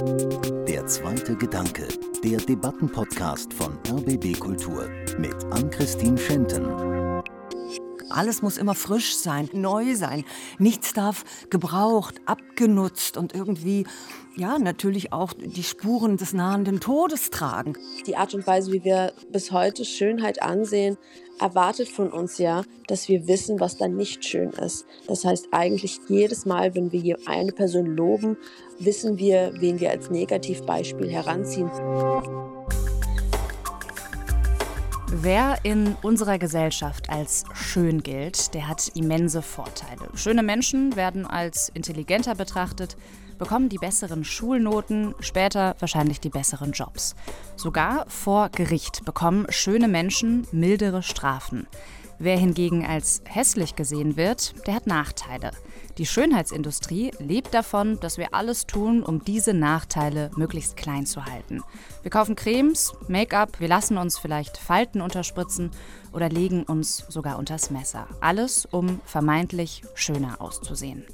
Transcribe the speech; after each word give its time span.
Der 0.00 0.86
zweite 0.86 1.36
Gedanke, 1.36 1.86
der 2.24 2.38
Debattenpodcast 2.38 3.52
von 3.52 3.78
RBB 3.86 4.38
Kultur 4.38 4.88
mit 5.18 5.34
Ann-Christine 5.50 6.16
Schenten. 6.16 7.09
Alles 8.10 8.42
muss 8.42 8.58
immer 8.58 8.74
frisch 8.74 9.14
sein, 9.16 9.48
neu 9.52 9.94
sein. 9.94 10.24
Nichts 10.58 10.92
darf 10.92 11.24
gebraucht, 11.50 12.20
abgenutzt 12.26 13.16
und 13.16 13.34
irgendwie, 13.34 13.86
ja, 14.36 14.58
natürlich 14.58 15.12
auch 15.12 15.32
die 15.32 15.62
Spuren 15.62 16.16
des 16.16 16.32
nahenden 16.32 16.80
Todes 16.80 17.30
tragen. 17.30 17.74
Die 18.06 18.16
Art 18.16 18.34
und 18.34 18.46
Weise, 18.46 18.72
wie 18.72 18.84
wir 18.84 19.12
bis 19.30 19.52
heute 19.52 19.84
Schönheit 19.84 20.42
ansehen, 20.42 20.96
erwartet 21.40 21.88
von 21.88 22.12
uns 22.12 22.38
ja, 22.38 22.64
dass 22.86 23.08
wir 23.08 23.26
wissen, 23.26 23.60
was 23.60 23.76
dann 23.76 23.96
nicht 23.96 24.24
schön 24.24 24.50
ist. 24.50 24.86
Das 25.06 25.24
heißt 25.24 25.48
eigentlich 25.52 26.00
jedes 26.08 26.44
Mal, 26.44 26.74
wenn 26.74 26.92
wir 26.92 27.16
eine 27.26 27.52
Person 27.52 27.86
loben, 27.86 28.36
wissen 28.78 29.18
wir, 29.18 29.52
wen 29.58 29.80
wir 29.80 29.90
als 29.90 30.10
Negativbeispiel 30.10 31.10
heranziehen. 31.10 31.70
Wer 35.12 35.58
in 35.64 35.96
unserer 36.02 36.38
Gesellschaft 36.38 37.10
als 37.10 37.44
schön 37.52 38.02
gilt, 38.02 38.54
der 38.54 38.68
hat 38.68 38.92
immense 38.94 39.42
Vorteile. 39.42 40.08
Schöne 40.14 40.44
Menschen 40.44 40.94
werden 40.94 41.26
als 41.26 41.68
intelligenter 41.74 42.36
betrachtet, 42.36 42.96
bekommen 43.36 43.68
die 43.68 43.78
besseren 43.78 44.22
Schulnoten, 44.22 45.16
später 45.18 45.74
wahrscheinlich 45.80 46.20
die 46.20 46.28
besseren 46.28 46.70
Jobs. 46.70 47.16
Sogar 47.56 48.04
vor 48.08 48.50
Gericht 48.50 49.04
bekommen 49.04 49.46
schöne 49.48 49.88
Menschen 49.88 50.46
mildere 50.52 51.02
Strafen. 51.02 51.66
Wer 52.22 52.36
hingegen 52.36 52.84
als 52.84 53.22
hässlich 53.24 53.76
gesehen 53.76 54.18
wird, 54.18 54.66
der 54.66 54.74
hat 54.74 54.86
Nachteile. 54.86 55.52
Die 55.96 56.04
Schönheitsindustrie 56.04 57.12
lebt 57.18 57.54
davon, 57.54 57.98
dass 58.00 58.18
wir 58.18 58.34
alles 58.34 58.66
tun, 58.66 59.02
um 59.02 59.24
diese 59.24 59.54
Nachteile 59.54 60.30
möglichst 60.36 60.76
klein 60.76 61.06
zu 61.06 61.24
halten. 61.24 61.62
Wir 62.02 62.10
kaufen 62.10 62.36
Cremes, 62.36 62.92
Make-up, 63.08 63.58
wir 63.58 63.68
lassen 63.68 63.96
uns 63.96 64.18
vielleicht 64.18 64.58
Falten 64.58 65.00
unterspritzen 65.00 65.70
oder 66.12 66.28
legen 66.28 66.64
uns 66.64 67.06
sogar 67.08 67.38
unters 67.38 67.70
Messer. 67.70 68.06
Alles, 68.20 68.66
um 68.66 69.00
vermeintlich 69.06 69.82
schöner 69.94 70.42
auszusehen. 70.42 71.06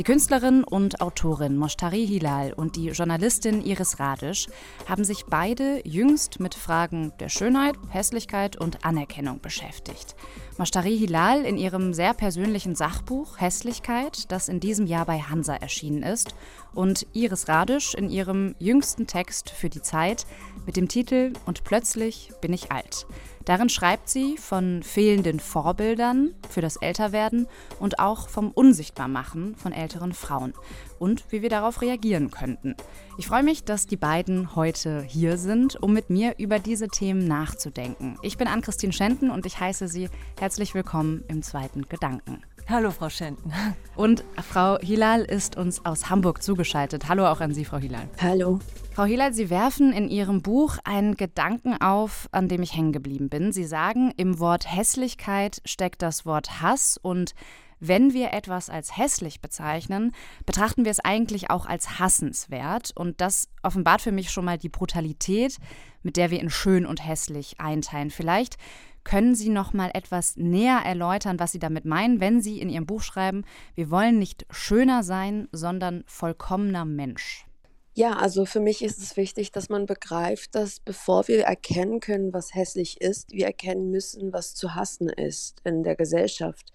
Die 0.00 0.04
Künstlerin 0.04 0.64
und 0.64 1.02
Autorin 1.02 1.58
Moshtari 1.58 2.06
Hilal 2.06 2.54
und 2.54 2.76
die 2.76 2.88
Journalistin 2.88 3.60
Iris 3.60 4.00
Radisch 4.00 4.46
haben 4.88 5.04
sich 5.04 5.26
beide 5.26 5.86
jüngst 5.86 6.40
mit 6.40 6.54
Fragen 6.54 7.12
der 7.20 7.28
Schönheit, 7.28 7.74
Hässlichkeit 7.90 8.56
und 8.56 8.82
Anerkennung 8.82 9.42
beschäftigt. 9.42 10.16
Moshtari 10.56 10.96
Hilal 10.96 11.44
in 11.44 11.58
ihrem 11.58 11.92
sehr 11.92 12.14
persönlichen 12.14 12.76
Sachbuch 12.76 13.38
Hässlichkeit, 13.42 14.32
das 14.32 14.48
in 14.48 14.58
diesem 14.58 14.86
Jahr 14.86 15.04
bei 15.04 15.18
Hansa 15.18 15.56
erschienen 15.56 16.02
ist, 16.02 16.34
und 16.72 17.06
Iris 17.12 17.48
Radisch 17.48 17.92
in 17.92 18.08
ihrem 18.08 18.54
jüngsten 18.58 19.06
Text 19.06 19.50
für 19.50 19.68
die 19.68 19.82
Zeit 19.82 20.24
mit 20.64 20.78
dem 20.78 20.88
Titel 20.88 21.34
Und 21.44 21.62
plötzlich 21.64 22.32
bin 22.40 22.54
ich 22.54 22.72
alt. 22.72 23.06
Darin 23.50 23.68
schreibt 23.68 24.08
sie 24.08 24.36
von 24.36 24.84
fehlenden 24.84 25.40
Vorbildern 25.40 26.36
für 26.50 26.60
das 26.60 26.76
Älterwerden 26.76 27.48
und 27.80 27.98
auch 27.98 28.28
vom 28.28 28.52
Unsichtbarmachen 28.52 29.56
von 29.56 29.72
älteren 29.72 30.12
Frauen 30.12 30.54
und 31.00 31.24
wie 31.30 31.42
wir 31.42 31.48
darauf 31.48 31.82
reagieren 31.82 32.30
könnten. 32.30 32.76
Ich 33.18 33.26
freue 33.26 33.42
mich, 33.42 33.64
dass 33.64 33.88
die 33.88 33.96
beiden 33.96 34.54
heute 34.54 35.02
hier 35.02 35.36
sind, 35.36 35.82
um 35.82 35.92
mit 35.92 36.10
mir 36.10 36.36
über 36.38 36.60
diese 36.60 36.86
Themen 36.86 37.26
nachzudenken. 37.26 38.16
Ich 38.22 38.38
bin 38.38 38.46
Ann-Christine 38.46 38.92
Schenten 38.92 39.32
und 39.32 39.44
ich 39.46 39.58
heiße 39.58 39.88
Sie 39.88 40.08
herzlich 40.38 40.72
willkommen 40.72 41.24
im 41.26 41.42
zweiten 41.42 41.88
Gedanken. 41.88 42.44
Hallo, 42.70 42.92
Frau 42.92 43.08
Schenten. 43.08 43.52
Und 43.96 44.22
Frau 44.48 44.78
Hilal 44.78 45.22
ist 45.22 45.56
uns 45.56 45.84
aus 45.84 46.08
Hamburg 46.08 46.40
zugeschaltet. 46.40 47.08
Hallo 47.08 47.26
auch 47.26 47.40
an 47.40 47.52
Sie, 47.52 47.64
Frau 47.64 47.78
Hilal. 47.78 48.08
Hallo. 48.22 48.60
Frau 48.92 49.02
Hilal, 49.02 49.34
Sie 49.34 49.50
werfen 49.50 49.92
in 49.92 50.08
Ihrem 50.08 50.40
Buch 50.40 50.78
einen 50.84 51.16
Gedanken 51.16 51.82
auf, 51.82 52.28
an 52.30 52.46
dem 52.46 52.62
ich 52.62 52.76
hängen 52.76 52.92
geblieben 52.92 53.28
bin. 53.28 53.50
Sie 53.50 53.64
sagen, 53.64 54.12
im 54.16 54.38
Wort 54.38 54.72
Hässlichkeit 54.72 55.60
steckt 55.64 56.00
das 56.00 56.24
Wort 56.24 56.62
Hass 56.62 56.96
und 56.96 57.34
wenn 57.80 58.12
wir 58.12 58.32
etwas 58.34 58.68
als 58.68 58.96
hässlich 58.96 59.40
bezeichnen, 59.40 60.12
betrachten 60.44 60.84
wir 60.84 60.92
es 60.92 61.00
eigentlich 61.00 61.50
auch 61.50 61.64
als 61.64 61.98
hassenswert. 61.98 62.92
Und 62.94 63.22
das 63.22 63.48
offenbart 63.62 64.02
für 64.02 64.12
mich 64.12 64.30
schon 64.30 64.44
mal 64.44 64.58
die 64.58 64.68
Brutalität, 64.68 65.56
mit 66.02 66.18
der 66.18 66.30
wir 66.30 66.40
in 66.40 66.50
schön 66.50 66.84
und 66.84 67.04
hässlich 67.04 67.58
einteilen. 67.58 68.10
Vielleicht 68.10 68.58
können 69.04 69.34
Sie 69.34 69.48
noch 69.48 69.72
mal 69.72 69.90
etwas 69.94 70.36
näher 70.36 70.80
erläutern, 70.84 71.38
was 71.38 71.52
Sie 71.52 71.58
damit 71.58 71.84
meinen, 71.84 72.20
wenn 72.20 72.40
Sie 72.40 72.60
in 72.60 72.68
Ihrem 72.68 72.86
Buch 72.86 73.02
schreiben, 73.02 73.44
wir 73.74 73.90
wollen 73.90 74.18
nicht 74.18 74.46
schöner 74.50 75.02
sein, 75.02 75.48
sondern 75.52 76.04
vollkommener 76.06 76.84
Mensch? 76.84 77.46
Ja, 77.94 78.16
also 78.16 78.46
für 78.46 78.60
mich 78.60 78.82
ist 78.82 78.98
es 78.98 79.16
wichtig, 79.16 79.50
dass 79.50 79.68
man 79.68 79.86
begreift, 79.86 80.54
dass 80.54 80.80
bevor 80.80 81.26
wir 81.28 81.44
erkennen 81.44 82.00
können, 82.00 82.32
was 82.32 82.54
hässlich 82.54 83.00
ist, 83.00 83.32
wir 83.32 83.46
erkennen 83.46 83.90
müssen, 83.90 84.32
was 84.32 84.54
zu 84.54 84.74
hassen 84.74 85.08
ist 85.08 85.60
in 85.64 85.82
der 85.82 85.96
Gesellschaft. 85.96 86.72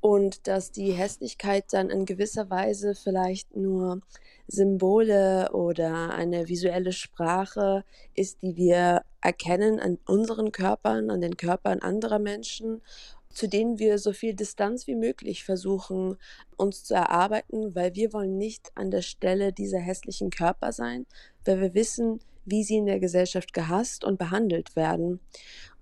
Und 0.00 0.46
dass 0.46 0.72
die 0.72 0.92
Hässlichkeit 0.92 1.72
dann 1.72 1.88
in 1.88 2.04
gewisser 2.04 2.50
Weise 2.50 2.94
vielleicht 2.94 3.56
nur 3.56 4.00
Symbole 4.48 5.50
oder 5.52 6.10
eine 6.10 6.48
visuelle 6.48 6.92
Sprache 6.92 7.84
ist, 8.14 8.42
die 8.42 8.56
wir 8.56 9.02
erkennen 9.20 9.80
an 9.80 9.98
unseren 10.06 10.52
Körpern, 10.52 11.10
an 11.10 11.20
den 11.20 11.36
Körpern 11.36 11.80
anderer 11.80 12.18
Menschen, 12.18 12.80
zu 13.30 13.48
denen 13.48 13.78
wir 13.78 13.98
so 13.98 14.12
viel 14.12 14.34
Distanz 14.34 14.86
wie 14.86 14.94
möglich 14.94 15.44
versuchen 15.44 16.16
uns 16.56 16.84
zu 16.84 16.94
erarbeiten, 16.94 17.74
weil 17.74 17.94
wir 17.94 18.12
wollen 18.14 18.38
nicht 18.38 18.70
an 18.74 18.90
der 18.90 19.02
Stelle 19.02 19.52
dieser 19.52 19.78
hässlichen 19.78 20.30
Körper 20.30 20.72
sein, 20.72 21.06
weil 21.44 21.60
wir 21.60 21.74
wissen, 21.74 22.20
wie 22.46 22.64
sie 22.64 22.76
in 22.76 22.86
der 22.86 23.00
Gesellschaft 23.00 23.52
gehasst 23.52 24.04
und 24.04 24.18
behandelt 24.18 24.74
werden. 24.74 25.20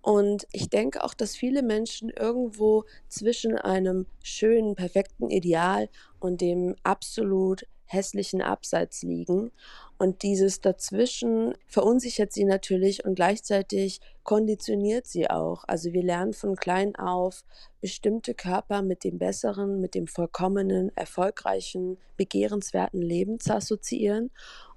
Und 0.02 0.46
ich 0.52 0.68
denke 0.68 1.04
auch, 1.04 1.14
dass 1.14 1.36
viele 1.36 1.62
Menschen 1.62 2.10
irgendwo 2.10 2.84
zwischen 3.08 3.56
einem 3.56 4.06
schönen, 4.22 4.74
perfekten 4.74 5.30
Ideal 5.30 5.88
und 6.18 6.40
dem 6.40 6.74
absolut 6.82 7.64
hässlichen 7.86 8.42
Abseits 8.42 9.02
liegen. 9.02 9.50
Und 9.98 10.22
dieses 10.22 10.60
dazwischen 10.60 11.54
verunsichert 11.66 12.32
sie 12.32 12.44
natürlich 12.44 13.04
und 13.04 13.14
gleichzeitig 13.14 14.00
konditioniert 14.22 15.06
sie 15.06 15.30
auch. 15.30 15.64
Also 15.66 15.92
wir 15.92 16.02
lernen 16.02 16.32
von 16.32 16.56
klein 16.56 16.96
auf, 16.96 17.44
bestimmte 17.80 18.34
Körper 18.34 18.82
mit 18.82 19.04
dem 19.04 19.18
besseren, 19.18 19.80
mit 19.80 19.94
dem 19.94 20.06
vollkommenen, 20.06 20.90
erfolgreichen, 20.96 21.98
begehrenswerten 22.16 23.02
Leben 23.02 23.38
zu 23.38 23.54
assoziieren. 23.54 24.30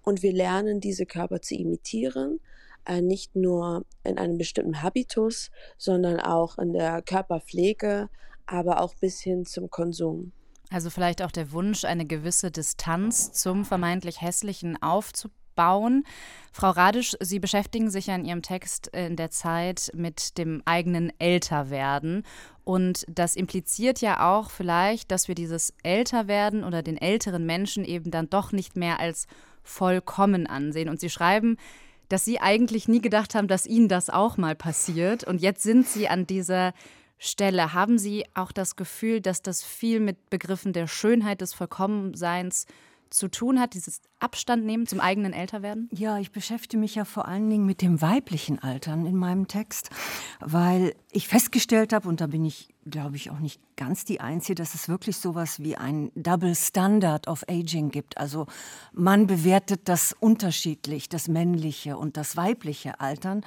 Und 0.04 0.22
wir 0.22 0.34
lernen, 0.34 0.80
diese 0.80 1.06
Körper 1.06 1.42
zu 1.42 1.56
imitieren, 1.56 2.40
äh, 2.86 3.02
nicht 3.02 3.36
nur 3.36 3.86
in 4.04 4.18
einem 4.18 4.38
bestimmten 4.38 4.82
Habitus, 4.82 5.52
sondern 5.78 6.20
auch 6.20 6.58
in 6.58 6.74
der 6.74 7.02
Körperpflege, 7.02 8.10
aber 8.46 8.82
auch 8.82 8.96
bis 8.96 9.20
hin 9.20 9.46
zum 9.46 9.70
Konsum. 9.70 10.32
Also 10.70 10.90
vielleicht 10.90 11.22
auch 11.22 11.32
der 11.32 11.52
Wunsch, 11.52 11.86
eine 11.86 12.06
gewisse 12.06 12.52
Distanz 12.52 13.32
zum 13.32 13.64
vermeintlich 13.64 14.22
Hässlichen 14.22 14.82
aufzubauen. 14.82 16.04
Frau 16.52 16.72
Radisch, 16.72 17.16
Sie 17.22 17.40
beschäftigen 17.40 17.90
sich 17.90 18.08
ja 18.08 18.16
in 18.16 18.26
Ihrem 18.26 18.42
Text 18.42 18.88
in 18.88 19.16
der 19.16 19.32
Zeit 19.32 19.92
mit 19.96 20.38
dem 20.38 20.62
eigenen 20.66 21.12
Älterwerden. 21.20 22.24
Und 22.66 23.06
das 23.08 23.38
impliziert 23.38 24.02
ja 24.02 24.36
auch 24.36 24.50
vielleicht, 24.50 25.10
dass 25.12 25.30
wir 25.30 25.36
dieses 25.36 25.74
Älterwerden 25.84 26.66
oder 26.66 26.84
den 26.84 26.98
älteren 26.98 27.46
Menschen 27.46 27.86
eben 27.86 28.12
dann 28.12 28.30
doch 28.30 28.52
nicht 28.52 28.76
mehr 28.76 29.00
als 29.00 29.28
vollkommen 29.64 30.48
ansehen. 30.48 30.90
Und 30.90 31.00
Sie 31.00 31.10
schreiben, 31.10 31.58
dass 32.10 32.26
Sie 32.26 32.40
eigentlich 32.40 32.88
nie 32.88 33.02
gedacht 33.02 33.36
haben, 33.36 33.48
dass 33.48 33.66
Ihnen 33.66 33.88
das 33.88 34.10
auch 34.10 34.38
mal 34.38 34.56
passiert. 34.56 35.24
Und 35.24 35.42
jetzt 35.42 35.64
sind 35.64 35.88
Sie 35.88 36.10
an 36.10 36.28
dieser 36.28 36.74
Stelle. 37.18 37.74
Haben 37.74 37.98
Sie 37.98 38.26
auch 38.34 38.52
das 38.52 38.76
Gefühl, 38.76 39.22
dass 39.22 39.42
das 39.42 39.64
viel 39.64 40.00
mit 40.00 40.30
Begriffen 40.30 40.74
der 40.74 40.88
Schönheit 40.88 41.42
des 41.42 41.54
Vollkommenseins 41.54 42.66
zu 43.10 43.30
tun 43.30 43.60
hat, 43.60 43.74
dieses 43.74 44.02
Abstand 44.20 44.66
nehmen 44.66 44.86
zum 44.86 45.00
eigenen 45.00 45.34
Älterwerden? 45.34 45.90
Ja, 45.94 46.20
ich 46.20 46.32
beschäftige 46.32 46.78
mich 46.78 46.96
ja 46.96 47.06
vor 47.06 47.28
allen 47.28 47.50
Dingen 47.50 47.66
mit 47.66 47.82
dem 47.82 48.02
weiblichen 48.02 48.60
Altern 48.60 49.06
in 49.06 49.16
meinem 49.16 49.48
Text, 49.48 49.90
weil 50.40 50.94
ich 51.12 51.28
festgestellt 51.28 51.94
habe, 51.94 52.08
und 52.10 52.22
da 52.22 52.28
bin 52.28 52.44
ich, 52.46 52.74
glaube 52.86 53.16
ich, 53.16 53.32
auch 53.32 53.40
nicht 53.40 53.62
ganz 53.76 54.06
die 54.06 54.20
Einzige, 54.20 54.56
dass 54.56 54.74
es 54.74 54.90
wirklich 54.90 55.18
sowas 55.18 55.60
wie 55.60 55.78
ein 55.78 56.12
Double 56.16 56.56
Standard 56.56 57.28
of 57.28 57.44
Aging 57.48 57.92
gibt. 57.92 58.18
Also 58.18 58.48
man 58.92 59.28
bewertet 59.28 59.82
das 59.86 60.16
unterschiedlich, 60.20 61.10
das 61.10 61.28
männliche 61.28 61.98
und 61.98 62.18
das 62.18 62.36
weibliche 62.36 63.00
Altern. 63.00 63.46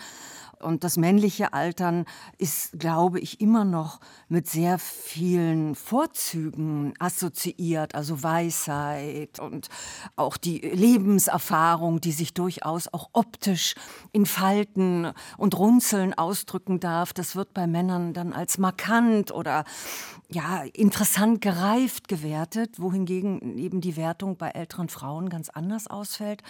Und 0.60 0.84
das 0.84 0.96
männliche 0.96 1.52
Altern 1.52 2.04
ist, 2.38 2.78
glaube 2.78 3.20
ich, 3.20 3.40
immer 3.40 3.64
noch 3.64 4.00
mit 4.28 4.48
sehr 4.48 4.78
vielen 4.78 5.74
Vorzügen 5.74 6.94
assoziiert, 6.98 7.94
also 7.94 8.22
Weisheit 8.22 9.38
und 9.38 9.68
auch 10.16 10.36
die 10.36 10.58
Lebenserfahrung, 10.58 12.00
die 12.00 12.12
sich 12.12 12.34
durchaus 12.34 12.92
auch 12.92 13.10
optisch 13.12 13.74
in 14.12 14.26
Falten 14.26 15.12
und 15.36 15.58
Runzeln 15.58 16.14
ausdrücken 16.14 16.80
darf. 16.80 17.12
Das 17.12 17.36
wird 17.36 17.54
bei 17.54 17.66
Männern 17.66 18.12
dann 18.12 18.32
als 18.32 18.58
markant 18.58 19.32
oder 19.32 19.64
ja, 20.28 20.62
interessant 20.74 21.40
gereift 21.40 22.06
gewertet, 22.06 22.78
wohingegen 22.78 23.58
eben 23.58 23.80
die 23.80 23.96
Wertung 23.96 24.36
bei 24.36 24.50
älteren 24.50 24.88
Frauen 24.88 25.28
ganz 25.28 25.48
anders 25.48 25.88
ausfällt. 25.88 26.42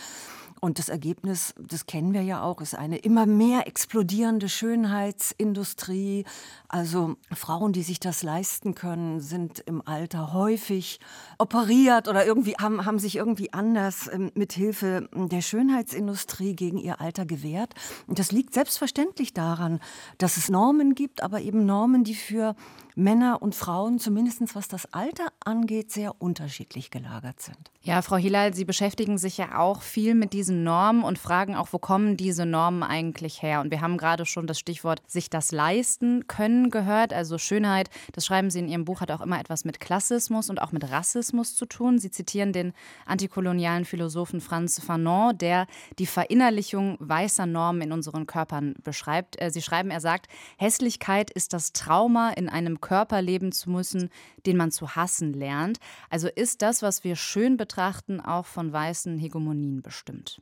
Und 0.60 0.78
das 0.78 0.90
Ergebnis, 0.90 1.54
das 1.58 1.86
kennen 1.86 2.12
wir 2.12 2.22
ja 2.22 2.42
auch, 2.42 2.60
ist 2.60 2.74
eine 2.74 2.98
immer 2.98 3.24
mehr 3.24 3.66
explodierende 3.66 4.48
Schönheitsindustrie. 4.48 6.24
Also 6.68 7.16
Frauen, 7.32 7.72
die 7.72 7.82
sich 7.82 7.98
das 7.98 8.22
leisten 8.22 8.74
können, 8.74 9.20
sind 9.20 9.60
im 9.60 9.80
Alter 9.86 10.34
häufig 10.34 11.00
operiert 11.38 12.08
oder 12.08 12.26
irgendwie 12.26 12.54
haben, 12.60 12.84
haben 12.84 12.98
sich 12.98 13.16
irgendwie 13.16 13.52
anders 13.54 14.10
ähm, 14.12 14.30
mit 14.34 14.52
Hilfe 14.52 15.08
der 15.14 15.40
Schönheitsindustrie 15.40 16.54
gegen 16.54 16.76
ihr 16.76 17.00
Alter 17.00 17.24
gewehrt. 17.24 17.74
Und 18.06 18.18
das 18.18 18.30
liegt 18.30 18.52
selbstverständlich 18.52 19.32
daran, 19.32 19.80
dass 20.18 20.36
es 20.36 20.50
Normen 20.50 20.94
gibt, 20.94 21.22
aber 21.22 21.40
eben 21.40 21.64
Normen, 21.64 22.04
die 22.04 22.14
für 22.14 22.54
Männer 23.00 23.40
und 23.40 23.54
Frauen, 23.54 23.98
zumindest 23.98 24.54
was 24.54 24.68
das 24.68 24.92
Alter 24.92 25.28
angeht, 25.42 25.90
sehr 25.90 26.20
unterschiedlich 26.20 26.90
gelagert 26.90 27.40
sind. 27.40 27.70
Ja, 27.82 28.02
Frau 28.02 28.16
Hilal, 28.16 28.52
Sie 28.52 28.66
beschäftigen 28.66 29.16
sich 29.16 29.38
ja 29.38 29.58
auch 29.58 29.80
viel 29.80 30.14
mit 30.14 30.34
diesen 30.34 30.64
Normen 30.64 31.02
und 31.02 31.18
fragen 31.18 31.56
auch, 31.56 31.68
wo 31.72 31.78
kommen 31.78 32.18
diese 32.18 32.44
Normen 32.44 32.82
eigentlich 32.82 33.40
her? 33.40 33.62
Und 33.62 33.70
wir 33.70 33.80
haben 33.80 33.96
gerade 33.96 34.26
schon 34.26 34.46
das 34.46 34.58
Stichwort 34.58 35.02
sich 35.06 35.30
das 35.30 35.50
leisten 35.50 36.26
können 36.28 36.70
gehört. 36.70 37.14
Also 37.14 37.38
Schönheit, 37.38 37.88
das 38.12 38.26
schreiben 38.26 38.50
Sie 38.50 38.58
in 38.58 38.68
Ihrem 38.68 38.84
Buch, 38.84 39.00
hat 39.00 39.10
auch 39.10 39.22
immer 39.22 39.40
etwas 39.40 39.64
mit 39.64 39.80
Klassismus 39.80 40.50
und 40.50 40.60
auch 40.60 40.72
mit 40.72 40.90
Rassismus 40.90 41.56
zu 41.56 41.64
tun. 41.64 41.98
Sie 41.98 42.10
zitieren 42.10 42.52
den 42.52 42.74
antikolonialen 43.06 43.86
Philosophen 43.86 44.42
Franz 44.42 44.78
Fanon, 44.78 45.38
der 45.38 45.66
die 45.98 46.06
Verinnerlichung 46.06 46.98
weißer 47.00 47.46
Normen 47.46 47.80
in 47.80 47.92
unseren 47.92 48.26
Körpern 48.26 48.74
beschreibt. 48.84 49.40
Äh, 49.40 49.50
Sie 49.50 49.62
schreiben, 49.62 49.90
er 49.90 50.00
sagt, 50.00 50.26
Hässlichkeit 50.58 51.30
ist 51.30 51.54
das 51.54 51.72
Trauma 51.72 52.30
in 52.32 52.50
einem 52.50 52.82
Körper 52.82 52.89
leben 53.20 53.52
zu 53.52 53.70
müssen, 53.70 54.10
den 54.46 54.56
man 54.56 54.70
zu 54.70 54.96
hassen 54.96 55.32
lernt. 55.32 55.78
Also 56.08 56.28
ist 56.28 56.62
das, 56.62 56.82
was 56.82 57.04
wir 57.04 57.16
schön 57.16 57.56
betrachten, 57.56 58.20
auch 58.20 58.46
von 58.46 58.72
weißen 58.72 59.18
Hegemonien 59.18 59.82
bestimmt? 59.82 60.40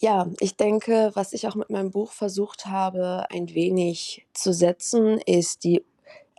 Ja, 0.00 0.26
ich 0.40 0.56
denke, 0.56 1.10
was 1.14 1.34
ich 1.34 1.46
auch 1.46 1.54
mit 1.54 1.68
meinem 1.68 1.90
Buch 1.90 2.12
versucht 2.12 2.66
habe, 2.66 3.26
ein 3.30 3.54
wenig 3.54 4.26
zu 4.32 4.52
setzen, 4.52 5.18
ist 5.26 5.62
die 5.64 5.84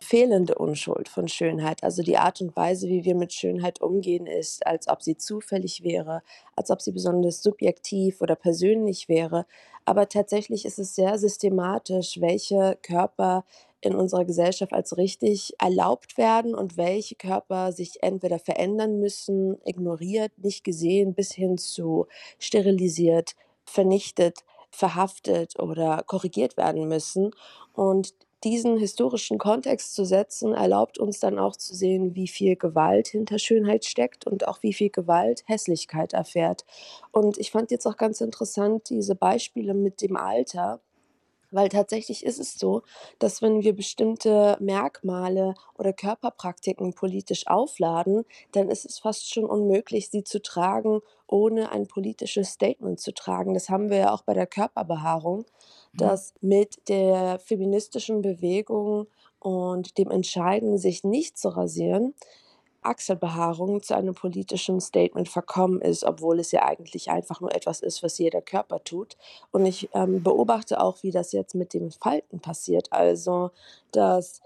fehlende 0.01 0.55
Unschuld 0.55 1.07
von 1.09 1.27
Schönheit. 1.27 1.83
Also 1.83 2.01
die 2.01 2.17
Art 2.17 2.41
und 2.41 2.55
Weise, 2.55 2.87
wie 2.87 3.05
wir 3.05 3.15
mit 3.15 3.33
Schönheit 3.33 3.81
umgehen, 3.81 4.25
ist, 4.25 4.65
als 4.65 4.87
ob 4.87 5.03
sie 5.03 5.15
zufällig 5.15 5.83
wäre, 5.83 6.23
als 6.55 6.71
ob 6.71 6.81
sie 6.81 6.91
besonders 6.91 7.43
subjektiv 7.43 8.21
oder 8.21 8.35
persönlich 8.35 9.07
wäre. 9.09 9.45
Aber 9.85 10.09
tatsächlich 10.09 10.65
ist 10.65 10.79
es 10.79 10.95
sehr 10.95 11.19
systematisch, 11.19 12.19
welche 12.19 12.77
Körper 12.81 13.45
in 13.81 13.95
unserer 13.95 14.25
Gesellschaft 14.25 14.73
als 14.73 14.97
richtig 14.97 15.53
erlaubt 15.59 16.17
werden 16.17 16.55
und 16.55 16.77
welche 16.77 17.15
Körper 17.15 17.71
sich 17.71 18.03
entweder 18.03 18.39
verändern 18.39 18.99
müssen, 18.99 19.57
ignoriert, 19.65 20.31
nicht 20.37 20.63
gesehen, 20.63 21.13
bis 21.13 21.31
hin 21.31 21.57
zu 21.57 22.07
sterilisiert, 22.39 23.35
vernichtet, 23.65 24.39
verhaftet 24.69 25.59
oder 25.59 26.03
korrigiert 26.05 26.57
werden 26.57 26.87
müssen. 26.87 27.31
Und 27.73 28.13
diesen 28.43 28.77
historischen 28.77 29.37
Kontext 29.37 29.93
zu 29.93 30.03
setzen, 30.03 30.53
erlaubt 30.53 30.97
uns 30.97 31.19
dann 31.19 31.37
auch 31.37 31.55
zu 31.55 31.75
sehen, 31.75 32.15
wie 32.15 32.27
viel 32.27 32.55
Gewalt 32.55 33.07
hinter 33.07 33.37
Schönheit 33.37 33.85
steckt 33.85 34.25
und 34.25 34.47
auch 34.47 34.63
wie 34.63 34.73
viel 34.73 34.89
Gewalt 34.89 35.43
Hässlichkeit 35.45 36.13
erfährt. 36.13 36.65
Und 37.11 37.37
ich 37.37 37.51
fand 37.51 37.69
jetzt 37.71 37.85
auch 37.85 37.97
ganz 37.97 38.19
interessant 38.21 38.89
diese 38.89 39.15
Beispiele 39.15 39.73
mit 39.75 40.01
dem 40.01 40.15
Alter 40.17 40.81
weil 41.51 41.69
tatsächlich 41.69 42.25
ist 42.25 42.39
es 42.39 42.57
so, 42.57 42.81
dass 43.19 43.41
wenn 43.41 43.61
wir 43.61 43.75
bestimmte 43.75 44.57
Merkmale 44.59 45.53
oder 45.77 45.93
Körperpraktiken 45.93 46.93
politisch 46.93 47.47
aufladen, 47.47 48.25
dann 48.53 48.69
ist 48.69 48.85
es 48.85 48.99
fast 48.99 49.31
schon 49.31 49.45
unmöglich, 49.45 50.09
sie 50.09 50.23
zu 50.23 50.41
tragen, 50.41 51.01
ohne 51.27 51.71
ein 51.71 51.87
politisches 51.87 52.49
Statement 52.49 52.99
zu 52.99 53.13
tragen. 53.13 53.53
Das 53.53 53.69
haben 53.69 53.89
wir 53.89 53.97
ja 53.97 54.13
auch 54.13 54.23
bei 54.23 54.33
der 54.33 54.47
Körperbehaarung, 54.47 55.39
mhm. 55.39 55.97
dass 55.97 56.33
mit 56.41 56.89
der 56.89 57.39
feministischen 57.39 58.21
Bewegung 58.21 59.07
und 59.39 59.97
dem 59.97 60.11
Entscheiden, 60.11 60.77
sich 60.77 61.03
nicht 61.03 61.37
zu 61.37 61.49
rasieren, 61.49 62.13
Achselbehaarung 62.81 63.83
zu 63.83 63.95
einem 63.95 64.15
politischen 64.15 64.81
Statement 64.81 65.29
verkommen 65.29 65.81
ist, 65.81 66.03
obwohl 66.03 66.39
es 66.39 66.51
ja 66.51 66.63
eigentlich 66.65 67.09
einfach 67.09 67.41
nur 67.41 67.53
etwas 67.55 67.81
ist, 67.81 68.03
was 68.03 68.17
jeder 68.17 68.41
Körper 68.41 68.83
tut. 68.83 69.17
Und 69.51 69.65
ich 69.65 69.89
ähm, 69.93 70.23
beobachte 70.23 70.81
auch, 70.81 71.03
wie 71.03 71.11
das 71.11 71.31
jetzt 71.31 71.55
mit 71.55 71.73
den 71.73 71.91
Falten 71.91 72.39
passiert. 72.39 72.91
Also, 72.91 73.51
dass 73.91 74.41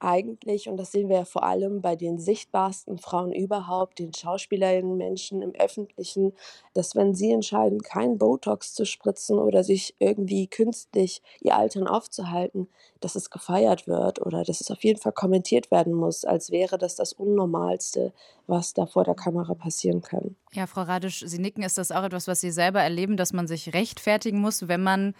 eigentlich, 0.00 0.68
und 0.68 0.76
das 0.76 0.92
sehen 0.92 1.08
wir 1.08 1.16
ja 1.16 1.24
vor 1.24 1.42
allem 1.42 1.80
bei 1.80 1.96
den 1.96 2.18
sichtbarsten 2.18 2.98
Frauen 2.98 3.32
überhaupt, 3.32 3.98
den 3.98 4.14
Schauspielerinnen, 4.14 4.96
Menschen 4.96 5.42
im 5.42 5.54
Öffentlichen, 5.54 6.32
dass 6.74 6.94
wenn 6.94 7.14
sie 7.14 7.32
entscheiden, 7.32 7.82
kein 7.82 8.18
Botox 8.18 8.74
zu 8.74 8.84
spritzen 8.84 9.38
oder 9.38 9.64
sich 9.64 9.94
irgendwie 9.98 10.46
künstlich 10.46 11.22
ihr 11.40 11.56
Altern 11.56 11.86
aufzuhalten, 11.86 12.68
dass 13.00 13.14
es 13.14 13.30
gefeiert 13.30 13.86
wird 13.86 14.20
oder 14.24 14.44
dass 14.44 14.60
es 14.60 14.70
auf 14.70 14.82
jeden 14.84 15.00
Fall 15.00 15.12
kommentiert 15.12 15.70
werden 15.70 15.92
muss, 15.92 16.24
als 16.24 16.50
wäre 16.50 16.78
das 16.78 16.94
das 16.94 17.12
Unnormalste, 17.12 18.12
was 18.46 18.74
da 18.74 18.86
vor 18.86 19.04
der 19.04 19.14
Kamera 19.14 19.54
passieren 19.54 20.02
kann. 20.02 20.36
Ja, 20.52 20.66
Frau 20.66 20.82
Radisch, 20.82 21.24
Sie 21.26 21.38
nicken, 21.38 21.62
ist 21.62 21.78
das 21.78 21.92
auch 21.92 22.04
etwas, 22.04 22.28
was 22.28 22.40
Sie 22.40 22.50
selber 22.50 22.80
erleben, 22.80 23.16
dass 23.16 23.32
man 23.32 23.46
sich 23.46 23.74
rechtfertigen 23.74 24.40
muss, 24.40 24.68
wenn 24.68 24.82
man 24.82 25.14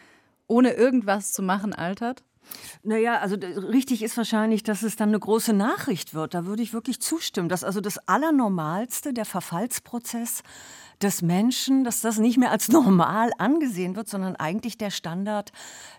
ohne 0.46 0.72
irgendwas 0.72 1.32
zu 1.32 1.42
machen 1.42 1.74
altert? 1.74 2.24
Naja, 2.82 3.18
also 3.18 3.36
richtig 3.36 4.02
ist 4.02 4.16
wahrscheinlich, 4.16 4.62
dass 4.62 4.82
es 4.82 4.96
dann 4.96 5.10
eine 5.10 5.18
große 5.18 5.52
Nachricht 5.52 6.14
wird. 6.14 6.34
Da 6.34 6.46
würde 6.46 6.62
ich 6.62 6.72
wirklich 6.72 7.00
zustimmen, 7.00 7.48
dass 7.48 7.64
also 7.64 7.80
das 7.80 7.98
Allernormalste, 8.08 9.12
der 9.12 9.24
Verfallsprozess 9.24 10.42
des 11.02 11.22
Menschen, 11.22 11.84
dass 11.84 12.00
das 12.00 12.18
nicht 12.18 12.38
mehr 12.38 12.50
als 12.50 12.68
normal 12.72 13.30
angesehen 13.38 13.96
wird, 13.96 14.08
sondern 14.08 14.36
eigentlich 14.36 14.78
der 14.78 14.90
Standard, 14.90 15.52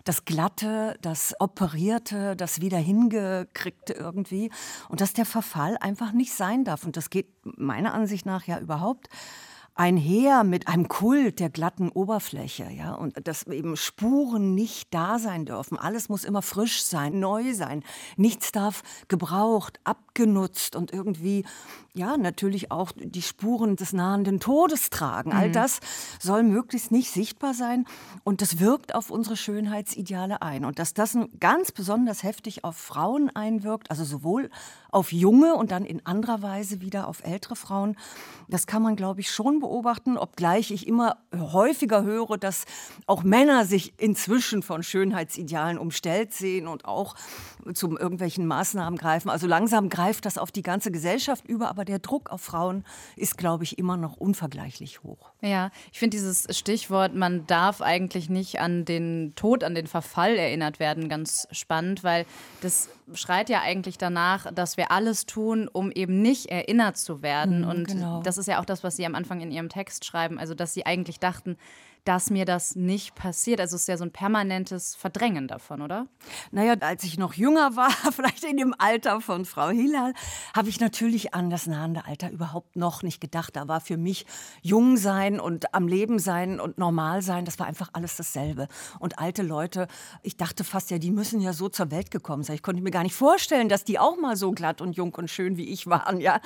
das 0.04 0.24
Glatte, 0.24 0.96
das 1.00 1.34
Operierte, 1.38 2.36
das 2.36 2.60
wieder 2.60 2.78
hingekriegte 2.78 3.94
irgendwie. 3.94 4.50
Und 4.88 5.00
dass 5.00 5.12
der 5.12 5.26
Verfall 5.26 5.76
einfach 5.80 6.12
nicht 6.12 6.32
sein 6.32 6.64
darf. 6.64 6.84
Und 6.84 6.96
das 6.96 7.10
geht 7.10 7.28
meiner 7.44 7.94
Ansicht 7.94 8.26
nach 8.26 8.46
ja 8.46 8.58
überhaupt 8.58 9.08
einher 9.80 10.44
mit 10.44 10.68
einem 10.68 10.88
Kult 10.88 11.40
der 11.40 11.48
glatten 11.48 11.88
Oberfläche, 11.88 12.68
ja, 12.70 12.92
und 12.92 13.26
dass 13.26 13.46
eben 13.46 13.78
Spuren 13.78 14.54
nicht 14.54 14.92
da 14.92 15.18
sein 15.18 15.46
dürfen. 15.46 15.78
Alles 15.78 16.10
muss 16.10 16.24
immer 16.24 16.42
frisch 16.42 16.82
sein, 16.82 17.18
neu 17.18 17.54
sein. 17.54 17.82
Nichts 18.18 18.52
darf 18.52 18.82
gebraucht, 19.08 19.80
abgenutzt 19.84 20.76
und 20.76 20.92
irgendwie, 20.92 21.46
ja, 21.94 22.18
natürlich 22.18 22.70
auch 22.70 22.92
die 22.94 23.22
Spuren 23.22 23.76
des 23.76 23.94
nahenden 23.94 24.38
Todes 24.38 24.90
tragen. 24.90 25.32
All 25.32 25.48
mhm. 25.48 25.54
das 25.54 25.80
soll 26.20 26.42
möglichst 26.42 26.92
nicht 26.92 27.10
sichtbar 27.10 27.54
sein 27.54 27.86
und 28.22 28.42
das 28.42 28.60
wirkt 28.60 28.94
auf 28.94 29.10
unsere 29.10 29.38
Schönheitsideale 29.38 30.42
ein. 30.42 30.66
Und 30.66 30.78
dass 30.78 30.92
das 30.92 31.16
ganz 31.40 31.72
besonders 31.72 32.22
heftig 32.22 32.64
auf 32.64 32.76
Frauen 32.76 33.34
einwirkt, 33.34 33.90
also 33.90 34.04
sowohl 34.04 34.50
auf 34.90 35.10
junge 35.10 35.54
und 35.54 35.70
dann 35.70 35.86
in 35.86 36.04
anderer 36.04 36.42
Weise 36.42 36.82
wieder 36.82 37.08
auf 37.08 37.24
ältere 37.24 37.56
Frauen, 37.56 37.96
das 38.48 38.66
kann 38.66 38.82
man, 38.82 38.94
glaube 38.94 39.20
ich, 39.20 39.30
schon 39.30 39.60
beobachten 39.60 39.69
beobachten, 39.70 40.18
obgleich 40.18 40.72
ich 40.72 40.88
immer 40.88 41.18
häufiger 41.32 42.02
höre, 42.02 42.36
dass 42.36 42.64
auch 43.06 43.22
Männer 43.22 43.64
sich 43.64 43.94
inzwischen 43.98 44.62
von 44.62 44.82
Schönheitsidealen 44.82 45.78
umstellt 45.78 46.32
sehen 46.32 46.66
und 46.66 46.84
auch 46.86 47.14
zu 47.74 47.96
irgendwelchen 47.96 48.46
Maßnahmen 48.46 48.98
greifen. 48.98 49.30
Also 49.30 49.46
langsam 49.46 49.88
greift 49.88 50.26
das 50.26 50.38
auf 50.38 50.50
die 50.50 50.62
ganze 50.62 50.90
Gesellschaft 50.90 51.46
über, 51.46 51.68
aber 51.68 51.84
der 51.84 52.00
Druck 52.00 52.30
auf 52.30 52.40
Frauen 52.40 52.84
ist, 53.14 53.38
glaube 53.38 53.62
ich, 53.62 53.78
immer 53.78 53.96
noch 53.96 54.16
unvergleichlich 54.16 55.04
hoch. 55.04 55.30
Ja, 55.40 55.70
ich 55.92 56.00
finde 56.00 56.16
dieses 56.16 56.46
Stichwort, 56.58 57.14
man 57.14 57.46
darf 57.46 57.80
eigentlich 57.80 58.28
nicht 58.28 58.58
an 58.58 58.84
den 58.84 59.34
Tod, 59.36 59.62
an 59.62 59.76
den 59.76 59.86
Verfall 59.86 60.34
erinnert 60.36 60.80
werden, 60.80 61.08
ganz 61.08 61.46
spannend, 61.52 62.02
weil 62.02 62.26
das 62.60 62.88
schreit 63.14 63.48
ja 63.48 63.60
eigentlich 63.60 63.98
danach, 63.98 64.52
dass 64.52 64.76
wir 64.76 64.90
alles 64.90 65.26
tun, 65.26 65.68
um 65.72 65.90
eben 65.90 66.22
nicht 66.22 66.46
erinnert 66.46 66.96
zu 66.96 67.22
werden. 67.22 67.62
Mhm, 67.62 67.68
und 67.68 67.88
genau. 67.88 68.22
das 68.22 68.38
ist 68.38 68.46
ja 68.46 68.60
auch 68.60 68.64
das, 68.64 68.84
was 68.84 68.96
Sie 68.96 69.06
am 69.06 69.14
Anfang 69.14 69.40
in 69.40 69.50
Ihrem 69.50 69.68
Text 69.68 70.04
schreiben, 70.04 70.38
also 70.38 70.54
dass 70.54 70.74
Sie 70.74 70.86
eigentlich 70.86 71.20
dachten, 71.20 71.56
dass 72.04 72.30
mir 72.30 72.44
das 72.44 72.76
nicht 72.76 73.14
passiert. 73.14 73.60
Also 73.60 73.76
es 73.76 73.82
ist 73.82 73.88
ja 73.88 73.96
so 73.96 74.04
ein 74.04 74.12
permanentes 74.12 74.94
Verdrängen 74.94 75.48
davon, 75.48 75.82
oder? 75.82 76.06
Naja, 76.50 76.74
als 76.80 77.04
ich 77.04 77.18
noch 77.18 77.34
jünger 77.34 77.76
war, 77.76 77.90
vielleicht 78.12 78.44
in 78.44 78.56
dem 78.56 78.74
Alter 78.78 79.20
von 79.20 79.44
Frau 79.44 79.68
Hilal, 79.68 80.14
habe 80.54 80.68
ich 80.68 80.80
natürlich 80.80 81.34
an 81.34 81.50
das 81.50 81.66
nahende 81.66 82.04
Alter 82.06 82.30
überhaupt 82.30 82.76
noch 82.76 83.02
nicht 83.02 83.20
gedacht. 83.20 83.56
Da 83.56 83.68
war 83.68 83.80
für 83.80 83.96
mich 83.96 84.26
jung 84.62 84.96
sein 84.96 85.40
und 85.40 85.74
am 85.74 85.88
Leben 85.88 86.18
sein 86.18 86.60
und 86.60 86.78
normal 86.78 87.22
sein, 87.22 87.44
das 87.44 87.58
war 87.58 87.66
einfach 87.66 87.90
alles 87.92 88.16
dasselbe. 88.16 88.68
Und 88.98 89.18
alte 89.18 89.42
Leute, 89.42 89.86
ich 90.22 90.36
dachte 90.36 90.64
fast 90.64 90.90
ja, 90.90 90.98
die 90.98 91.10
müssen 91.10 91.40
ja 91.40 91.52
so 91.52 91.68
zur 91.68 91.90
Welt 91.90 92.10
gekommen 92.10 92.42
sein. 92.42 92.56
Ich 92.56 92.62
konnte 92.62 92.82
mir 92.82 92.90
gar 92.90 93.02
nicht 93.02 93.14
vorstellen, 93.14 93.68
dass 93.68 93.84
die 93.84 93.98
auch 93.98 94.16
mal 94.16 94.36
so 94.36 94.52
glatt 94.52 94.80
und 94.80 94.96
jung 94.96 95.14
und 95.14 95.28
schön 95.28 95.56
wie 95.56 95.68
ich 95.68 95.86
waren, 95.86 96.20
ja. 96.20 96.40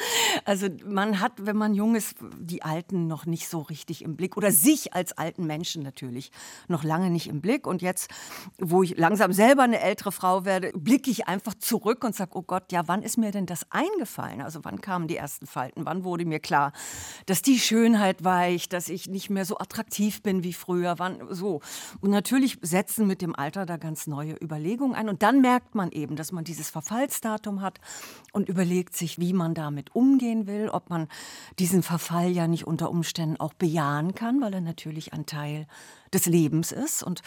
Also 0.44 0.68
man 0.84 1.20
hat, 1.20 1.32
wenn 1.46 1.56
man 1.56 1.74
jung 1.74 1.94
ist, 1.94 2.16
die 2.38 2.62
Alten 2.62 3.06
noch 3.06 3.26
nicht 3.26 3.48
so 3.48 3.60
richtig 3.60 4.02
im 4.02 4.16
Blick 4.16 4.36
oder 4.36 4.50
sich 4.50 4.94
als 4.94 5.16
Alten 5.16 5.43
alten 5.44 5.46
Menschen 5.46 5.82
natürlich 5.82 6.30
noch 6.68 6.84
lange 6.84 7.10
nicht 7.10 7.28
im 7.28 7.40
Blick. 7.40 7.66
Und 7.66 7.82
jetzt, 7.82 8.10
wo 8.58 8.82
ich 8.82 8.96
langsam 8.96 9.32
selber 9.32 9.62
eine 9.62 9.80
ältere 9.80 10.12
Frau 10.12 10.44
werde, 10.44 10.72
blicke 10.74 11.10
ich 11.10 11.28
einfach 11.28 11.54
zurück 11.54 12.04
und 12.04 12.14
sage, 12.14 12.32
oh 12.34 12.42
Gott, 12.42 12.72
ja, 12.72 12.82
wann 12.86 13.02
ist 13.02 13.18
mir 13.18 13.30
denn 13.30 13.46
das 13.46 13.66
eingefallen? 13.70 14.40
Also 14.40 14.60
wann 14.62 14.80
kamen 14.80 15.08
die 15.08 15.16
ersten 15.16 15.46
Falten? 15.46 15.84
Wann 15.84 16.04
wurde 16.04 16.24
mir 16.24 16.40
klar, 16.40 16.72
dass 17.26 17.42
die 17.42 17.58
Schönheit 17.58 18.24
weicht, 18.24 18.72
dass 18.72 18.88
ich 18.88 19.08
nicht 19.08 19.30
mehr 19.30 19.44
so 19.44 19.58
attraktiv 19.58 20.22
bin 20.22 20.42
wie 20.42 20.52
früher? 20.52 20.98
Wann 20.98 21.18
so? 21.30 21.60
Und 22.00 22.10
natürlich 22.10 22.58
setzen 22.62 23.06
mit 23.06 23.22
dem 23.22 23.34
Alter 23.34 23.66
da 23.66 23.76
ganz 23.76 24.06
neue 24.06 24.34
Überlegungen 24.42 24.94
ein. 24.94 25.08
Und 25.08 25.22
dann 25.22 25.40
merkt 25.40 25.74
man 25.74 25.90
eben, 25.90 26.16
dass 26.16 26.32
man 26.32 26.44
dieses 26.44 26.70
Verfallsdatum 26.70 27.60
hat 27.60 27.80
und 28.32 28.48
überlegt 28.48 28.96
sich, 28.96 29.18
wie 29.18 29.32
man 29.32 29.54
damit 29.54 29.94
umgehen 29.94 30.46
will, 30.46 30.68
ob 30.68 30.90
man 30.90 31.08
diesen 31.58 31.82
Verfall 31.82 32.30
ja 32.30 32.46
nicht 32.48 32.66
unter 32.66 32.90
Umständen 32.90 33.38
auch 33.38 33.54
bejahen 33.54 34.14
kann, 34.14 34.40
weil 34.40 34.54
er 34.54 34.60
natürlich 34.60 35.12
ein 35.12 35.26
Teil 35.34 35.66
des 36.14 36.26
Lebens 36.26 36.72
ist 36.72 37.02
und 37.02 37.22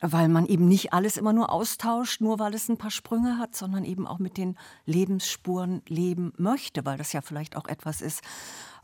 weil 0.00 0.28
man 0.28 0.46
eben 0.46 0.66
nicht 0.68 0.92
alles 0.92 1.16
immer 1.16 1.32
nur 1.32 1.50
austauscht, 1.50 2.20
nur 2.20 2.38
weil 2.38 2.54
es 2.54 2.68
ein 2.68 2.76
paar 2.76 2.90
Sprünge 2.90 3.38
hat, 3.38 3.54
sondern 3.56 3.84
eben 3.84 4.06
auch 4.06 4.18
mit 4.18 4.36
den 4.36 4.56
Lebensspuren 4.84 5.82
leben 5.86 6.32
möchte, 6.36 6.84
weil 6.84 6.98
das 6.98 7.12
ja 7.12 7.20
vielleicht 7.20 7.56
auch 7.56 7.66
etwas 7.66 8.00
ist, 8.00 8.22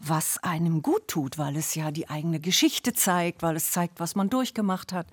was 0.01 0.39
einem 0.45 0.83
gut 0.83 1.09
tut, 1.09 1.39
weil 1.39 1.57
es 1.57 1.75
ja 1.75 1.91
die 1.91 2.09
eigene 2.09 2.39
Geschichte 2.39 2.93
zeigt, 2.93 3.43
weil 3.43 3.57
es 3.57 3.73
zeigt, 3.73 3.99
was 3.99 4.15
man 4.15 4.31
durchgemacht 4.31 4.93
hat. 4.93 5.09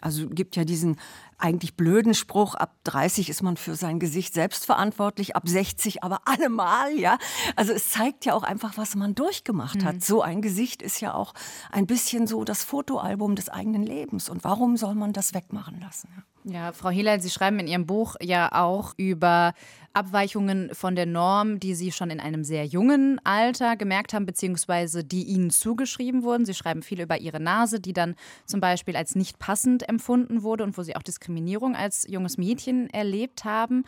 Also 0.00 0.28
gibt 0.28 0.56
ja 0.56 0.64
diesen 0.64 0.96
eigentlich 1.36 1.74
blöden 1.74 2.14
Spruch, 2.14 2.54
ab 2.54 2.74
30 2.84 3.28
ist 3.28 3.42
man 3.42 3.56
für 3.56 3.74
sein 3.74 3.98
Gesicht 3.98 4.32
selbst 4.32 4.64
verantwortlich, 4.64 5.36
ab 5.36 5.46
60 5.46 6.02
aber 6.02 6.22
allemal, 6.24 6.96
ja. 6.98 7.18
Also 7.56 7.72
es 7.72 7.90
zeigt 7.90 8.24
ja 8.24 8.34
auch 8.34 8.44
einfach, 8.44 8.78
was 8.78 8.94
man 8.94 9.14
durchgemacht 9.14 9.82
mhm. 9.82 9.84
hat. 9.84 10.04
So 10.04 10.22
ein 10.22 10.40
Gesicht 10.40 10.80
ist 10.80 11.00
ja 11.00 11.12
auch 11.12 11.34
ein 11.70 11.86
bisschen 11.86 12.26
so 12.26 12.44
das 12.44 12.64
Fotoalbum 12.64 13.34
des 13.34 13.50
eigenen 13.50 13.73
Lebens. 13.82 14.28
Und 14.28 14.44
warum 14.44 14.76
soll 14.76 14.94
man 14.94 15.12
das 15.12 15.34
wegmachen 15.34 15.80
lassen? 15.80 16.08
Ja? 16.16 16.22
Ja, 16.46 16.72
Frau 16.72 16.90
Hiller, 16.90 17.20
Sie 17.20 17.30
schreiben 17.30 17.58
in 17.58 17.66
Ihrem 17.66 17.86
Buch 17.86 18.16
ja 18.20 18.52
auch 18.52 18.92
über 18.98 19.54
Abweichungen 19.94 20.74
von 20.74 20.94
der 20.94 21.06
Norm, 21.06 21.58
die 21.58 21.74
Sie 21.74 21.90
schon 21.90 22.10
in 22.10 22.20
einem 22.20 22.44
sehr 22.44 22.66
jungen 22.66 23.18
Alter 23.24 23.76
gemerkt 23.76 24.12
haben, 24.12 24.26
beziehungsweise 24.26 25.04
die 25.04 25.24
Ihnen 25.24 25.48
zugeschrieben 25.48 26.22
wurden. 26.22 26.44
Sie 26.44 26.52
schreiben 26.52 26.82
viel 26.82 27.00
über 27.00 27.18
Ihre 27.18 27.40
Nase, 27.40 27.80
die 27.80 27.94
dann 27.94 28.14
zum 28.44 28.60
Beispiel 28.60 28.94
als 28.94 29.14
nicht 29.14 29.38
passend 29.38 29.88
empfunden 29.88 30.42
wurde 30.42 30.64
und 30.64 30.76
wo 30.76 30.82
Sie 30.82 30.94
auch 30.96 31.02
Diskriminierung 31.02 31.76
als 31.76 32.06
junges 32.08 32.36
Mädchen 32.36 32.90
erlebt 32.90 33.44
haben. 33.44 33.84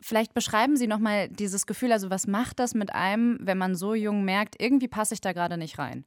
Vielleicht 0.00 0.32
beschreiben 0.32 0.76
Sie 0.76 0.86
nochmal 0.86 1.28
dieses 1.28 1.66
Gefühl, 1.66 1.90
also 1.90 2.08
was 2.08 2.28
macht 2.28 2.60
das 2.60 2.74
mit 2.74 2.94
einem, 2.94 3.38
wenn 3.40 3.58
man 3.58 3.74
so 3.74 3.94
jung 3.94 4.24
merkt, 4.24 4.60
irgendwie 4.60 4.88
passe 4.88 5.14
ich 5.14 5.20
da 5.20 5.32
gerade 5.32 5.56
nicht 5.56 5.80
rein? 5.80 6.04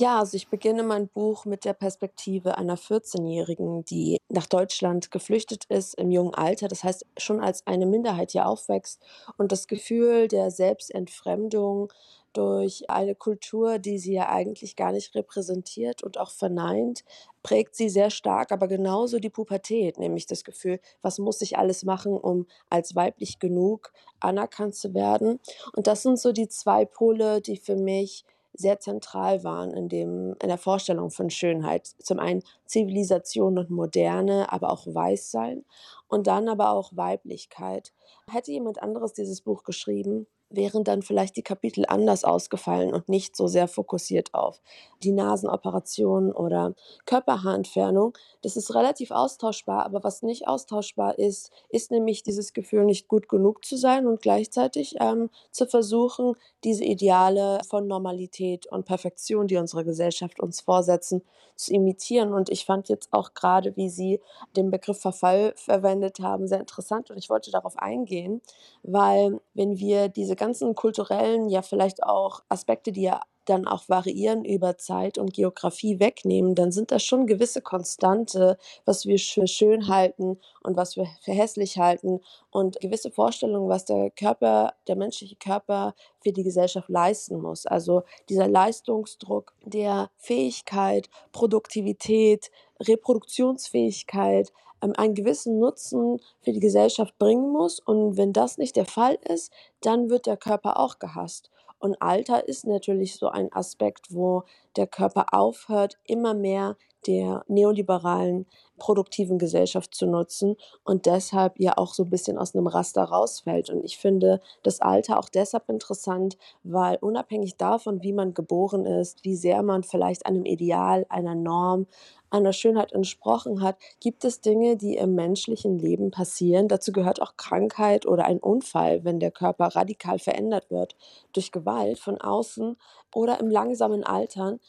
Ja, 0.00 0.20
also 0.20 0.36
ich 0.36 0.46
beginne 0.46 0.84
mein 0.84 1.08
Buch 1.08 1.44
mit 1.44 1.64
der 1.64 1.72
Perspektive 1.72 2.56
einer 2.56 2.78
14-Jährigen, 2.78 3.84
die 3.84 4.18
nach 4.28 4.46
Deutschland 4.46 5.10
geflüchtet 5.10 5.64
ist 5.64 5.94
im 5.94 6.12
jungen 6.12 6.34
Alter, 6.34 6.68
das 6.68 6.84
heißt 6.84 7.04
schon 7.16 7.40
als 7.40 7.66
eine 7.66 7.84
Minderheit 7.84 8.30
hier 8.30 8.46
aufwächst 8.46 9.02
und 9.38 9.50
das 9.50 9.66
Gefühl 9.66 10.28
der 10.28 10.52
Selbstentfremdung 10.52 11.92
durch 12.32 12.88
eine 12.88 13.16
Kultur, 13.16 13.80
die 13.80 13.98
sie 13.98 14.12
ja 14.12 14.28
eigentlich 14.28 14.76
gar 14.76 14.92
nicht 14.92 15.16
repräsentiert 15.16 16.04
und 16.04 16.16
auch 16.16 16.30
verneint, 16.30 17.02
prägt 17.42 17.74
sie 17.74 17.88
sehr 17.88 18.10
stark, 18.10 18.52
aber 18.52 18.68
genauso 18.68 19.18
die 19.18 19.30
Pubertät, 19.30 19.98
nämlich 19.98 20.26
das 20.26 20.44
Gefühl, 20.44 20.78
was 21.02 21.18
muss 21.18 21.42
ich 21.42 21.58
alles 21.58 21.82
machen, 21.82 22.12
um 22.16 22.46
als 22.70 22.94
weiblich 22.94 23.40
genug 23.40 23.92
anerkannt 24.20 24.76
zu 24.76 24.94
werden. 24.94 25.40
Und 25.74 25.88
das 25.88 26.02
sind 26.04 26.20
so 26.20 26.30
die 26.30 26.46
zwei 26.46 26.84
Pole, 26.84 27.40
die 27.40 27.56
für 27.56 27.74
mich 27.74 28.24
sehr 28.58 28.80
zentral 28.80 29.44
waren 29.44 29.72
in, 29.72 29.88
dem, 29.88 30.34
in 30.42 30.48
der 30.48 30.58
Vorstellung 30.58 31.10
von 31.10 31.30
Schönheit. 31.30 31.86
Zum 32.02 32.18
einen 32.18 32.42
Zivilisation 32.66 33.56
und 33.56 33.70
Moderne, 33.70 34.52
aber 34.52 34.70
auch 34.72 34.86
Weißsein 34.86 35.64
und 36.08 36.26
dann 36.26 36.48
aber 36.48 36.70
auch 36.70 36.90
Weiblichkeit. 36.96 37.92
Hätte 38.28 38.50
jemand 38.50 38.82
anderes 38.82 39.12
dieses 39.12 39.40
Buch 39.40 39.62
geschrieben, 39.62 40.26
wären 40.50 40.84
dann 40.84 41.02
vielleicht 41.02 41.36
die 41.36 41.42
Kapitel 41.42 41.84
anders 41.86 42.24
ausgefallen 42.24 42.94
und 42.94 43.08
nicht 43.08 43.36
so 43.36 43.46
sehr 43.48 43.68
fokussiert 43.68 44.32
auf 44.34 44.60
die 45.02 45.12
Nasenoperation 45.12 46.32
oder 46.32 46.74
Körperhaarentfernung. 47.06 48.16
Das 48.42 48.56
ist 48.56 48.74
relativ 48.74 49.10
austauschbar, 49.10 49.84
aber 49.84 50.02
was 50.02 50.22
nicht 50.22 50.48
austauschbar 50.48 51.18
ist, 51.18 51.50
ist 51.68 51.90
nämlich 51.90 52.22
dieses 52.22 52.52
Gefühl, 52.52 52.84
nicht 52.84 53.08
gut 53.08 53.28
genug 53.28 53.64
zu 53.64 53.76
sein 53.76 54.06
und 54.06 54.22
gleichzeitig 54.22 54.96
ähm, 55.00 55.30
zu 55.50 55.66
versuchen, 55.66 56.34
diese 56.64 56.84
Ideale 56.84 57.60
von 57.68 57.86
Normalität 57.86 58.66
und 58.66 58.86
Perfektion, 58.86 59.46
die 59.46 59.56
unsere 59.56 59.84
Gesellschaft 59.84 60.40
uns 60.40 60.60
vorsetzen, 60.60 61.22
zu 61.58 61.72
imitieren. 61.74 62.32
Und 62.32 62.48
ich 62.50 62.64
fand 62.64 62.88
jetzt 62.88 63.12
auch 63.12 63.34
gerade, 63.34 63.76
wie 63.76 63.90
Sie 63.90 64.20
den 64.56 64.70
Begriff 64.70 65.00
Verfall 65.00 65.52
verwendet 65.56 66.20
haben, 66.20 66.46
sehr 66.46 66.60
interessant 66.60 67.10
und 67.10 67.18
ich 67.18 67.28
wollte 67.28 67.50
darauf 67.50 67.76
eingehen, 67.78 68.40
weil 68.82 69.40
wenn 69.54 69.78
wir 69.78 70.08
diese 70.08 70.36
ganzen 70.38 70.74
kulturellen, 70.74 71.50
ja 71.50 71.62
vielleicht 71.62 72.02
auch 72.02 72.42
Aspekte, 72.48 72.92
die 72.92 73.02
ja 73.02 73.20
dann 73.48 73.66
auch 73.66 73.88
variieren 73.88 74.44
über 74.44 74.76
Zeit 74.76 75.18
und 75.18 75.32
Geografie 75.32 76.00
wegnehmen, 76.00 76.54
dann 76.54 76.70
sind 76.70 76.90
das 76.90 77.02
schon 77.02 77.26
gewisse 77.26 77.62
Konstante, 77.62 78.58
was 78.84 79.06
wir 79.06 79.18
für 79.18 79.46
schön 79.46 79.88
halten 79.88 80.38
und 80.62 80.76
was 80.76 80.96
wir 80.96 81.06
für 81.22 81.32
hässlich 81.32 81.78
halten 81.78 82.20
und 82.50 82.78
gewisse 82.80 83.10
Vorstellungen, 83.10 83.68
was 83.68 83.84
der 83.84 84.10
Körper, 84.10 84.74
der 84.86 84.96
menschliche 84.96 85.36
Körper 85.36 85.94
für 86.20 86.32
die 86.32 86.42
Gesellschaft 86.42 86.88
leisten 86.88 87.40
muss. 87.40 87.66
Also 87.66 88.02
dieser 88.28 88.48
Leistungsdruck 88.48 89.54
der 89.64 90.10
Fähigkeit, 90.16 91.08
Produktivität, 91.32 92.50
Reproduktionsfähigkeit, 92.80 94.52
einen 94.80 95.14
gewissen 95.14 95.58
Nutzen 95.58 96.20
für 96.40 96.52
die 96.52 96.60
Gesellschaft 96.60 97.18
bringen 97.18 97.50
muss. 97.52 97.80
Und 97.80 98.16
wenn 98.16 98.32
das 98.32 98.58
nicht 98.58 98.76
der 98.76 98.86
Fall 98.86 99.18
ist, 99.28 99.52
dann 99.80 100.10
wird 100.10 100.26
der 100.26 100.36
Körper 100.36 100.78
auch 100.78 100.98
gehasst. 100.98 101.50
Und 101.78 102.00
Alter 102.02 102.48
ist 102.48 102.66
natürlich 102.66 103.16
so 103.16 103.28
ein 103.28 103.52
Aspekt, 103.52 104.12
wo 104.12 104.42
der 104.76 104.86
Körper 104.86 105.26
aufhört, 105.32 105.98
immer 106.04 106.34
mehr 106.34 106.76
der 107.06 107.44
neoliberalen 107.48 108.46
produktiven 108.78 109.38
Gesellschaft 109.38 109.94
zu 109.94 110.06
nutzen 110.06 110.56
und 110.84 111.06
deshalb 111.06 111.58
ja 111.58 111.76
auch 111.76 111.94
so 111.94 112.04
ein 112.04 112.10
bisschen 112.10 112.38
aus 112.38 112.54
einem 112.54 112.66
Raster 112.66 113.02
rausfällt. 113.02 113.70
Und 113.70 113.84
ich 113.84 113.98
finde 113.98 114.40
das 114.62 114.80
Alter 114.80 115.18
auch 115.18 115.28
deshalb 115.28 115.68
interessant, 115.68 116.38
weil 116.62 116.96
unabhängig 117.00 117.56
davon, 117.56 118.02
wie 118.02 118.12
man 118.12 118.34
geboren 118.34 118.86
ist, 118.86 119.24
wie 119.24 119.36
sehr 119.36 119.62
man 119.62 119.82
vielleicht 119.82 120.26
einem 120.26 120.44
Ideal, 120.44 121.06
einer 121.08 121.34
Norm, 121.34 121.86
einer 122.30 122.52
Schönheit 122.52 122.92
entsprochen 122.92 123.62
hat, 123.62 123.78
gibt 124.00 124.24
es 124.24 124.40
Dinge, 124.40 124.76
die 124.76 124.96
im 124.96 125.14
menschlichen 125.14 125.78
Leben 125.78 126.10
passieren. 126.10 126.68
Dazu 126.68 126.92
gehört 126.92 127.22
auch 127.22 127.36
Krankheit 127.36 128.06
oder 128.06 128.24
ein 128.26 128.38
Unfall, 128.38 129.04
wenn 129.04 129.18
der 129.18 129.30
Körper 129.30 129.68
radikal 129.68 130.18
verändert 130.18 130.70
wird 130.70 130.94
durch 131.32 131.52
Gewalt 131.52 131.98
von 131.98 132.20
außen 132.20 132.76
oder 133.14 133.40
im 133.40 133.50
langsamen 133.50 134.04
Altern. 134.04 134.60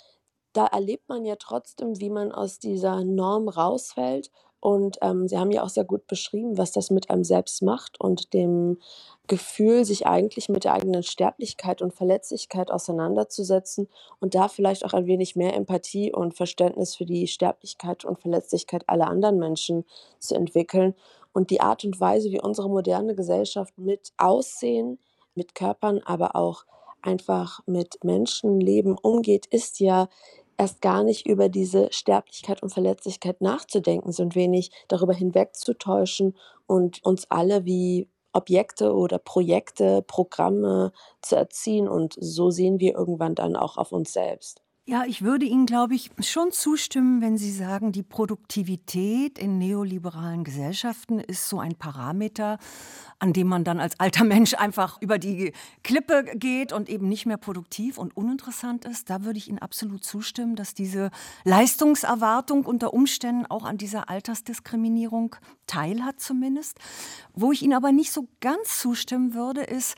Da 0.54 0.66
erlebt 0.66 1.08
man 1.10 1.26
ja 1.26 1.36
trotzdem, 1.36 2.00
wie 2.00 2.10
man 2.10 2.32
aus 2.32 2.60
dieser 2.60 3.04
Norm 3.04 3.50
rausfällt 3.50 4.32
und 4.62 4.98
ähm, 5.02 5.28
Sie 5.28 5.38
haben 5.38 5.52
ja 5.52 5.64
auch 5.64 5.70
sehr 5.70 5.86
gut 5.86 6.06
beschrieben, 6.08 6.58
was 6.58 6.72
das 6.72 6.90
mit 6.90 7.10
einem 7.10 7.24
selbst 7.24 7.62
macht 7.62 8.00
und 8.00 8.34
dem 8.34 8.78
Gefühl, 9.28 9.86
sich 9.86 10.06
eigentlich 10.06 10.50
mit 10.50 10.66
der 10.66 10.74
eigenen 10.74 11.04
Sterblichkeit 11.04 11.82
und 11.82 11.94
Verletzlichkeit 11.94 12.70
auseinanderzusetzen 12.70 13.88
und 14.20 14.36
da 14.36 14.50
vielleicht 14.50 14.84
auch 14.84 14.94
ein 14.94 15.06
wenig 15.06 15.36
mehr 15.36 15.56
Empathie 15.56 16.12
und 16.12 16.34
Verständnis 16.34 16.96
für 16.96 17.06
die 17.06 17.28
Sterblichkeit 17.28 18.04
und 18.04 18.20
Verletzlichkeit 18.20 18.84
aller 18.88 19.08
anderen 19.08 19.40
Menschen 19.40 19.86
zu 20.20 20.36
entwickeln. 20.36 20.94
Und 21.32 21.52
die 21.52 21.62
Art 21.62 21.86
und 21.86 22.00
Weise, 22.00 22.32
wie 22.32 22.42
unsere 22.42 22.70
moderne 22.70 23.16
Gesellschaft 23.16 23.78
mit 23.78 24.12
Aussehen, 24.18 25.00
mit 25.36 25.56
Körpern, 25.56 26.02
aber 26.04 26.36
auch 26.36 26.66
einfach 27.02 27.62
mit 27.66 28.04
Menschenleben 28.04 28.98
umgeht, 28.98 29.46
ist 29.48 29.80
ja 29.80 30.10
erst 30.58 30.82
gar 30.82 31.04
nicht 31.04 31.26
über 31.26 31.50
diese 31.50 31.88
Sterblichkeit 31.92 32.62
und 32.62 32.70
Verletzlichkeit 32.74 33.42
nachzudenken, 33.42 34.12
so 34.12 34.24
ein 34.24 34.36
wenig 34.36 34.72
darüber 34.90 35.14
hinwegzutäuschen 35.14 36.36
und 36.68 37.04
uns 37.06 37.32
alle 37.32 37.66
wie 37.66 38.10
Objekte 38.34 38.94
oder 38.94 39.18
Projekte, 39.18 40.04
Programme 40.04 40.92
zu 41.22 41.36
erziehen. 41.36 41.88
Und 41.88 42.16
so 42.20 42.52
sehen 42.52 42.80
wir 42.80 42.94
irgendwann 42.96 43.36
dann 43.36 43.56
auch 43.56 43.78
auf 43.78 43.92
uns 43.92 44.14
selbst. 44.14 44.62
Ja, 44.90 45.04
ich 45.06 45.22
würde 45.22 45.46
Ihnen, 45.46 45.68
glaube 45.68 45.94
ich, 45.94 46.10
schon 46.22 46.52
zustimmen, 46.52 47.22
wenn 47.22 47.38
Sie 47.38 47.52
sagen, 47.52 47.92
die 47.92 48.02
Produktivität 48.02 49.38
in 49.38 49.60
neoliberalen 49.60 50.44
Gesellschaften 50.44 51.20
ist 51.20 51.48
so 51.48 51.60
ein 51.60 51.76
Parameter, 51.76 52.58
an 53.20 53.32
dem 53.32 53.46
man 53.46 53.64
dann 53.64 53.80
als 53.80 54.00
alter 54.00 54.24
Mensch 54.24 54.56
einfach 54.56 55.00
über 55.00 55.20
die 55.20 55.54
Klippe 55.84 56.24
geht 56.34 56.74
und 56.74 56.90
eben 56.90 57.08
nicht 57.08 57.28
mehr 57.28 57.38
produktiv 57.38 58.00
und 58.00 58.18
uninteressant 58.18 58.84
ist. 58.86 59.12
Da 59.12 59.24
würde 59.24 59.38
ich 59.38 59.48
Ihnen 59.48 59.60
absolut 59.60 60.04
zustimmen, 60.04 60.56
dass 60.56 60.74
diese 60.74 61.12
Leistungserwartung 61.44 62.66
unter 62.66 62.92
Umständen 62.92 63.46
auch 63.46 63.66
an 63.66 63.78
dieser 63.78 64.10
Altersdiskriminierung 64.10 65.36
teilhat 65.68 66.20
zumindest. 66.20 66.80
Wo 67.36 67.52
ich 67.52 67.62
Ihnen 67.62 67.74
aber 67.74 67.92
nicht 67.92 68.12
so 68.12 68.28
ganz 68.42 68.80
zustimmen 68.80 69.36
würde, 69.36 69.62
ist, 69.62 69.94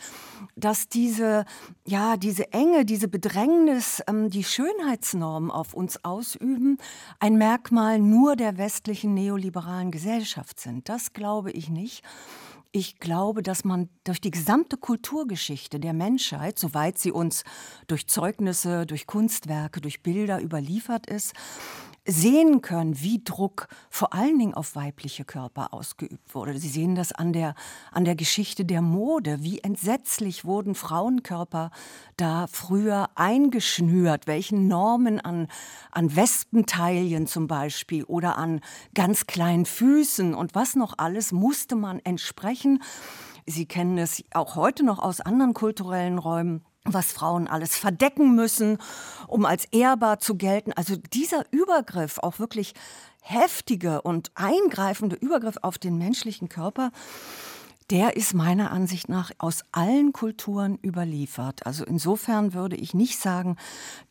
dass 0.57 0.89
diese, 0.89 1.45
ja, 1.86 2.17
diese 2.17 2.51
Enge, 2.51 2.83
diese 2.83 3.07
Bedrängnis, 3.07 4.03
ähm, 4.07 4.29
die 4.29 4.43
Schönheit 4.43 4.80
Schönheitsnormen 4.81 5.51
auf 5.51 5.73
uns 5.73 6.03
ausüben, 6.03 6.77
ein 7.19 7.35
Merkmal 7.35 8.00
nur 8.00 8.35
der 8.35 8.57
westlichen 8.57 9.13
neoliberalen 9.13 9.91
Gesellschaft 9.91 10.59
sind. 10.59 10.89
Das 10.89 11.13
glaube 11.13 11.51
ich 11.51 11.69
nicht. 11.69 12.03
Ich 12.71 13.00
glaube, 13.00 13.43
dass 13.43 13.63
man 13.63 13.89
durch 14.05 14.21
die 14.21 14.31
gesamte 14.31 14.77
Kulturgeschichte 14.77 15.79
der 15.79 15.93
Menschheit, 15.93 16.57
soweit 16.57 16.97
sie 16.97 17.11
uns 17.11 17.43
durch 17.88 18.07
Zeugnisse, 18.07 18.85
durch 18.85 19.07
Kunstwerke, 19.07 19.81
durch 19.81 20.01
Bilder 20.01 20.41
überliefert 20.41 21.05
ist, 21.05 21.33
sehen 22.05 22.62
können, 22.62 23.00
wie 23.00 23.24
Druck 23.24 23.67
vor 23.89 24.13
allen 24.13 24.39
Dingen 24.39 24.53
auf 24.55 24.75
weibliche 24.75 25.24
Körper 25.24 25.74
ausgeübt 25.74 26.34
wurde. 26.34 26.58
Sie 26.58 26.67
sehen 26.67 26.96
das 26.96 27.12
an 27.12 27.31
der, 27.31 27.53
an 27.91 28.05
der 28.05 28.15
Geschichte 28.15 28.65
der 28.65 28.81
Mode. 28.81 29.43
Wie 29.43 29.60
entsetzlich 29.60 30.43
wurden 30.43 30.74
Frauenkörper 30.74 31.70
da 32.17 32.48
früher 32.48 33.10
eingeschnürt? 33.15 34.25
Welchen 34.25 34.67
Normen 34.67 35.20
an, 35.20 35.48
an 35.91 36.15
Wespenteilchen 36.15 37.27
zum 37.27 37.48
Beispiel 37.48 38.03
oder 38.05 38.38
an 38.38 38.62
ganz 38.96 39.27
kleinen 39.27 39.65
Füßen 39.65 40.34
und 40.34 40.55
was 40.55 40.75
noch 40.75 40.98
alles 40.98 41.31
musste 41.31 41.75
man 41.75 42.00
entsprechen? 42.00 42.81
Sie 43.46 43.67
kennen 43.67 43.98
es 43.98 44.24
auch 44.34 44.55
heute 44.55 44.84
noch 44.84 45.00
aus 45.00 45.22
anderen 45.22 45.53
kulturellen 45.53 46.17
Räumen 46.17 46.63
was 46.83 47.11
Frauen 47.11 47.47
alles 47.47 47.77
verdecken 47.77 48.35
müssen, 48.35 48.77
um 49.27 49.45
als 49.45 49.65
ehrbar 49.65 50.19
zu 50.19 50.35
gelten. 50.35 50.73
Also 50.73 50.95
dieser 50.95 51.45
Übergriff, 51.51 52.17
auch 52.19 52.39
wirklich 52.39 52.73
heftige 53.21 54.01
und 54.01 54.31
eingreifende 54.35 55.15
Übergriff 55.15 55.57
auf 55.61 55.77
den 55.77 55.97
menschlichen 55.97 56.50
Körper, 56.50 56.91
der 57.91 58.15
ist 58.15 58.33
meiner 58.33 58.71
Ansicht 58.71 59.09
nach 59.09 59.31
aus 59.38 59.65
allen 59.73 60.13
Kulturen 60.13 60.79
überliefert. 60.81 61.65
Also 61.65 61.83
insofern 61.83 62.53
würde 62.53 62.77
ich 62.77 62.93
nicht 62.93 63.19
sagen, 63.19 63.57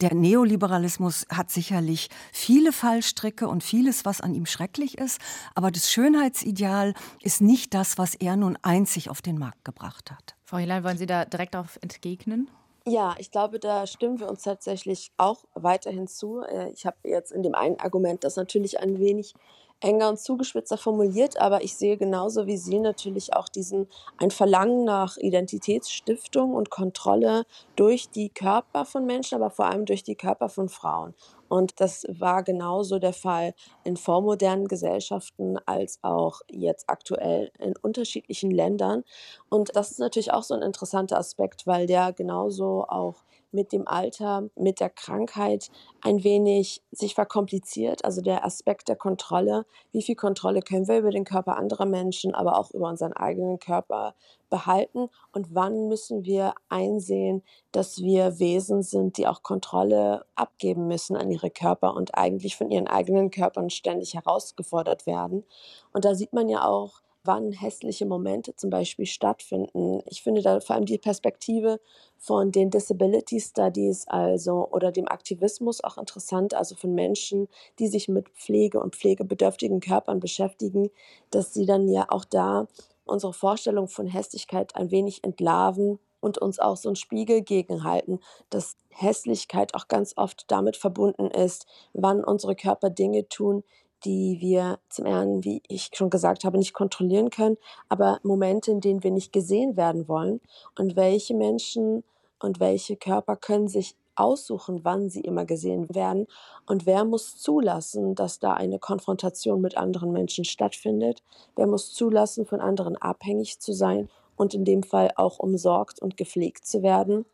der 0.02 0.14
Neoliberalismus 0.14 1.26
hat 1.30 1.50
sicherlich 1.50 2.10
viele 2.30 2.72
Fallstricke 2.72 3.48
und 3.48 3.64
vieles, 3.64 4.04
was 4.04 4.20
an 4.20 4.34
ihm 4.34 4.44
schrecklich 4.44 4.98
ist, 4.98 5.18
aber 5.54 5.70
das 5.70 5.90
Schönheitsideal 5.90 6.92
ist 7.22 7.40
nicht 7.40 7.72
das, 7.72 7.96
was 7.96 8.14
er 8.14 8.36
nun 8.36 8.58
einzig 8.60 9.08
auf 9.08 9.22
den 9.22 9.38
Markt 9.38 9.64
gebracht 9.64 10.10
hat. 10.10 10.36
Frau 10.44 10.58
Hilal, 10.58 10.84
wollen 10.84 10.98
Sie 10.98 11.06
da 11.06 11.24
direkt 11.24 11.54
darauf 11.54 11.78
entgegnen? 11.80 12.50
Ja, 12.86 13.14
ich 13.18 13.30
glaube, 13.30 13.58
da 13.58 13.86
stimmen 13.86 14.20
wir 14.20 14.28
uns 14.28 14.42
tatsächlich 14.42 15.12
auch 15.18 15.44
weiterhin 15.54 16.06
zu. 16.06 16.40
Äh, 16.40 16.70
ich 16.70 16.86
habe 16.86 16.96
jetzt 17.04 17.30
in 17.30 17.42
dem 17.42 17.54
einen 17.54 17.78
Argument 17.78 18.24
das 18.24 18.36
natürlich 18.36 18.80
ein 18.80 18.98
wenig 18.98 19.34
enger 19.80 20.10
und 20.10 20.18
zugespitzter 20.18 20.76
formuliert, 20.76 21.40
aber 21.40 21.62
ich 21.62 21.74
sehe 21.74 21.96
genauso 21.96 22.46
wie 22.46 22.56
Sie 22.56 22.78
natürlich 22.78 23.34
auch 23.34 23.48
diesen 23.48 23.88
ein 24.18 24.30
Verlangen 24.30 24.84
nach 24.84 25.16
Identitätsstiftung 25.16 26.54
und 26.54 26.70
Kontrolle 26.70 27.44
durch 27.76 28.10
die 28.10 28.28
Körper 28.28 28.84
von 28.84 29.06
Menschen, 29.06 29.36
aber 29.36 29.50
vor 29.50 29.66
allem 29.66 29.86
durch 29.86 30.02
die 30.02 30.16
Körper 30.16 30.48
von 30.48 30.68
Frauen. 30.68 31.14
Und 31.50 31.80
das 31.80 32.06
war 32.08 32.44
genauso 32.44 33.00
der 33.00 33.12
Fall 33.12 33.54
in 33.82 33.96
vormodernen 33.96 34.68
Gesellschaften 34.68 35.58
als 35.66 35.98
auch 36.02 36.42
jetzt 36.48 36.88
aktuell 36.88 37.50
in 37.58 37.74
unterschiedlichen 37.76 38.52
Ländern. 38.52 39.02
Und 39.48 39.74
das 39.74 39.90
ist 39.90 39.98
natürlich 39.98 40.32
auch 40.32 40.44
so 40.44 40.54
ein 40.54 40.62
interessanter 40.62 41.18
Aspekt, 41.18 41.66
weil 41.66 41.88
der 41.88 42.12
genauso 42.12 42.84
auch 42.88 43.24
mit 43.52 43.72
dem 43.72 43.86
Alter, 43.86 44.48
mit 44.56 44.80
der 44.80 44.90
Krankheit 44.90 45.70
ein 46.00 46.24
wenig 46.24 46.82
sich 46.92 47.14
verkompliziert. 47.14 48.04
Also 48.04 48.20
der 48.20 48.44
Aspekt 48.44 48.88
der 48.88 48.96
Kontrolle. 48.96 49.66
Wie 49.92 50.02
viel 50.02 50.14
Kontrolle 50.14 50.62
können 50.62 50.88
wir 50.88 50.98
über 50.98 51.10
den 51.10 51.24
Körper 51.24 51.56
anderer 51.56 51.86
Menschen, 51.86 52.34
aber 52.34 52.58
auch 52.58 52.70
über 52.70 52.88
unseren 52.88 53.12
eigenen 53.12 53.58
Körper 53.58 54.14
behalten? 54.48 55.08
Und 55.32 55.54
wann 55.54 55.88
müssen 55.88 56.24
wir 56.24 56.54
einsehen, 56.68 57.42
dass 57.72 57.98
wir 57.98 58.38
Wesen 58.38 58.82
sind, 58.82 59.16
die 59.16 59.26
auch 59.26 59.42
Kontrolle 59.42 60.24
abgeben 60.34 60.86
müssen 60.86 61.16
an 61.16 61.30
ihre 61.30 61.50
Körper 61.50 61.94
und 61.94 62.16
eigentlich 62.16 62.56
von 62.56 62.70
ihren 62.70 62.86
eigenen 62.86 63.30
Körpern 63.30 63.70
ständig 63.70 64.14
herausgefordert 64.14 65.06
werden? 65.06 65.44
Und 65.92 66.04
da 66.04 66.14
sieht 66.14 66.32
man 66.32 66.48
ja 66.48 66.64
auch, 66.64 67.02
wann 67.24 67.52
hässliche 67.52 68.06
Momente 68.06 68.56
zum 68.56 68.70
Beispiel 68.70 69.06
stattfinden. 69.06 70.00
Ich 70.06 70.22
finde 70.22 70.42
da 70.42 70.60
vor 70.60 70.76
allem 70.76 70.86
die 70.86 70.98
Perspektive 70.98 71.80
von 72.16 72.52
den 72.52 72.70
Disability 72.70 73.40
Studies, 73.40 74.06
also 74.08 74.68
oder 74.70 74.92
dem 74.92 75.08
Aktivismus 75.08 75.82
auch 75.82 75.98
interessant, 75.98 76.54
also 76.54 76.74
von 76.74 76.94
Menschen, 76.94 77.48
die 77.78 77.88
sich 77.88 78.08
mit 78.08 78.28
Pflege 78.30 78.80
und 78.80 78.96
pflegebedürftigen 78.96 79.80
Körpern 79.80 80.20
beschäftigen, 80.20 80.90
dass 81.30 81.52
sie 81.52 81.66
dann 81.66 81.88
ja 81.88 82.06
auch 82.08 82.24
da 82.24 82.66
unsere 83.04 83.32
Vorstellung 83.32 83.88
von 83.88 84.06
Hässlichkeit 84.06 84.76
ein 84.76 84.90
wenig 84.90 85.24
entlarven 85.24 85.98
und 86.20 86.38
uns 86.38 86.58
auch 86.58 86.76
so 86.76 86.88
einen 86.88 86.96
Spiegel 86.96 87.42
gegenhalten, 87.42 88.20
dass 88.50 88.76
Hässlichkeit 88.90 89.74
auch 89.74 89.88
ganz 89.88 90.14
oft 90.16 90.50
damit 90.50 90.76
verbunden 90.76 91.30
ist, 91.30 91.66
wann 91.92 92.22
unsere 92.22 92.54
Körper 92.54 92.90
Dinge 92.90 93.28
tun, 93.28 93.64
die 94.04 94.38
wir 94.40 94.78
zum 94.88 95.06
einen, 95.06 95.44
wie 95.44 95.62
ich 95.68 95.90
schon 95.94 96.10
gesagt 96.10 96.44
habe, 96.44 96.58
nicht 96.58 96.72
kontrollieren 96.72 97.30
können, 97.30 97.56
aber 97.88 98.20
Momente, 98.22 98.70
in 98.70 98.80
denen 98.80 99.02
wir 99.02 99.10
nicht 99.10 99.32
gesehen 99.32 99.76
werden 99.76 100.08
wollen. 100.08 100.40
Und 100.78 100.96
welche 100.96 101.34
Menschen 101.34 102.04
und 102.38 102.60
welche 102.60 102.96
Körper 102.96 103.36
können 103.36 103.68
sich 103.68 103.96
aussuchen, 104.16 104.80
wann 104.84 105.08
sie 105.08 105.20
immer 105.20 105.44
gesehen 105.44 105.94
werden? 105.94 106.26
Und 106.66 106.86
wer 106.86 107.04
muss 107.04 107.38
zulassen, 107.38 108.14
dass 108.14 108.38
da 108.38 108.52
eine 108.54 108.78
Konfrontation 108.78 109.60
mit 109.60 109.76
anderen 109.76 110.12
Menschen 110.12 110.44
stattfindet, 110.44 111.22
wer 111.56 111.66
muss 111.66 111.92
zulassen, 111.92 112.46
von 112.46 112.60
anderen 112.60 112.96
abhängig 112.96 113.60
zu 113.60 113.72
sein 113.72 114.08
und 114.36 114.54
in 114.54 114.64
dem 114.64 114.82
Fall 114.82 115.10
auch 115.16 115.38
umsorgt 115.38 116.00
und 116.00 116.16
gepflegt 116.16 116.66
zu 116.66 116.82
werden. 116.82 117.24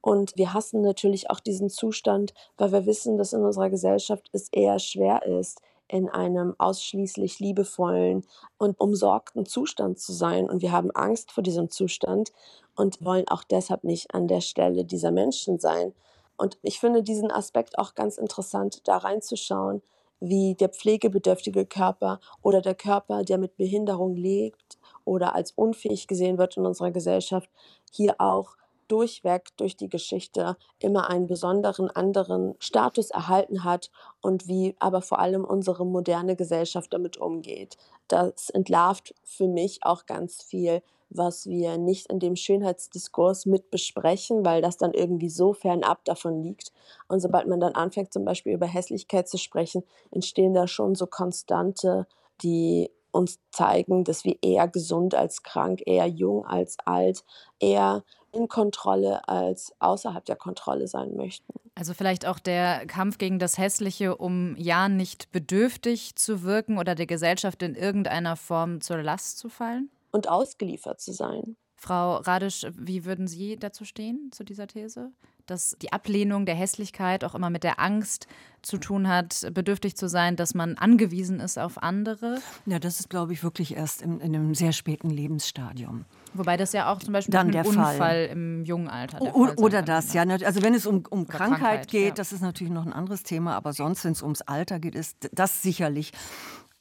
Und 0.00 0.36
wir 0.36 0.54
hassen 0.54 0.82
natürlich 0.82 1.30
auch 1.30 1.40
diesen 1.40 1.68
Zustand, 1.68 2.32
weil 2.56 2.70
wir 2.70 2.86
wissen, 2.86 3.18
dass 3.18 3.32
in 3.32 3.42
unserer 3.42 3.70
Gesellschaft 3.70 4.28
es 4.32 4.48
eher 4.50 4.78
schwer 4.78 5.24
ist, 5.24 5.60
in 5.88 6.08
einem 6.08 6.54
ausschließlich 6.58 7.38
liebevollen 7.38 8.24
und 8.58 8.80
umsorgten 8.80 9.46
Zustand 9.46 9.98
zu 9.98 10.12
sein. 10.12 10.48
Und 10.48 10.62
wir 10.62 10.72
haben 10.72 10.90
Angst 10.90 11.32
vor 11.32 11.42
diesem 11.42 11.70
Zustand 11.70 12.32
und 12.74 13.04
wollen 13.04 13.28
auch 13.28 13.44
deshalb 13.44 13.84
nicht 13.84 14.14
an 14.14 14.28
der 14.28 14.40
Stelle 14.40 14.84
dieser 14.84 15.10
Menschen 15.10 15.58
sein. 15.58 15.92
Und 16.36 16.58
ich 16.62 16.80
finde 16.80 17.02
diesen 17.02 17.30
Aspekt 17.30 17.78
auch 17.78 17.94
ganz 17.94 18.18
interessant, 18.18 18.86
da 18.86 18.98
reinzuschauen, 18.98 19.82
wie 20.20 20.54
der 20.54 20.70
pflegebedürftige 20.70 21.66
Körper 21.66 22.20
oder 22.42 22.60
der 22.60 22.74
Körper, 22.74 23.22
der 23.22 23.38
mit 23.38 23.56
Behinderung 23.56 24.14
lebt 24.14 24.78
oder 25.04 25.34
als 25.34 25.52
unfähig 25.52 26.06
gesehen 26.06 26.38
wird 26.38 26.56
in 26.56 26.66
unserer 26.66 26.90
Gesellschaft, 26.90 27.50
hier 27.92 28.16
auch 28.18 28.56
durchweg 28.88 29.56
durch 29.56 29.76
die 29.76 29.88
Geschichte 29.88 30.56
immer 30.78 31.10
einen 31.10 31.26
besonderen 31.26 31.90
anderen 31.90 32.54
Status 32.58 33.10
erhalten 33.10 33.64
hat 33.64 33.90
und 34.20 34.48
wie 34.48 34.74
aber 34.78 35.02
vor 35.02 35.18
allem 35.18 35.44
unsere 35.44 35.84
moderne 35.84 36.36
Gesellschaft 36.36 36.92
damit 36.92 37.16
umgeht. 37.16 37.76
Das 38.08 38.50
entlarvt 38.50 39.14
für 39.24 39.48
mich 39.48 39.80
auch 39.82 40.06
ganz 40.06 40.42
viel, 40.42 40.82
was 41.08 41.46
wir 41.46 41.78
nicht 41.78 42.10
in 42.10 42.18
dem 42.18 42.36
Schönheitsdiskurs 42.36 43.46
mit 43.46 43.70
besprechen, 43.70 44.44
weil 44.44 44.60
das 44.60 44.76
dann 44.76 44.92
irgendwie 44.92 45.28
so 45.28 45.52
fernab 45.52 46.04
davon 46.04 46.42
liegt. 46.42 46.72
Und 47.08 47.20
sobald 47.20 47.46
man 47.46 47.60
dann 47.60 47.74
anfängt, 47.74 48.12
zum 48.12 48.24
Beispiel 48.24 48.54
über 48.54 48.66
Hässlichkeit 48.66 49.28
zu 49.28 49.38
sprechen, 49.38 49.84
entstehen 50.10 50.54
da 50.54 50.66
schon 50.66 50.94
so 50.94 51.06
Konstante, 51.06 52.06
die 52.42 52.90
uns 53.12 53.40
zeigen, 53.50 54.04
dass 54.04 54.24
wir 54.24 54.36
eher 54.42 54.68
gesund 54.68 55.14
als 55.14 55.42
krank, 55.42 55.82
eher 55.86 56.06
jung 56.06 56.44
als 56.44 56.76
alt, 56.84 57.24
eher 57.58 58.04
in 58.36 58.48
Kontrolle 58.48 59.26
als 59.28 59.72
außerhalb 59.78 60.24
der 60.24 60.36
Kontrolle 60.36 60.86
sein 60.86 61.16
möchten. 61.16 61.52
Also 61.74 61.92
vielleicht 61.92 62.26
auch 62.26 62.38
der 62.38 62.86
Kampf 62.86 63.18
gegen 63.18 63.38
das 63.38 63.58
Hässliche, 63.58 64.16
um 64.16 64.56
ja 64.56 64.88
nicht 64.88 65.30
bedürftig 65.32 66.16
zu 66.16 66.42
wirken 66.42 66.78
oder 66.78 66.94
der 66.94 67.06
Gesellschaft 67.06 67.62
in 67.62 67.74
irgendeiner 67.74 68.36
Form 68.36 68.80
zur 68.80 69.02
Last 69.02 69.38
zu 69.38 69.48
fallen? 69.48 69.90
Und 70.10 70.28
ausgeliefert 70.28 71.00
zu 71.00 71.12
sein. 71.12 71.56
Frau 71.76 72.16
Radisch, 72.16 72.66
wie 72.74 73.04
würden 73.04 73.28
Sie 73.28 73.56
dazu 73.58 73.84
stehen, 73.84 74.30
zu 74.32 74.44
dieser 74.44 74.66
These? 74.66 75.12
Dass 75.44 75.76
die 75.82 75.92
Ablehnung 75.92 76.46
der 76.46 76.54
Hässlichkeit 76.54 77.22
auch 77.22 77.34
immer 77.34 77.50
mit 77.50 77.62
der 77.62 77.78
Angst 77.78 78.26
zu 78.62 78.78
tun 78.78 79.06
hat, 79.06 79.46
bedürftig 79.52 79.96
zu 79.96 80.08
sein, 80.08 80.36
dass 80.36 80.54
man 80.54 80.76
angewiesen 80.78 81.38
ist 81.38 81.58
auf 81.58 81.82
andere? 81.82 82.40
Ja, 82.64 82.78
das 82.78 83.00
ist, 83.00 83.10
glaube 83.10 83.34
ich, 83.34 83.44
wirklich 83.44 83.76
erst 83.76 84.00
in, 84.00 84.20
in 84.20 84.34
einem 84.34 84.54
sehr 84.54 84.72
späten 84.72 85.10
Lebensstadium. 85.10 86.06
Wobei 86.38 86.56
das 86.56 86.72
ja 86.72 86.92
auch 86.92 86.98
zum 86.98 87.12
Beispiel 87.12 87.32
Dann 87.32 87.48
ein 87.48 87.52
der 87.52 87.66
Unfall 87.66 87.96
Fall. 87.96 88.28
im 88.32 88.64
jungen 88.64 88.88
Alter 88.88 89.20
oder 89.34 89.82
das, 89.82 90.12
ja. 90.12 90.24
ne, 90.24 90.38
Also 90.44 90.62
wenn 90.62 90.74
es 90.74 90.86
um, 90.86 91.04
um 91.08 91.26
Krankheit, 91.26 91.58
Krankheit, 91.58 91.88
geht, 91.88 92.08
ja. 92.08 92.14
das 92.14 92.32
ist 92.32 92.42
natürlich 92.42 92.72
noch 92.72 92.86
ein 92.86 92.92
anderes 92.92 93.22
Thema, 93.22 93.54
aber 93.56 93.72
sonst, 93.72 94.04
wenn 94.04 94.12
es 94.12 94.22
ums 94.22 94.42
Alter 94.42 94.78
geht, 94.78 94.94
ist 94.94 95.28
das 95.32 95.62
sicherlich 95.62 96.12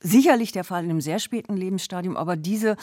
sicherlich 0.06 0.52
der 0.52 0.64
Fall 0.64 0.84
in 0.84 0.92
einem 0.92 1.02
sehr 1.02 1.20
späten 1.20 1.58
Lebensstadium, 1.58 2.16
aber 2.16 2.36
diese 2.36 2.76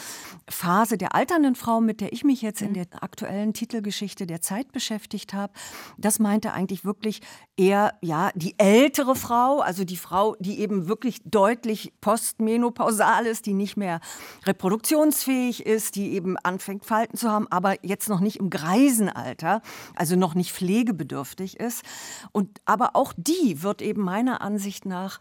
Phase 0.49 0.97
der 0.97 1.15
alternden 1.15 1.55
Frau, 1.55 1.79
mit 1.79 2.01
der 2.01 2.11
ich 2.11 2.23
mich 2.23 2.41
jetzt 2.41 2.61
in 2.61 2.69
mhm. 2.69 2.73
der 2.73 2.85
aktuellen 3.01 3.53
Titelgeschichte 3.53 4.27
der 4.27 4.41
Zeit 4.41 4.71
beschäftigt 4.71 5.33
habe, 5.33 5.53
das 5.97 6.19
meinte 6.19 6.51
eigentlich 6.51 6.83
wirklich 6.83 7.21
eher 7.55 7.93
ja 8.01 8.31
die 8.35 8.55
ältere 8.57 9.15
Frau, 9.15 9.59
also 9.59 9.85
die 9.85 9.97
Frau, 9.97 10.35
die 10.39 10.59
eben 10.59 10.87
wirklich 10.87 11.21
deutlich 11.23 11.93
postmenopausal 12.01 13.25
ist, 13.25 13.45
die 13.45 13.53
nicht 13.53 13.77
mehr 13.77 14.01
reproduktionsfähig 14.45 15.65
ist, 15.65 15.95
die 15.95 16.13
eben 16.13 16.37
anfängt 16.37 16.85
Falten 16.85 17.15
zu 17.15 17.31
haben, 17.31 17.47
aber 17.49 17.85
jetzt 17.85 18.09
noch 18.09 18.19
nicht 18.19 18.37
im 18.37 18.49
Greisenalter, 18.49 19.61
also 19.95 20.15
noch 20.15 20.35
nicht 20.35 20.51
pflegebedürftig 20.51 21.59
ist 21.59 21.83
und 22.31 22.59
aber 22.65 22.95
auch 22.95 23.13
die 23.15 23.63
wird 23.63 23.81
eben 23.81 24.01
meiner 24.01 24.41
Ansicht 24.41 24.85
nach 24.85 25.19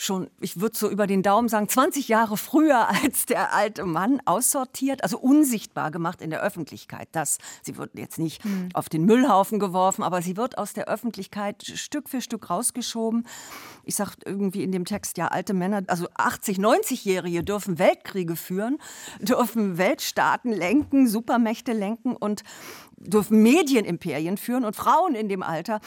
schon, 0.00 0.30
ich 0.40 0.58
würde 0.60 0.76
so 0.76 0.88
über 0.88 1.06
den 1.06 1.22
Daumen 1.22 1.48
sagen, 1.48 1.68
20 1.68 2.08
Jahre 2.08 2.38
früher 2.38 2.88
als 3.02 3.26
der 3.26 3.52
alte 3.52 3.84
Mann 3.84 4.20
aussortiert, 4.24 5.02
also 5.02 5.18
unsichtbar 5.18 5.90
gemacht 5.90 6.22
in 6.22 6.30
der 6.30 6.42
Öffentlichkeit. 6.42 7.08
Das, 7.12 7.38
sie 7.62 7.76
wird 7.76 7.90
jetzt 7.98 8.18
nicht 8.18 8.44
mhm. 8.44 8.70
auf 8.72 8.88
den 8.88 9.04
Müllhaufen 9.04 9.58
geworfen, 9.58 10.02
aber 10.02 10.22
sie 10.22 10.36
wird 10.36 10.56
aus 10.56 10.72
der 10.72 10.88
Öffentlichkeit 10.88 11.62
Stück 11.62 12.08
für 12.08 12.22
Stück 12.22 12.48
rausgeschoben. 12.48 13.26
Ich 13.84 13.96
sage 13.96 14.12
irgendwie 14.24 14.62
in 14.62 14.72
dem 14.72 14.86
Text, 14.86 15.18
ja, 15.18 15.28
alte 15.28 15.52
Männer, 15.52 15.82
also 15.88 16.08
80, 16.14 16.58
90-Jährige 16.58 17.44
dürfen 17.44 17.78
Weltkriege 17.78 18.36
führen, 18.36 18.78
dürfen 19.20 19.76
Weltstaaten 19.76 20.52
lenken, 20.52 21.08
Supermächte 21.08 21.72
lenken 21.72 22.16
und 22.16 22.42
dürfen 22.96 23.42
Medienimperien 23.42 24.38
führen 24.38 24.64
und 24.64 24.76
Frauen 24.76 25.14
in 25.14 25.28
dem 25.28 25.42
Alter 25.42 25.80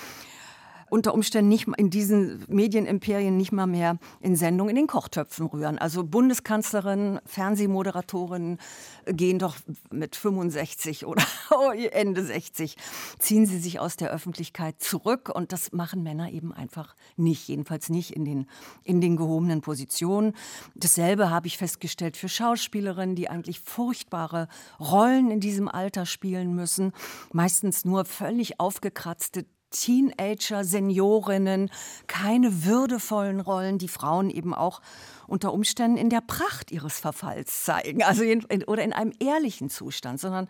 unter 0.94 1.16
Umständen 1.16 1.50
nicht 1.50 1.68
in 1.78 1.90
diesen 1.90 2.46
Medienimperien 2.48 3.36
nicht 3.36 3.52
mal 3.52 3.66
mehr 3.66 3.98
in 4.20 4.36
Sendungen 4.36 4.70
in 4.70 4.84
den 4.84 4.88
Kochtöpfen 4.88 5.48
rühren. 5.48 5.80
Also 5.80 6.04
Bundeskanzlerin, 6.04 7.20
Fernsehmoderatorin 7.26 8.60
gehen 9.08 9.40
doch 9.40 9.56
mit 9.92 10.16
65 10.16 11.08
oder 11.08 11.24
Ende 11.94 12.24
60 12.24 12.78
ziehen 13.18 13.48
sie 13.48 13.58
sich 13.58 13.80
aus 13.80 13.98
der 13.98 14.12
Öffentlichkeit 14.12 14.82
zurück 14.84 15.32
und 15.34 15.52
das 15.52 15.72
machen 15.72 16.04
Männer 16.04 16.32
eben 16.32 16.54
einfach 16.54 16.96
nicht, 17.18 17.48
jedenfalls 17.48 17.90
nicht 17.90 18.12
in 18.12 18.24
den 18.24 18.46
in 18.84 19.02
den 19.02 19.18
gehobenen 19.18 19.62
Positionen. 19.62 20.34
Dasselbe 20.76 21.32
habe 21.32 21.48
ich 21.48 21.58
festgestellt 21.58 22.18
für 22.18 22.30
Schauspielerinnen, 22.30 23.16
die 23.16 23.30
eigentlich 23.30 23.62
furchtbare 23.62 24.48
Rollen 24.80 25.32
in 25.32 25.40
diesem 25.40 25.68
Alter 25.68 26.06
spielen 26.06 26.54
müssen, 26.54 26.92
meistens 27.32 27.84
nur 27.84 28.06
völlig 28.06 28.60
aufgekratzte 28.60 29.48
Teenager, 29.74 30.64
Seniorinnen, 30.64 31.70
keine 32.08 32.64
würdevollen 32.64 33.42
Rollen, 33.42 33.78
die 33.78 33.90
Frauen 33.90 34.30
eben 34.30 34.54
auch 34.54 34.82
unter 35.28 35.54
Umständen 35.54 35.98
in 35.98 36.10
der 36.10 36.22
Pracht 36.22 36.72
ihres 36.72 37.00
Verfalls 37.00 37.64
zeigen, 37.64 38.04
also 38.04 38.24
in, 38.24 38.42
in, 38.50 38.64
oder 38.66 38.84
in 38.84 38.94
einem 38.94 39.14
ehrlichen 39.20 39.70
Zustand, 39.70 40.20
sondern 40.20 40.48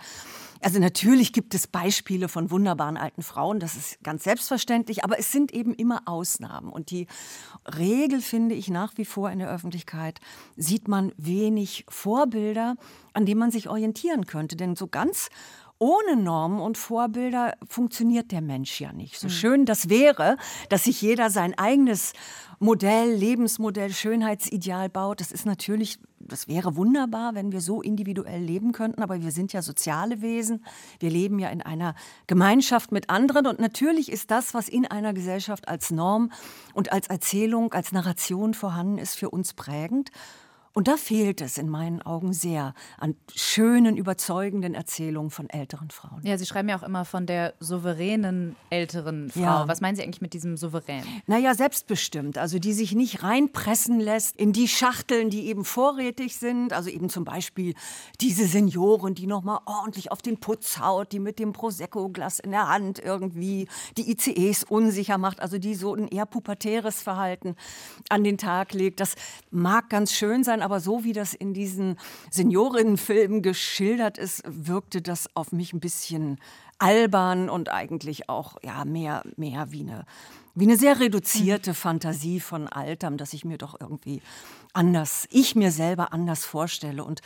also 0.62 0.80
natürlich 0.80 1.34
gibt 1.34 1.54
es 1.56 1.68
Beispiele 1.68 2.28
von 2.28 2.50
wunderbaren 2.50 2.98
alten 2.98 3.22
Frauen, 3.22 3.60
das 3.60 3.76
ist 3.76 4.02
ganz 4.04 4.24
selbstverständlich, 4.24 5.04
aber 5.04 5.20
es 5.20 5.32
sind 5.32 5.54
eben 5.54 5.74
immer 5.74 6.04
Ausnahmen. 6.06 6.70
Und 6.70 6.90
die 6.90 7.08
Regel 7.78 8.22
finde 8.22 8.56
ich 8.56 8.70
nach 8.70 8.94
wie 8.98 9.06
vor 9.06 9.30
in 9.30 9.40
der 9.40 9.50
Öffentlichkeit 9.50 10.20
sieht 10.56 10.88
man 10.88 11.12
wenig 11.18 11.86
Vorbilder, 11.90 12.76
an 13.14 13.26
denen 13.26 13.40
man 13.40 13.52
sich 13.52 13.70
orientieren 13.70 14.26
könnte, 14.26 14.56
denn 14.56 14.76
so 14.76 14.88
ganz 14.88 15.30
ohne 15.80 16.16
Normen 16.16 16.60
und 16.60 16.78
Vorbilder 16.78 17.56
funktioniert 17.68 18.32
der 18.32 18.42
Mensch 18.42 18.80
ja 18.80 18.94
nicht. 18.94 19.20
So 19.20 19.28
mhm. 19.28 19.32
schön 19.32 19.66
das 19.66 19.90
wäre, 19.90 20.38
dass 20.70 20.86
sich 20.86 21.02
jeder 21.02 21.30
sein 21.30 21.58
eigenes 21.58 22.14
Modell, 22.60 23.14
Lebensmodell, 23.14 23.92
Schönheitsideal 23.92 24.88
baut. 24.88 25.20
Das 25.20 25.34
ist 25.34 25.46
natürlich, 25.46 26.00
das 26.20 26.48
wäre 26.48 26.78
wunderbar, 26.78 27.36
wenn 27.36 27.52
wir 27.52 27.60
so 27.60 27.82
individuell 27.82 28.42
leben 28.42 28.72
könnten, 28.72 29.04
aber 29.04 29.22
wir 29.22 29.32
sind 29.32 29.52
ja 29.52 29.62
soziale 29.62 30.22
Wesen. 30.22 30.64
Wir 31.00 31.10
leben 31.10 31.40
ja 31.40 31.50
in 31.50 31.62
einer 31.62 31.96
Gemeinschaft 32.28 32.94
mit 32.94 33.10
anderen 33.10 33.48
und 33.48 33.60
natürlich 33.60 34.10
ist 34.10 34.32
das, 34.32 34.54
was 34.54 34.70
in 34.70 34.86
einer 34.86 35.14
Gesellschaft 35.14 35.68
als 35.68 35.92
Norm 35.92 36.32
und 36.74 36.94
als 36.94 37.08
Erzählung, 37.08 37.74
als 37.74 37.92
Narration 37.92 38.54
vorhanden 38.54 38.98
ist, 38.98 39.16
für 39.16 39.30
uns 39.30 39.54
prägend. 39.54 40.12
Und 40.76 40.88
da 40.88 40.98
fehlt 40.98 41.40
es 41.42 41.60
in 41.60 41.70
meinen 41.70 42.02
Augen 42.02 42.34
sehr 42.34 42.74
an 42.98 43.16
schönen, 43.36 43.96
überzeugenden 43.96 44.74
Erzählungen 44.74 45.30
von 45.30 45.48
älteren 45.48 45.92
Frauen. 45.92 46.22
Ja, 46.24 46.36
Sie 46.36 46.48
schreiben 46.48 46.68
ja 46.68 46.80
auch 46.80 46.84
immer 46.84 47.06
von 47.06 47.28
der 47.28 47.54
souveränen 47.60 48.56
älteren 48.72 49.30
Frau. 49.30 49.42
Ja. 49.42 49.68
Was 49.68 49.82
meinen 49.82 49.96
Sie 49.96 50.02
eigentlich 50.02 50.22
mit 50.22 50.34
diesem 50.34 50.58
souverän? 50.58 51.04
Naja, 51.28 51.54
selbstbestimmt. 51.54 52.40
Also 52.40 52.58
die 52.58 52.74
sich 52.74 52.96
nicht 52.96 53.22
reinpressen 53.22 54.00
lässt 54.00 54.36
in 54.36 54.52
die 54.52 54.68
Schachteln, 54.68 55.30
die 55.30 55.46
eben 55.48 55.64
vorrätig 55.64 56.38
sind. 56.38 56.74
Also 56.74 56.90
eben 56.90 57.08
zum 57.10 57.24
Beispiel 57.24 57.76
diese 58.20 58.48
Senioren, 58.48 59.14
die 59.14 59.28
nochmal 59.28 59.60
ordentlich 59.66 60.12
auf 60.12 60.24
den 60.24 60.40
Putz 60.40 60.80
haut, 60.80 61.12
die 61.12 61.20
mit 61.20 61.38
dem 61.38 61.54
Prosecco-Glas 61.54 62.40
in 62.40 62.50
der 62.50 62.68
Hand 62.68 62.98
irgendwie 62.98 63.68
die 63.98 64.10
ICEs 64.10 64.64
unsicher 64.64 65.20
macht. 65.20 65.40
Also 65.40 65.60
die 65.60 65.76
so 65.76 65.94
ein 65.94 66.08
eher 66.08 66.26
pubertäres 66.26 67.00
Verhalten 67.04 67.56
an 68.10 68.24
den 68.24 68.40
Tag 68.40 68.74
legt. 68.74 69.00
Das 69.00 69.14
mag 69.52 69.92
ganz 69.92 70.14
schön 70.14 70.44
sein, 70.44 70.63
aber 70.64 70.80
so 70.80 71.04
wie 71.04 71.14
das 71.14 71.34
in 71.34 71.54
diesen 71.54 71.98
Seniorinnenfilmen 72.32 73.42
geschildert 73.42 74.18
ist, 74.18 74.44
wirkte 74.46 75.02
das 75.02 75.28
auf 75.36 75.52
mich 75.52 75.74
ein 75.74 75.80
bisschen 75.80 76.40
albern 76.80 77.50
und 77.50 77.70
eigentlich 77.70 78.30
auch 78.30 78.58
ja, 78.64 78.86
mehr, 78.86 79.24
mehr 79.38 79.72
wie 79.72 79.82
eine, 79.82 80.06
wie 80.56 80.66
eine 80.66 80.78
sehr 80.78 81.00
reduzierte 81.00 81.72
mhm. 81.72 81.76
Fantasie 81.76 82.40
von 82.40 82.68
Altern, 82.68 83.18
dass 83.18 83.34
ich 83.34 83.46
mir 83.46 83.58
doch 83.58 83.80
irgendwie 83.80 84.22
anders, 84.74 85.28
ich 85.30 85.56
mir 85.56 85.72
selber 85.72 86.14
anders 86.14 86.46
vorstelle. 86.46 87.04
Und 87.04 87.22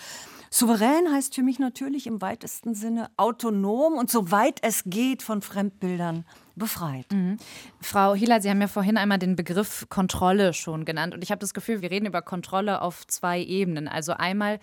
souverän 0.49 1.11
heißt 1.11 1.35
für 1.35 1.43
mich 1.43 1.59
natürlich 1.59 2.07
im 2.07 2.21
weitesten 2.21 2.75
Sinne 2.75 3.09
autonom 3.17 3.93
und 3.93 4.09
soweit 4.09 4.59
es 4.61 4.83
geht 4.85 5.21
von 5.21 5.41
Fremdbildern 5.41 6.25
befreit. 6.55 7.11
Mhm. 7.11 7.37
Frau 7.81 8.15
Hieler, 8.15 8.41
Sie 8.41 8.49
haben 8.49 8.61
ja 8.61 8.67
vorhin 8.67 8.97
einmal 8.97 9.19
den 9.19 9.35
Begriff 9.35 9.87
Kontrolle 9.89 10.53
schon 10.53 10.85
genannt. 10.85 11.13
Und 11.13 11.23
ich 11.23 11.31
habe 11.31 11.39
das 11.39 11.53
Gefühl, 11.53 11.81
wir 11.81 11.91
reden 11.91 12.05
über 12.05 12.21
Kontrolle 12.21 12.81
auf 12.81 13.05
zwei 13.07 13.41
Ebenen. 13.41 13.87
Also 13.87 14.13
einmal 14.13 14.59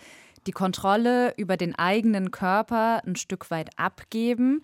die 0.46 0.52
Kontrolle 0.52 1.34
über 1.36 1.56
den 1.56 1.74
eigenen 1.74 2.30
Körper 2.30 3.02
ein 3.06 3.16
Stück 3.16 3.50
weit 3.50 3.70
abgeben, 3.78 4.62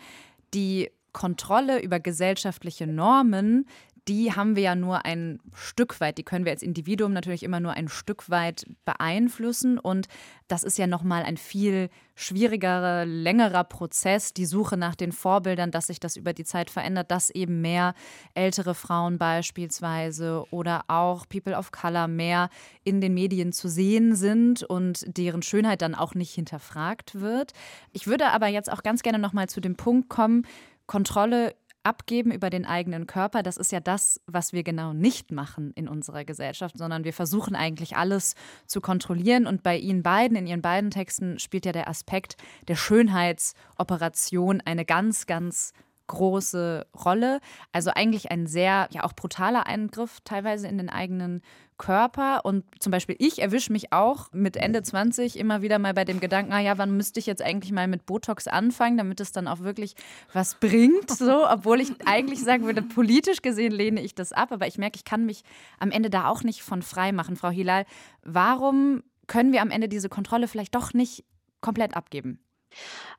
die 0.53 0.91
Kontrolle 1.13 1.81
über 1.83 1.99
gesellschaftliche 1.99 2.87
Normen, 2.87 3.67
die 4.09 4.33
haben 4.33 4.57
wir 4.57 4.63
ja 4.63 4.75
nur 4.75 5.05
ein 5.05 5.41
Stück 5.55 6.01
weit, 6.01 6.19
die 6.19 6.23
können 6.23 6.45
wir 6.45 6.53
als 6.53 6.63
Individuum 6.63 7.13
natürlich 7.13 7.43
immer 7.43 7.61
nur 7.61 7.73
ein 7.73 7.89
Stück 7.89 8.31
weit 8.31 8.65
beeinflussen. 8.85 9.79
Und 9.79 10.09
das 10.49 10.65
ist 10.65 10.79
ja 10.79 10.87
nochmal 10.87 11.23
ein 11.23 11.37
viel 11.37 11.91
schwierigerer, 12.15 13.07
längerer 13.07 13.65
Prozess, 13.65 14.35
die 14.35 14.47
Suche 14.47 14.77
nach 14.77 14.95
den 14.95 15.13
Vorbildern, 15.13 15.71
dass 15.71 15.87
sich 15.87 16.01
das 16.01 16.17
über 16.17 16.33
die 16.33 16.45
Zeit 16.45 16.71
verändert, 16.71 17.11
dass 17.11 17.31
eben 17.31 17.61
mehr 17.61 17.95
ältere 18.35 18.75
Frauen 18.75 19.19
beispielsweise 19.19 20.45
oder 20.51 20.85
auch 20.89 21.27
People 21.29 21.57
of 21.57 21.73
Color 21.73 22.09
mehr 22.09 22.51
in 22.85 23.01
den 23.01 23.15
Medien 23.15 23.53
zu 23.53 23.69
sehen 23.69 24.15
sind 24.15 24.63
und 24.63 25.05
deren 25.17 25.43
Schönheit 25.43 25.83
dann 25.83 25.95
auch 25.95 26.15
nicht 26.15 26.35
hinterfragt 26.35 27.21
wird. 27.21 27.53
Ich 27.93 28.07
würde 28.07 28.29
aber 28.29 28.49
jetzt 28.49 28.71
auch 28.71 28.83
ganz 28.83 29.03
gerne 29.03 29.19
nochmal 29.19 29.49
zu 29.49 29.61
dem 29.61 29.77
Punkt 29.77 30.09
kommen, 30.09 30.47
Kontrolle 30.87 31.55
abgeben 31.83 32.31
über 32.31 32.51
den 32.51 32.67
eigenen 32.67 33.07
Körper, 33.07 33.43
das 33.43 33.57
ist 33.57 33.73
ja 33.73 33.81
das, 33.81 34.21
was 34.27 34.53
wir 34.53 34.63
genau 34.63 34.93
nicht 34.93 35.33
machen 35.33 35.73
in 35.75 35.89
unserer 35.89 36.25
Gesellschaft, 36.25 36.77
sondern 36.77 37.05
wir 37.05 37.13
versuchen 37.13 37.57
eigentlich 37.57 37.97
alles 37.97 38.35
zu 38.67 38.81
kontrollieren. 38.81 39.47
Und 39.47 39.63
bei 39.63 39.77
Ihnen 39.77 40.03
beiden, 40.03 40.37
in 40.37 40.47
Ihren 40.47 40.63
beiden 40.63 40.91
Texten, 40.91 41.39
spielt 41.39 41.67
ja 41.67 41.73
der 41.73 41.89
Aspekt 41.89 42.37
der 42.69 42.77
Schönheitsoperation 42.77 44.61
eine 44.65 44.85
ganz, 44.85 45.27
ganz 45.27 45.73
große 46.11 46.87
Rolle. 47.05 47.41
Also 47.73 47.91
eigentlich 47.95 48.31
ein 48.31 48.47
sehr, 48.47 48.89
ja 48.91 49.05
auch 49.05 49.13
brutaler 49.13 49.67
Eingriff 49.67 50.19
teilweise 50.25 50.67
in 50.67 50.77
den 50.77 50.89
eigenen 50.91 51.41
Körper. 51.81 52.45
Und 52.45 52.65
zum 52.79 52.93
Beispiel 52.93 53.17
ich 53.19 53.41
erwische 53.41 53.73
mich 53.73 53.93
auch 53.93 54.29
mit 54.33 54.57
Ende 54.57 54.83
20 54.83 55.39
immer 55.39 55.63
wieder 55.63 55.79
mal 55.79 55.95
bei 55.95 56.05
dem 56.05 56.21
Gedanken, 56.21 56.53
ah 56.53 56.61
ja, 56.61 56.79
wann 56.79 56.97
müsste 56.97 57.19
ich 57.19 57.27
jetzt 57.27 57.43
eigentlich 57.43 57.73
mal 57.73 57.89
mit 57.89 58.07
Botox 58.07 58.47
anfangen, 58.47 58.99
damit 58.99 59.19
es 59.19 59.33
dann 59.33 59.49
auch 59.49 59.61
wirklich 59.61 59.95
was 60.33 60.55
bringt. 60.55 61.11
So, 61.21 61.47
obwohl 61.49 61.81
ich 61.81 61.91
eigentlich 62.07 62.43
sagen 62.43 62.65
würde, 62.65 62.83
politisch 62.83 63.43
gesehen 63.43 63.73
lehne 63.73 64.01
ich 64.01 64.15
das 64.15 64.33
ab, 64.33 64.53
aber 64.53 64.67
ich 64.67 64.79
merke, 64.79 64.97
ich 64.97 65.05
kann 65.05 65.27
mich 65.27 65.43
am 65.79 65.91
Ende 65.91 66.09
da 66.09 66.29
auch 66.29 66.43
nicht 66.43 66.63
von 66.63 66.83
frei 66.83 67.13
machen. 67.13 67.37
Frau 67.37 67.51
Hilal, 67.51 67.85
warum 68.23 69.03
können 69.27 69.53
wir 69.53 69.63
am 69.63 69.71
Ende 69.71 69.89
diese 69.89 70.09
Kontrolle 70.09 70.49
vielleicht 70.49 70.75
doch 70.75 70.95
nicht 70.95 71.25
komplett 71.61 71.95
abgeben? 71.95 72.41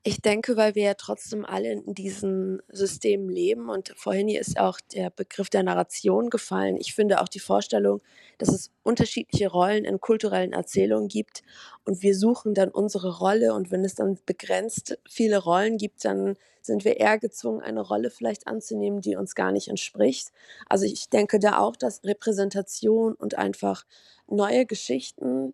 Ich 0.04 0.22
denke, 0.22 0.58
weil 0.58 0.76
wir 0.76 0.84
ja 0.84 0.94
trotzdem 0.96 1.46
alle 1.46 1.72
in 1.72 1.94
diesen 1.94 2.62
Systemen 2.70 3.30
leben 3.30 3.70
und 3.70 3.94
vorhin 3.96 4.28
hier 4.28 4.42
ist 4.42 4.60
auch 4.60 4.80
der 4.94 5.12
Begriff 5.12 5.50
der 5.50 5.64
Narration 5.64 6.30
gefallen. 6.30 6.78
Ich 6.78 6.96
finde 6.96 7.22
auch 7.22 7.28
die 7.28 7.40
Vorstellung, 7.40 8.02
dass 8.38 8.50
es 8.50 8.72
unterschiedliche 8.84 9.50
Rollen 9.50 9.86
in 9.86 10.00
kulturellen 10.00 10.54
Erzählungen 10.54 11.08
gibt 11.08 11.44
und 11.86 12.02
wir 12.02 12.16
suchen 12.16 12.54
dann 12.54 12.70
unsere 12.70 13.20
Rolle 13.20 13.54
und 13.54 13.70
wenn 13.70 13.86
es 13.86 13.94
dann 13.94 14.18
begrenzt 14.26 14.98
viele 15.08 15.38
Rollen 15.38 15.78
gibt, 15.78 16.04
dann 16.04 16.36
sind 16.62 16.86
wir 16.86 16.98
eher 16.98 17.20
gezwungen, 17.20 17.62
eine 17.62 17.82
Rolle 17.82 18.10
vielleicht 18.10 18.48
anzunehmen, 18.48 19.02
die 19.02 19.16
uns 19.16 19.36
gar 19.36 19.52
nicht 19.52 19.68
entspricht. 19.68 20.30
Also 20.68 20.86
ich 20.86 21.10
denke 21.10 21.40
da 21.40 21.60
auch, 21.60 21.76
dass 21.76 22.04
Repräsentation 22.04 23.14
und 23.14 23.38
einfach 23.38 23.86
neue 24.28 24.66
Geschichten 24.66 25.54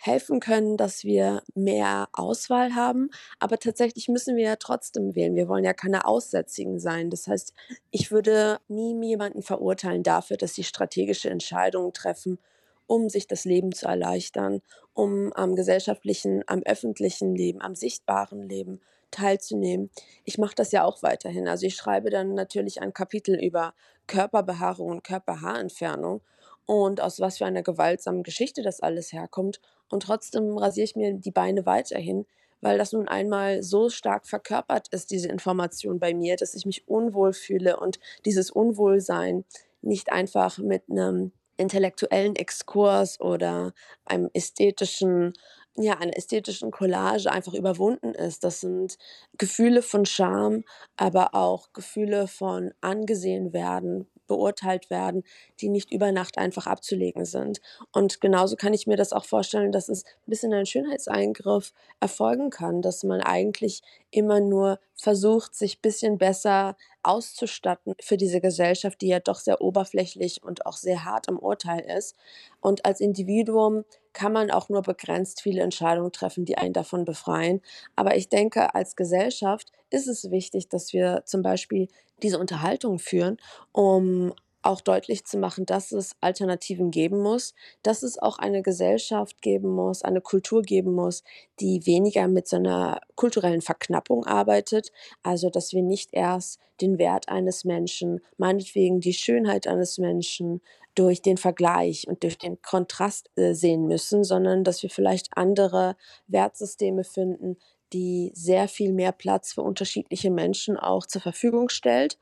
helfen 0.00 0.40
können, 0.40 0.76
dass 0.76 1.04
wir 1.04 1.42
mehr 1.54 2.08
Auswahl 2.12 2.74
haben. 2.74 3.10
Aber 3.38 3.58
tatsächlich 3.58 4.08
müssen 4.08 4.36
wir 4.36 4.44
ja 4.44 4.56
trotzdem 4.56 5.14
wählen. 5.14 5.34
Wir 5.34 5.48
wollen 5.48 5.64
ja 5.64 5.72
keine 5.72 6.06
Aussätzigen 6.06 6.78
sein. 6.78 7.10
Das 7.10 7.26
heißt, 7.26 7.52
ich 7.90 8.10
würde 8.10 8.58
nie 8.68 8.94
jemanden 9.06 9.42
verurteilen 9.42 10.02
dafür, 10.02 10.36
dass 10.36 10.54
sie 10.54 10.64
strategische 10.64 11.30
Entscheidungen 11.30 11.92
treffen, 11.92 12.38
um 12.86 13.08
sich 13.08 13.26
das 13.26 13.44
Leben 13.44 13.72
zu 13.72 13.86
erleichtern, 13.86 14.62
um 14.94 15.32
am 15.34 15.56
gesellschaftlichen, 15.56 16.42
am 16.46 16.62
öffentlichen 16.62 17.34
Leben, 17.34 17.60
am 17.60 17.74
sichtbaren 17.74 18.48
Leben 18.48 18.80
teilzunehmen. 19.10 19.90
Ich 20.24 20.38
mache 20.38 20.54
das 20.54 20.72
ja 20.72 20.84
auch 20.84 21.02
weiterhin. 21.02 21.48
Also 21.48 21.66
ich 21.66 21.76
schreibe 21.76 22.10
dann 22.10 22.34
natürlich 22.34 22.80
ein 22.82 22.92
Kapitel 22.92 23.38
über 23.42 23.74
Körperbehaarung 24.06 24.90
und 24.90 25.04
Körperhaarentfernung 25.04 26.22
und 26.68 27.00
aus 27.00 27.18
was 27.18 27.38
für 27.38 27.46
einer 27.46 27.62
gewaltsamen 27.62 28.22
Geschichte 28.22 28.60
das 28.60 28.80
alles 28.80 29.10
herkommt. 29.10 29.58
Und 29.88 30.02
trotzdem 30.02 30.58
rasiere 30.58 30.84
ich 30.84 30.96
mir 30.96 31.14
die 31.14 31.30
Beine 31.30 31.64
weiterhin, 31.64 32.26
weil 32.60 32.76
das 32.76 32.92
nun 32.92 33.08
einmal 33.08 33.62
so 33.62 33.88
stark 33.88 34.26
verkörpert 34.26 34.88
ist, 34.88 35.10
diese 35.10 35.28
Information 35.28 35.98
bei 35.98 36.12
mir, 36.12 36.36
dass 36.36 36.54
ich 36.54 36.66
mich 36.66 36.86
unwohl 36.86 37.32
fühle 37.32 37.80
und 37.80 37.98
dieses 38.26 38.50
Unwohlsein 38.50 39.46
nicht 39.80 40.12
einfach 40.12 40.58
mit 40.58 40.82
einem 40.90 41.32
intellektuellen 41.56 42.36
Exkurs 42.36 43.18
oder 43.18 43.72
einem 44.04 44.28
ästhetischen 44.34 45.32
ja, 45.80 45.94
einer 45.94 46.16
ästhetischen 46.16 46.70
Collage 46.72 47.30
einfach 47.30 47.54
überwunden 47.54 48.12
ist. 48.12 48.42
Das 48.44 48.60
sind 48.60 48.98
Gefühle 49.38 49.80
von 49.80 50.04
Scham, 50.04 50.64
aber 50.96 51.34
auch 51.34 51.72
Gefühle 51.72 52.26
von 52.26 52.74
angesehen 52.80 53.52
werden, 53.52 54.10
beurteilt 54.28 54.90
werden, 54.90 55.24
die 55.60 55.68
nicht 55.68 55.92
über 55.92 56.12
Nacht 56.12 56.38
einfach 56.38 56.66
abzulegen 56.66 57.24
sind. 57.24 57.60
Und 57.92 58.20
genauso 58.20 58.54
kann 58.54 58.74
ich 58.74 58.86
mir 58.86 58.96
das 58.96 59.12
auch 59.12 59.24
vorstellen, 59.24 59.72
dass 59.72 59.88
es 59.88 60.04
ein 60.04 60.30
bisschen 60.30 60.52
ein 60.52 60.66
Schönheitseingriff 60.66 61.72
erfolgen 61.98 62.50
kann, 62.50 62.82
dass 62.82 63.02
man 63.02 63.20
eigentlich 63.20 63.82
immer 64.10 64.40
nur 64.40 64.78
versucht, 64.94 65.54
sich 65.54 65.78
ein 65.78 65.82
bisschen 65.82 66.18
besser 66.18 66.76
auszustatten 67.02 67.94
für 68.00 68.16
diese 68.16 68.40
Gesellschaft, 68.40 69.00
die 69.00 69.08
ja 69.08 69.20
doch 69.20 69.38
sehr 69.38 69.60
oberflächlich 69.60 70.42
und 70.42 70.66
auch 70.66 70.76
sehr 70.76 71.04
hart 71.04 71.28
im 71.28 71.38
Urteil 71.38 71.80
ist. 71.80 72.16
Und 72.60 72.84
als 72.84 73.00
Individuum 73.00 73.84
kann 74.12 74.32
man 74.32 74.50
auch 74.50 74.68
nur 74.68 74.82
begrenzt 74.82 75.42
viele 75.42 75.62
Entscheidungen 75.62 76.12
treffen, 76.12 76.44
die 76.44 76.58
einen 76.58 76.72
davon 76.72 77.04
befreien. 77.04 77.60
Aber 77.94 78.16
ich 78.16 78.28
denke, 78.28 78.74
als 78.74 78.96
Gesellschaft 78.96 79.70
ist 79.90 80.08
es 80.08 80.30
wichtig, 80.30 80.68
dass 80.68 80.92
wir 80.92 81.22
zum 81.24 81.42
Beispiel 81.42 81.88
diese 82.22 82.38
Unterhaltung 82.38 82.98
führen, 82.98 83.38
um 83.72 84.32
auch 84.62 84.80
deutlich 84.80 85.24
zu 85.24 85.38
machen, 85.38 85.66
dass 85.66 85.92
es 85.92 86.16
Alternativen 86.20 86.90
geben 86.90 87.22
muss, 87.22 87.54
dass 87.82 88.02
es 88.02 88.18
auch 88.18 88.38
eine 88.38 88.62
Gesellschaft 88.62 89.40
geben 89.40 89.70
muss, 89.70 90.02
eine 90.02 90.20
Kultur 90.20 90.62
geben 90.62 90.94
muss, 90.94 91.22
die 91.60 91.86
weniger 91.86 92.28
mit 92.28 92.48
so 92.48 92.56
einer 92.56 93.00
kulturellen 93.14 93.62
Verknappung 93.62 94.26
arbeitet. 94.26 94.92
Also, 95.22 95.48
dass 95.48 95.72
wir 95.72 95.82
nicht 95.82 96.10
erst 96.12 96.60
den 96.80 96.98
Wert 96.98 97.28
eines 97.28 97.64
Menschen, 97.64 98.20
meinetwegen 98.36 99.00
die 99.00 99.14
Schönheit 99.14 99.66
eines 99.66 99.98
Menschen 99.98 100.60
durch 100.94 101.22
den 101.22 101.36
Vergleich 101.36 102.08
und 102.08 102.24
durch 102.24 102.38
den 102.38 102.60
Kontrast 102.60 103.30
äh, 103.36 103.54
sehen 103.54 103.86
müssen, 103.86 104.24
sondern 104.24 104.64
dass 104.64 104.82
wir 104.82 104.90
vielleicht 104.90 105.28
andere 105.36 105.96
Wertsysteme 106.26 107.04
finden, 107.04 107.56
die 107.92 108.30
sehr 108.34 108.68
viel 108.68 108.92
mehr 108.92 109.12
Platz 109.12 109.52
für 109.52 109.62
unterschiedliche 109.62 110.30
Menschen 110.30 110.76
auch 110.76 111.06
zur 111.06 111.22
Verfügung 111.22 111.68
stellt, 111.68 112.18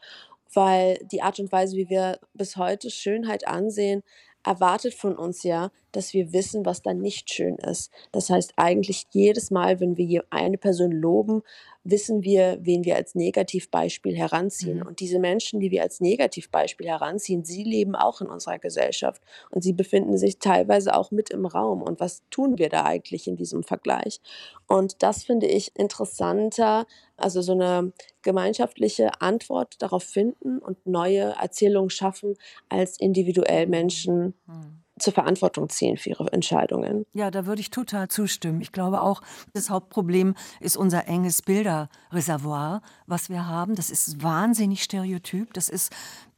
weil 0.53 0.99
die 1.11 1.23
Art 1.23 1.39
und 1.39 1.53
Weise, 1.53 1.77
wie 1.77 1.89
wir 1.89 2.19
bis 2.35 2.57
heute 2.57 2.91
Schönheit 2.91 3.47
ansehen, 3.47 4.03
erwartet 4.45 4.95
von 4.95 5.17
uns 5.17 5.43
ja, 5.43 5.71
dass 5.93 6.13
wir 6.13 6.33
wissen, 6.33 6.67
was 6.67 6.83
da 6.83 6.95
nicht 6.95 7.33
schön 7.33 7.57
ist. 7.57 7.91
Das 8.13 8.31
heißt 8.31 8.53
eigentlich 8.57 9.07
jedes 9.11 9.51
Mal, 9.51 9.81
wenn 9.81 9.97
wir 9.97 10.25
eine 10.31 10.59
Person 10.59 10.93
loben, 10.93 11.43
wissen 11.91 12.23
wir, 12.23 12.59
wen 12.61 12.85
wir 12.85 12.97
als 12.97 13.15
Negativbeispiel 13.15 14.17
heranziehen. 14.17 14.79
Mhm. 14.79 14.87
Und 14.87 15.01
diese 15.01 15.19
Menschen, 15.19 15.61
die 15.61 15.71
wir 15.71 15.83
als 15.83 16.01
Negativbeispiel 16.01 16.87
heranziehen, 16.87 17.45
sie 17.45 17.63
leben 17.63 17.95
auch 17.95 18.21
in 18.21 18.27
unserer 18.27 18.59
Gesellschaft 18.59 19.23
und 19.51 19.63
sie 19.63 19.73
befinden 19.73 20.19
sich 20.19 20.39
teilweise 20.39 20.95
auch 20.95 21.11
mit 21.11 21.31
im 21.31 21.47
Raum. 21.47 21.83
Und 21.83 22.01
was 22.01 22.23
tun 22.31 22.59
wir 22.59 22.69
da 22.69 22.85
eigentlich 22.85 23.29
in 23.29 23.37
diesem 23.37 23.63
Vergleich? 23.63 24.21
Und 24.67 25.03
das 25.03 25.25
finde 25.25 25.47
ich 25.47 25.77
interessanter, 25.77 26.87
also 27.17 27.41
so 27.41 27.53
eine 27.53 27.93
gemeinschaftliche 28.23 29.21
Antwort 29.21 29.81
darauf 29.81 30.03
finden 30.03 30.59
und 30.59 30.87
neue 30.87 31.37
Erzählungen 31.41 31.91
schaffen, 31.91 32.35
als 32.69 32.99
individuell 32.99 33.67
Menschen 33.67 34.35
mhm 34.47 34.86
zur 34.99 35.13
Verantwortung 35.13 35.69
ziehen 35.69 35.97
für 35.97 36.11
ihre 36.11 36.33
Entscheidungen. 36.33 37.05
Ja, 37.13 37.31
da 37.31 37.47
würde 37.47 37.61
ich 37.61 37.71
total 37.71 38.09
zustimmen. 38.09 38.61
Ich 38.61 38.73
glaube 38.73 39.03
auch, 39.03 39.23
das 39.53 39.71
Hauptproblem 39.71 40.35
ist 40.61 40.77
unser 40.77 41.07
enges 41.07 41.43
Bilderreservoir, 41.43 42.83
was 43.07 43.29
wir 43.29 43.47
haben. 43.47 43.75
Das 43.75 43.91
ist 43.91 44.23
wahnsinnig 44.23 44.83
stereotyp. 44.83 45.53
Das 45.53 45.69
ist 45.69 45.93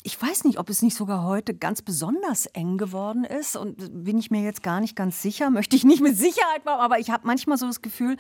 ich 0.09 0.23
weiß 0.23 0.45
nicht, 0.45 0.59
ob 0.59 0.71
es 0.71 0.81
nicht 0.81 0.97
sogar 0.97 1.23
heute 1.23 1.53
ganz 1.53 1.83
besonders 1.83 2.47
eng 2.47 2.79
geworden 2.79 3.25
ist 3.25 3.57
und 3.57 3.77
bin 4.05 4.17
ich 4.17 4.31
mir 4.31 4.41
jetzt 4.41 4.63
gar 4.63 4.81
nicht 4.81 4.97
ganz 4.97 5.21
sicher, 5.21 5.51
möchte 5.59 5.77
ich 5.77 5.85
nicht 5.85 6.01
mit 6.01 6.17
Sicherheit 6.17 6.65
machen, 6.65 6.81
aber 6.81 6.99
ich 6.99 7.11
habe 7.11 7.27
manchmal 7.27 7.59
so 7.59 7.67
das 7.67 7.83
Gefühl, 7.83 8.17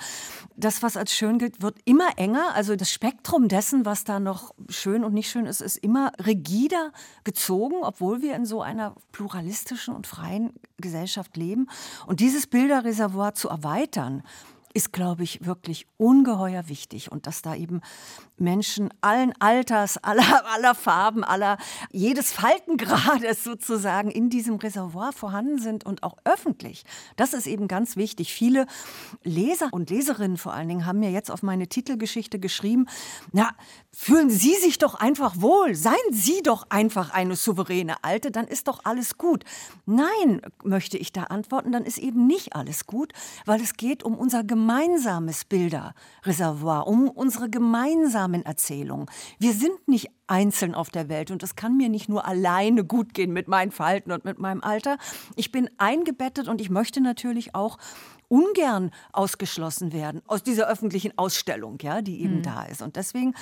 das, 0.54 0.82
was 0.82 0.98
als 0.98 1.14
schön 1.14 1.38
gilt, 1.38 1.62
wird 1.62 1.78
immer 1.86 2.10
enger. 2.18 2.54
Also 2.54 2.76
das 2.76 2.92
Spektrum 2.92 3.48
dessen, 3.48 3.86
was 3.86 4.04
da 4.04 4.20
noch 4.20 4.54
schön 4.68 5.02
und 5.02 5.14
nicht 5.14 5.30
schön 5.30 5.46
ist, 5.46 5.62
ist 5.62 5.78
immer 5.78 6.12
rigider 6.26 6.92
gezogen, 7.24 7.76
obwohl 7.80 8.20
wir 8.20 8.36
in 8.36 8.44
so 8.44 8.60
einer 8.60 8.94
pluralistischen 9.12 9.94
und 9.94 10.06
freien 10.06 10.52
Gesellschaft 10.76 11.38
leben. 11.38 11.68
Und 12.06 12.20
dieses 12.20 12.46
Bilderreservoir 12.46 13.32
zu 13.32 13.48
erweitern, 13.48 14.22
ist, 14.74 14.92
glaube 14.92 15.22
ich, 15.22 15.46
wirklich 15.46 15.86
ungeheuer 15.96 16.68
wichtig 16.68 17.10
und 17.10 17.26
dass 17.26 17.42
da 17.42 17.54
eben 17.54 17.80
Menschen 18.40 18.88
allen 19.00 19.32
Alters, 19.38 19.96
aller, 20.02 20.46
aller 20.52 20.74
Farben, 20.74 21.24
aller 21.24 21.58
jedes 21.90 22.32
Faltengrades 22.32 23.44
sozusagen 23.48 24.10
in 24.10 24.30
diesem 24.30 24.56
Reservoir 24.56 25.12
vorhanden 25.12 25.58
sind 25.58 25.84
und 25.84 26.02
auch 26.02 26.16
öffentlich. 26.24 26.84
Das 27.16 27.32
ist 27.32 27.46
eben 27.46 27.68
ganz 27.68 27.96
wichtig. 27.96 28.32
Viele 28.32 28.66
Leser 29.24 29.68
und 29.72 29.90
Leserinnen 29.90 30.36
vor 30.36 30.52
allen 30.52 30.68
Dingen 30.68 30.86
haben 30.86 31.00
mir 31.00 31.10
jetzt 31.10 31.30
auf 31.30 31.42
meine 31.42 31.68
Titelgeschichte 31.68 32.38
geschrieben, 32.38 32.86
na, 33.32 33.50
fühlen 33.92 34.30
Sie 34.30 34.54
sich 34.54 34.78
doch 34.78 34.94
einfach 34.94 35.40
wohl, 35.40 35.74
seien 35.74 35.96
Sie 36.12 36.42
doch 36.42 36.66
einfach 36.70 37.10
eine 37.10 37.36
souveräne 37.36 37.96
Alte, 38.02 38.30
dann 38.30 38.46
ist 38.46 38.68
doch 38.68 38.84
alles 38.84 39.18
gut. 39.18 39.44
Nein, 39.86 40.40
möchte 40.62 40.98
ich 40.98 41.12
da 41.12 41.24
antworten, 41.24 41.72
dann 41.72 41.84
ist 41.84 41.98
eben 41.98 42.26
nicht 42.26 42.54
alles 42.54 42.86
gut, 42.86 43.12
weil 43.44 43.60
es 43.60 43.74
geht 43.74 44.02
um 44.02 44.14
unser 44.14 44.44
gemeinsames 44.44 45.44
Bilderreservoir, 45.44 46.86
um 46.86 47.08
unsere 47.08 47.50
gemeinsamen 47.50 48.27
Erzählungen. 48.34 49.06
Wir 49.38 49.52
sind 49.52 49.88
nicht 49.88 50.10
einzeln 50.26 50.74
auf 50.74 50.90
der 50.90 51.08
Welt 51.08 51.30
und 51.30 51.42
es 51.42 51.56
kann 51.56 51.76
mir 51.76 51.88
nicht 51.88 52.08
nur 52.08 52.26
alleine 52.26 52.84
gut 52.84 53.14
gehen 53.14 53.32
mit 53.32 53.48
meinen 53.48 53.70
Verhalten 53.70 54.12
und 54.12 54.24
mit 54.24 54.38
meinem 54.38 54.62
Alter. 54.62 54.98
Ich 55.36 55.52
bin 55.52 55.70
eingebettet 55.78 56.48
und 56.48 56.60
ich 56.60 56.70
möchte 56.70 57.00
natürlich 57.00 57.54
auch 57.54 57.78
ungern 58.28 58.90
ausgeschlossen 59.12 59.92
werden 59.92 60.22
aus 60.26 60.42
dieser 60.42 60.68
öffentlichen 60.68 61.16
Ausstellung, 61.16 61.78
ja, 61.80 62.02
die 62.02 62.20
eben 62.20 62.36
mhm. 62.36 62.42
da 62.42 62.64
ist. 62.64 62.82
Und 62.82 62.96
deswegen 62.96 63.34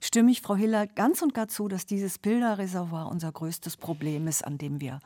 stimme 0.00 0.30
ich 0.30 0.42
Frau 0.42 0.54
Hiller 0.54 0.86
ganz 0.86 1.22
und 1.22 1.34
gar 1.34 1.48
zu, 1.48 1.68
dass 1.68 1.86
dieses 1.86 2.18
Bilderreservoir 2.18 3.08
unser 3.10 3.32
größtes 3.32 3.76
Problem 3.76 4.26
ist, 4.26 4.44
an 4.44 4.58
dem 4.58 4.80
wir 4.80 5.00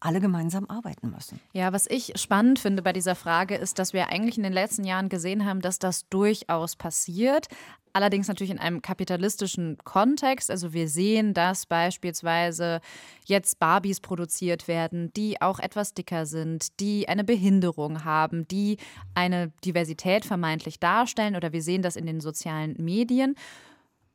alle 0.00 0.20
gemeinsam 0.20 0.66
arbeiten 0.68 1.10
müssen. 1.10 1.40
Ja, 1.52 1.72
was 1.72 1.86
ich 1.88 2.12
spannend 2.16 2.58
finde 2.58 2.82
bei 2.82 2.92
dieser 2.92 3.14
Frage 3.14 3.56
ist, 3.56 3.78
dass 3.78 3.92
wir 3.92 4.08
eigentlich 4.08 4.36
in 4.36 4.44
den 4.44 4.52
letzten 4.52 4.84
Jahren 4.84 5.08
gesehen 5.08 5.44
haben, 5.44 5.60
dass 5.60 5.78
das 5.78 6.08
durchaus 6.08 6.76
passiert. 6.76 7.48
Allerdings 7.92 8.28
natürlich 8.28 8.52
in 8.52 8.60
einem 8.60 8.80
kapitalistischen 8.80 9.78
Kontext. 9.82 10.50
Also 10.50 10.72
wir 10.72 10.88
sehen, 10.88 11.34
dass 11.34 11.66
beispielsweise 11.66 12.80
jetzt 13.24 13.58
Barbies 13.58 14.00
produziert 14.00 14.68
werden, 14.68 15.12
die 15.14 15.40
auch 15.40 15.58
etwas 15.58 15.94
dicker 15.94 16.26
sind, 16.26 16.78
die 16.80 17.08
eine 17.08 17.24
Behinderung 17.24 18.04
haben, 18.04 18.46
die 18.46 18.76
eine 19.14 19.50
Diversität 19.64 20.24
vermeintlich 20.24 20.78
darstellen. 20.78 21.34
Oder 21.34 21.52
wir 21.52 21.62
sehen 21.62 21.82
das 21.82 21.96
in 21.96 22.06
den 22.06 22.20
sozialen 22.20 22.76
Medien. 22.78 23.34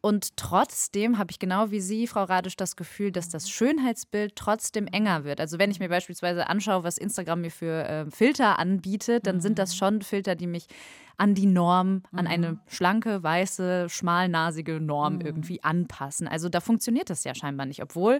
Und 0.05 0.35
trotzdem 0.35 1.17
habe 1.17 1.31
ich 1.31 1.39
genau 1.39 1.71
wie 1.71 1.79
Sie, 1.79 2.07
Frau 2.07 2.25
Radisch, 2.25 2.57
das 2.57 2.75
Gefühl, 2.75 3.13
dass 3.13 3.29
das 3.29 3.49
Schönheitsbild 3.49 4.35
trotzdem 4.35 4.85
enger 4.85 5.23
wird. 5.23 5.39
Also 5.39 5.59
wenn 5.59 5.71
ich 5.71 5.79
mir 5.79 5.87
beispielsweise 5.87 6.49
anschaue, 6.49 6.83
was 6.83 6.97
Instagram 6.97 7.39
mir 7.39 7.51
für 7.51 7.87
äh, 7.87 8.11
Filter 8.11 8.59
anbietet, 8.59 9.25
dann 9.25 9.39
sind 9.39 9.57
das 9.57 9.71
mhm. 9.71 9.77
schon 9.77 10.01
Filter, 10.01 10.35
die 10.35 10.47
mich 10.47 10.67
an 11.15 11.35
die 11.35 11.45
Norm, 11.45 12.03
an 12.11 12.27
eine 12.27 12.51
mhm. 12.51 12.59
schlanke, 12.67 13.23
weiße, 13.23 13.87
schmalnasige 13.87 14.81
Norm 14.81 15.15
mhm. 15.15 15.21
irgendwie 15.21 15.63
anpassen. 15.63 16.27
Also 16.27 16.49
da 16.49 16.59
funktioniert 16.59 17.09
das 17.09 17.23
ja 17.23 17.33
scheinbar 17.33 17.65
nicht, 17.65 17.81
obwohl 17.81 18.19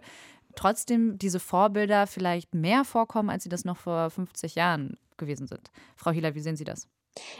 trotzdem 0.56 1.18
diese 1.18 1.42
Vorbilder 1.42 2.08
vielleicht 2.08 2.56
mehr 2.56 2.86
vorkommen, 2.86 3.30
als 3.30 3.44
sie 3.44 3.50
das 3.50 3.66
noch 3.66 3.76
vor 3.76 4.10
50 4.10 4.56
Jahren 4.56 4.96
gewesen 5.18 5.48
sind. 5.48 5.70
Frau 5.98 6.12
Hieler, 6.12 6.34
wie 6.34 6.40
sehen 6.40 6.56
Sie 6.56 6.64
das? 6.64 6.88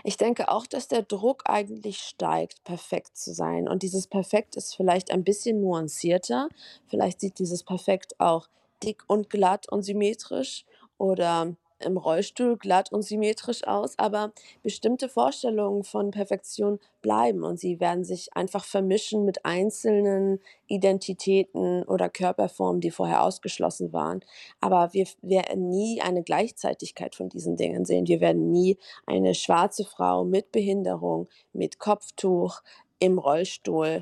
Ich 0.04 0.18
denke 0.18 0.50
auch, 0.50 0.68
dass 0.68 0.88
der 0.88 1.02
Druck 1.02 1.44
eigentlich 1.46 2.00
steigt, 2.00 2.64
perfekt 2.64 3.18
zu 3.18 3.34
sein. 3.34 3.68
Und 3.68 3.84
dieses 3.84 4.08
Perfekt 4.08 4.56
ist 4.56 4.76
vielleicht 4.76 5.12
ein 5.12 5.24
bisschen 5.24 5.62
nuancierter. 5.62 6.50
Vielleicht 6.88 7.22
sieht 7.22 7.40
dieses 7.40 7.64
Perfekt 7.64 8.20
auch 8.20 8.48
dick 8.84 9.04
und 9.08 9.30
glatt 9.30 9.68
und 9.72 9.84
symmetrisch 9.84 10.66
oder 10.98 11.56
im 11.86 11.98
Rollstuhl 11.98 12.58
glatt 12.58 12.92
und 12.92 13.04
symmetrisch 13.04 13.66
aus, 13.66 13.98
aber 13.98 14.34
bestimmte 14.62 15.10
Vorstellungen 15.10 15.84
von 15.84 16.12
Perfektion 16.12 16.80
bleiben 17.02 17.44
und 17.44 17.60
sie 17.60 17.80
werden 17.80 18.04
sich 18.04 18.36
einfach 18.36 18.66
vermischen 18.66 19.26
mit 19.26 19.46
einzelnen 19.46 20.40
Identitäten 20.68 21.84
oder 21.84 22.10
Körperformen, 22.10 22.82
die 22.82 22.92
vorher 22.92 23.24
ausgeschlossen 23.24 23.94
waren. 23.94 24.22
Aber 24.60 24.94
wir 24.94 25.06
werden 25.22 25.70
nie 25.70 26.02
eine 26.02 26.24
Gleichzeitigkeit 26.24 27.16
von 27.16 27.30
diesen 27.30 27.58
Dingen 27.58 27.86
sehen. 27.86 28.08
Wir 28.08 28.22
werden 28.22 28.52
nie 28.52 28.78
eine 29.06 29.36
schwarze 29.36 29.86
Frau 29.86 30.24
mit 30.24 30.52
Behinderung, 30.52 31.28
mit 31.52 31.78
Kopftuch, 31.78 32.62
im 33.00 33.18
Rollstuhl, 33.18 34.02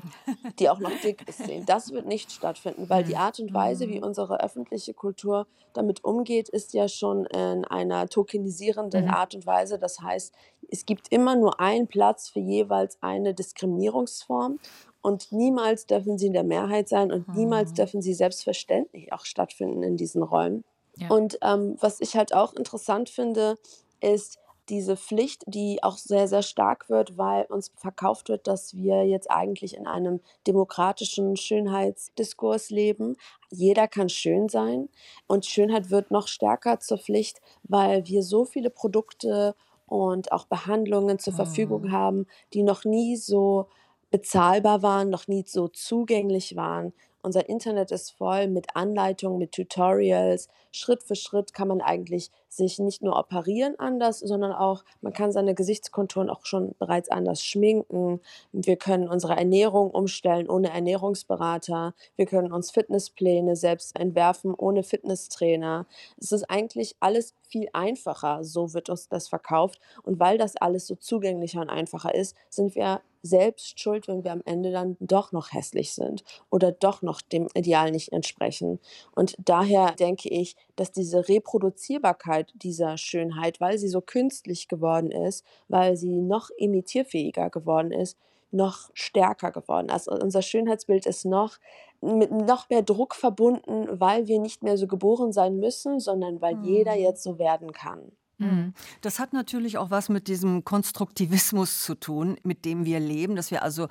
die 0.58 0.68
auch 0.70 0.78
noch 0.78 0.92
dick 1.02 1.28
ist, 1.28 1.44
sehen. 1.44 1.64
Das 1.66 1.92
wird 1.92 2.06
nicht 2.06 2.30
stattfinden, 2.30 2.88
weil 2.88 3.04
die 3.04 3.16
Art 3.16 3.40
und 3.40 3.52
Weise, 3.52 3.88
wie 3.88 3.98
mhm. 3.98 4.04
unsere 4.04 4.40
öffentliche 4.40 4.94
Kultur 4.94 5.46
damit 5.72 6.04
umgeht, 6.04 6.48
ist 6.48 6.74
ja 6.74 6.88
schon 6.88 7.26
in 7.26 7.64
einer 7.64 8.08
tokenisierenden 8.08 9.06
mhm. 9.06 9.10
Art 9.10 9.34
und 9.34 9.46
Weise. 9.46 9.78
Das 9.78 10.00
heißt, 10.00 10.34
es 10.70 10.86
gibt 10.86 11.08
immer 11.10 11.34
nur 11.36 11.60
einen 11.60 11.88
Platz 11.88 12.28
für 12.28 12.40
jeweils 12.40 12.98
eine 13.02 13.34
Diskriminierungsform 13.34 14.58
und 15.02 15.32
niemals 15.32 15.86
dürfen 15.86 16.16
sie 16.16 16.28
in 16.28 16.32
der 16.32 16.44
Mehrheit 16.44 16.88
sein 16.88 17.10
und 17.10 17.34
niemals 17.34 17.70
mhm. 17.70 17.74
dürfen 17.74 18.02
sie 18.02 18.14
selbstverständlich 18.14 19.12
auch 19.12 19.24
stattfinden 19.24 19.82
in 19.82 19.96
diesen 19.96 20.22
Räumen. 20.22 20.64
Ja. 20.96 21.08
Und 21.08 21.38
ähm, 21.42 21.76
was 21.80 22.00
ich 22.00 22.16
halt 22.16 22.34
auch 22.34 22.54
interessant 22.54 23.08
finde, 23.08 23.56
ist, 24.00 24.38
diese 24.68 24.96
Pflicht, 24.96 25.42
die 25.46 25.82
auch 25.82 25.96
sehr, 25.96 26.28
sehr 26.28 26.42
stark 26.42 26.88
wird, 26.88 27.18
weil 27.18 27.44
uns 27.44 27.72
verkauft 27.76 28.28
wird, 28.28 28.46
dass 28.46 28.74
wir 28.76 29.04
jetzt 29.04 29.30
eigentlich 29.30 29.76
in 29.76 29.86
einem 29.86 30.20
demokratischen 30.46 31.36
Schönheitsdiskurs 31.36 32.70
leben. 32.70 33.16
Jeder 33.50 33.88
kann 33.88 34.08
schön 34.08 34.48
sein 34.48 34.88
und 35.26 35.46
Schönheit 35.46 35.90
wird 35.90 36.10
noch 36.10 36.28
stärker 36.28 36.80
zur 36.80 36.98
Pflicht, 36.98 37.40
weil 37.64 38.06
wir 38.06 38.22
so 38.22 38.44
viele 38.44 38.70
Produkte 38.70 39.54
und 39.86 40.32
auch 40.32 40.46
Behandlungen 40.46 41.18
zur 41.18 41.34
Verfügung 41.34 41.82
mhm. 41.82 41.92
haben, 41.92 42.26
die 42.54 42.62
noch 42.62 42.84
nie 42.84 43.16
so 43.16 43.66
bezahlbar 44.10 44.82
waren, 44.82 45.10
noch 45.10 45.26
nie 45.26 45.44
so 45.46 45.68
zugänglich 45.68 46.54
waren 46.54 46.92
unser 47.22 47.48
Internet 47.48 47.90
ist 47.92 48.10
voll 48.10 48.48
mit 48.48 48.74
Anleitungen, 48.74 49.38
mit 49.38 49.52
Tutorials. 49.52 50.48
Schritt 50.70 51.02
für 51.02 51.14
Schritt 51.14 51.54
kann 51.54 51.68
man 51.68 51.80
eigentlich 51.80 52.30
sich 52.48 52.78
nicht 52.78 53.02
nur 53.02 53.18
operieren 53.18 53.78
anders, 53.78 54.18
sondern 54.20 54.52
auch, 54.52 54.84
man 55.00 55.12
kann 55.12 55.32
seine 55.32 55.54
Gesichtskonturen 55.54 56.28
auch 56.28 56.44
schon 56.44 56.74
bereits 56.78 57.10
anders 57.10 57.42
schminken. 57.42 58.20
Wir 58.52 58.76
können 58.76 59.08
unsere 59.08 59.36
Ernährung 59.36 59.90
umstellen 59.90 60.50
ohne 60.50 60.70
Ernährungsberater. 60.70 61.94
Wir 62.16 62.26
können 62.26 62.52
uns 62.52 62.70
Fitnesspläne 62.70 63.56
selbst 63.56 63.98
entwerfen 63.98 64.54
ohne 64.54 64.82
Fitnesstrainer. 64.82 65.86
Es 66.18 66.32
ist 66.32 66.50
eigentlich 66.50 66.96
alles 67.00 67.34
viel 67.52 67.68
einfacher, 67.74 68.42
so 68.42 68.72
wird 68.72 68.88
uns 68.88 69.08
das 69.08 69.28
verkauft. 69.28 69.78
Und 70.02 70.18
weil 70.18 70.38
das 70.38 70.56
alles 70.56 70.86
so 70.86 70.96
zugänglicher 70.96 71.60
und 71.60 71.68
einfacher 71.70 72.14
ist, 72.14 72.34
sind 72.48 72.74
wir 72.74 73.02
selbst 73.22 73.78
schuld, 73.78 74.08
wenn 74.08 74.24
wir 74.24 74.32
am 74.32 74.42
Ende 74.44 74.72
dann 74.72 74.96
doch 74.98 75.30
noch 75.30 75.52
hässlich 75.52 75.92
sind 75.94 76.24
oder 76.50 76.72
doch 76.72 77.02
noch 77.02 77.20
dem 77.20 77.46
Ideal 77.54 77.92
nicht 77.92 78.10
entsprechen. 78.12 78.80
Und 79.14 79.36
daher 79.38 79.92
denke 79.92 80.28
ich, 80.28 80.56
dass 80.74 80.90
diese 80.90 81.28
Reproduzierbarkeit 81.28 82.52
dieser 82.54 82.98
Schönheit, 82.98 83.60
weil 83.60 83.78
sie 83.78 83.88
so 83.88 84.00
künstlich 84.00 84.66
geworden 84.66 85.12
ist, 85.12 85.44
weil 85.68 85.96
sie 85.96 86.20
noch 86.20 86.50
imitierfähiger 86.56 87.50
geworden 87.50 87.92
ist, 87.92 88.18
noch 88.52 88.90
stärker 88.94 89.50
geworden. 89.50 89.90
Also 89.90 90.12
unser 90.12 90.42
Schönheitsbild 90.42 91.06
ist 91.06 91.24
noch 91.24 91.58
mit 92.00 92.32
noch 92.32 92.68
mehr 92.68 92.82
Druck 92.82 93.14
verbunden, 93.14 93.86
weil 93.88 94.26
wir 94.26 94.40
nicht 94.40 94.62
mehr 94.62 94.76
so 94.76 94.86
geboren 94.86 95.32
sein 95.32 95.58
müssen, 95.58 96.00
sondern 96.00 96.40
weil 96.40 96.56
mhm. 96.56 96.64
jeder 96.64 96.94
jetzt 96.94 97.22
so 97.22 97.38
werden 97.38 97.72
kann. 97.72 98.12
Mhm. 98.42 98.74
Das 99.00 99.18
hat 99.18 99.32
natürlich 99.32 99.78
auch 99.78 99.90
was 99.90 100.08
mit 100.08 100.28
diesem 100.28 100.64
Konstruktivismus 100.64 101.82
zu 101.82 101.94
tun, 101.94 102.36
mit 102.42 102.64
dem 102.64 102.84
wir 102.84 103.00
leben, 103.00 103.36
dass 103.36 103.50
wir 103.50 103.62
also 103.62 103.88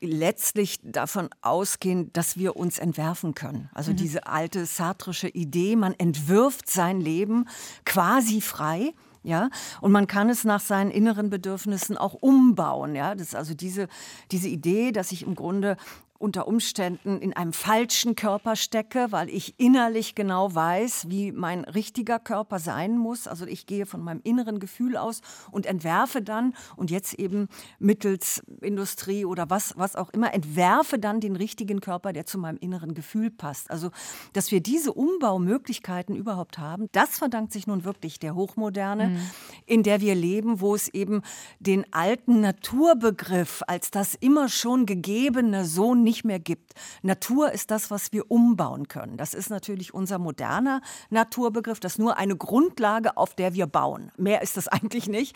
letztlich 0.00 0.80
davon 0.82 1.30
ausgehen, 1.42 2.12
dass 2.12 2.36
wir 2.36 2.56
uns 2.56 2.78
entwerfen 2.78 3.34
können. 3.34 3.70
Also 3.72 3.92
mhm. 3.92 3.96
diese 3.96 4.26
alte 4.26 4.66
sartrische 4.66 5.28
Idee, 5.28 5.76
man 5.76 5.94
entwirft 5.94 6.68
sein 6.68 7.00
Leben 7.00 7.46
quasi 7.84 8.40
frei. 8.40 8.92
Ja, 9.24 9.48
und 9.80 9.90
man 9.90 10.06
kann 10.06 10.28
es 10.28 10.44
nach 10.44 10.60
seinen 10.60 10.90
inneren 10.90 11.30
Bedürfnissen 11.30 11.96
auch 11.96 12.12
umbauen. 12.12 12.94
Ja, 12.94 13.14
das 13.14 13.28
ist 13.28 13.34
also 13.34 13.54
diese, 13.54 13.88
diese 14.30 14.48
Idee, 14.48 14.92
dass 14.92 15.12
ich 15.12 15.22
im 15.22 15.34
Grunde 15.34 15.78
unter 16.18 16.46
Umständen 16.46 17.18
in 17.20 17.32
einem 17.34 17.52
falschen 17.52 18.14
Körper 18.14 18.56
stecke, 18.56 19.08
weil 19.10 19.28
ich 19.28 19.54
innerlich 19.58 20.14
genau 20.14 20.54
weiß, 20.54 21.06
wie 21.08 21.32
mein 21.32 21.64
richtiger 21.64 22.18
Körper 22.18 22.58
sein 22.58 22.96
muss. 22.96 23.26
Also 23.26 23.46
ich 23.46 23.66
gehe 23.66 23.84
von 23.84 24.00
meinem 24.02 24.20
inneren 24.22 24.60
Gefühl 24.60 24.96
aus 24.96 25.20
und 25.50 25.66
entwerfe 25.66 26.22
dann 26.22 26.54
und 26.76 26.90
jetzt 26.90 27.14
eben 27.14 27.48
mittels 27.78 28.42
Industrie 28.60 29.24
oder 29.24 29.50
was, 29.50 29.74
was 29.76 29.96
auch 29.96 30.10
immer, 30.10 30.32
entwerfe 30.32 30.98
dann 30.98 31.20
den 31.20 31.36
richtigen 31.36 31.80
Körper, 31.80 32.12
der 32.12 32.26
zu 32.26 32.38
meinem 32.38 32.58
inneren 32.58 32.94
Gefühl 32.94 33.30
passt. 33.30 33.70
Also, 33.70 33.90
dass 34.32 34.50
wir 34.50 34.60
diese 34.60 34.92
Umbaumöglichkeiten 34.92 36.14
überhaupt 36.14 36.58
haben, 36.58 36.88
das 36.92 37.18
verdankt 37.18 37.52
sich 37.52 37.66
nun 37.66 37.84
wirklich 37.84 38.18
der 38.18 38.34
Hochmoderne, 38.34 39.08
mhm. 39.08 39.20
in 39.66 39.82
der 39.82 40.00
wir 40.00 40.14
leben, 40.14 40.60
wo 40.60 40.74
es 40.74 40.88
eben 40.88 41.22
den 41.58 41.92
alten 41.92 42.40
Naturbegriff 42.40 43.62
als 43.66 43.90
das 43.90 44.14
immer 44.14 44.48
schon 44.48 44.86
gegebene 44.86 45.64
so 45.64 45.94
nicht 46.04 46.24
mehr 46.24 46.38
gibt. 46.38 46.74
Natur 47.02 47.52
ist 47.52 47.70
das, 47.70 47.90
was 47.90 48.12
wir 48.12 48.30
umbauen 48.30 48.86
können. 48.88 49.16
Das 49.16 49.34
ist 49.34 49.50
natürlich 49.50 49.92
unser 49.92 50.18
moderner 50.18 50.80
Naturbegriff. 51.10 51.80
Das 51.80 51.94
ist 51.94 51.98
nur 51.98 52.16
eine 52.16 52.36
Grundlage, 52.36 53.16
auf 53.16 53.34
der 53.34 53.54
wir 53.54 53.66
bauen. 53.66 54.12
Mehr 54.16 54.42
ist 54.42 54.56
das 54.56 54.68
eigentlich 54.74 55.08
nicht. 55.08 55.34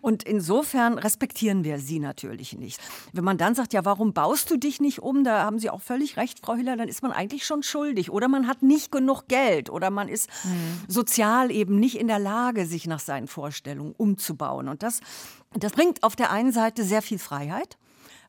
Und 0.00 0.24
insofern 0.24 0.98
respektieren 0.98 1.64
wir 1.64 1.78
sie 1.78 2.00
natürlich 2.00 2.56
nicht. 2.56 2.80
Wenn 3.12 3.24
man 3.24 3.38
dann 3.38 3.54
sagt, 3.54 3.72
ja, 3.72 3.84
warum 3.84 4.12
baust 4.12 4.50
du 4.50 4.56
dich 4.56 4.80
nicht 4.80 5.00
um? 5.00 5.24
Da 5.24 5.44
haben 5.44 5.58
Sie 5.58 5.70
auch 5.70 5.82
völlig 5.82 6.16
recht, 6.16 6.40
Frau 6.40 6.54
Hiller, 6.54 6.76
dann 6.76 6.88
ist 6.88 7.02
man 7.02 7.12
eigentlich 7.12 7.46
schon 7.46 7.62
schuldig. 7.62 8.10
Oder 8.10 8.28
man 8.28 8.46
hat 8.48 8.62
nicht 8.62 8.90
genug 8.90 9.28
Geld 9.28 9.70
oder 9.70 9.90
man 9.90 10.08
ist 10.08 10.28
mhm. 10.44 10.80
sozial 10.88 11.50
eben 11.50 11.78
nicht 11.78 11.98
in 11.98 12.08
der 12.08 12.18
Lage, 12.18 12.66
sich 12.66 12.86
nach 12.86 13.00
seinen 13.00 13.28
Vorstellungen 13.28 13.94
umzubauen. 13.96 14.68
Und 14.68 14.82
das, 14.82 15.00
das 15.54 15.72
bringt 15.72 16.02
auf 16.02 16.16
der 16.16 16.30
einen 16.30 16.52
Seite 16.52 16.84
sehr 16.84 17.02
viel 17.02 17.18
Freiheit 17.18 17.78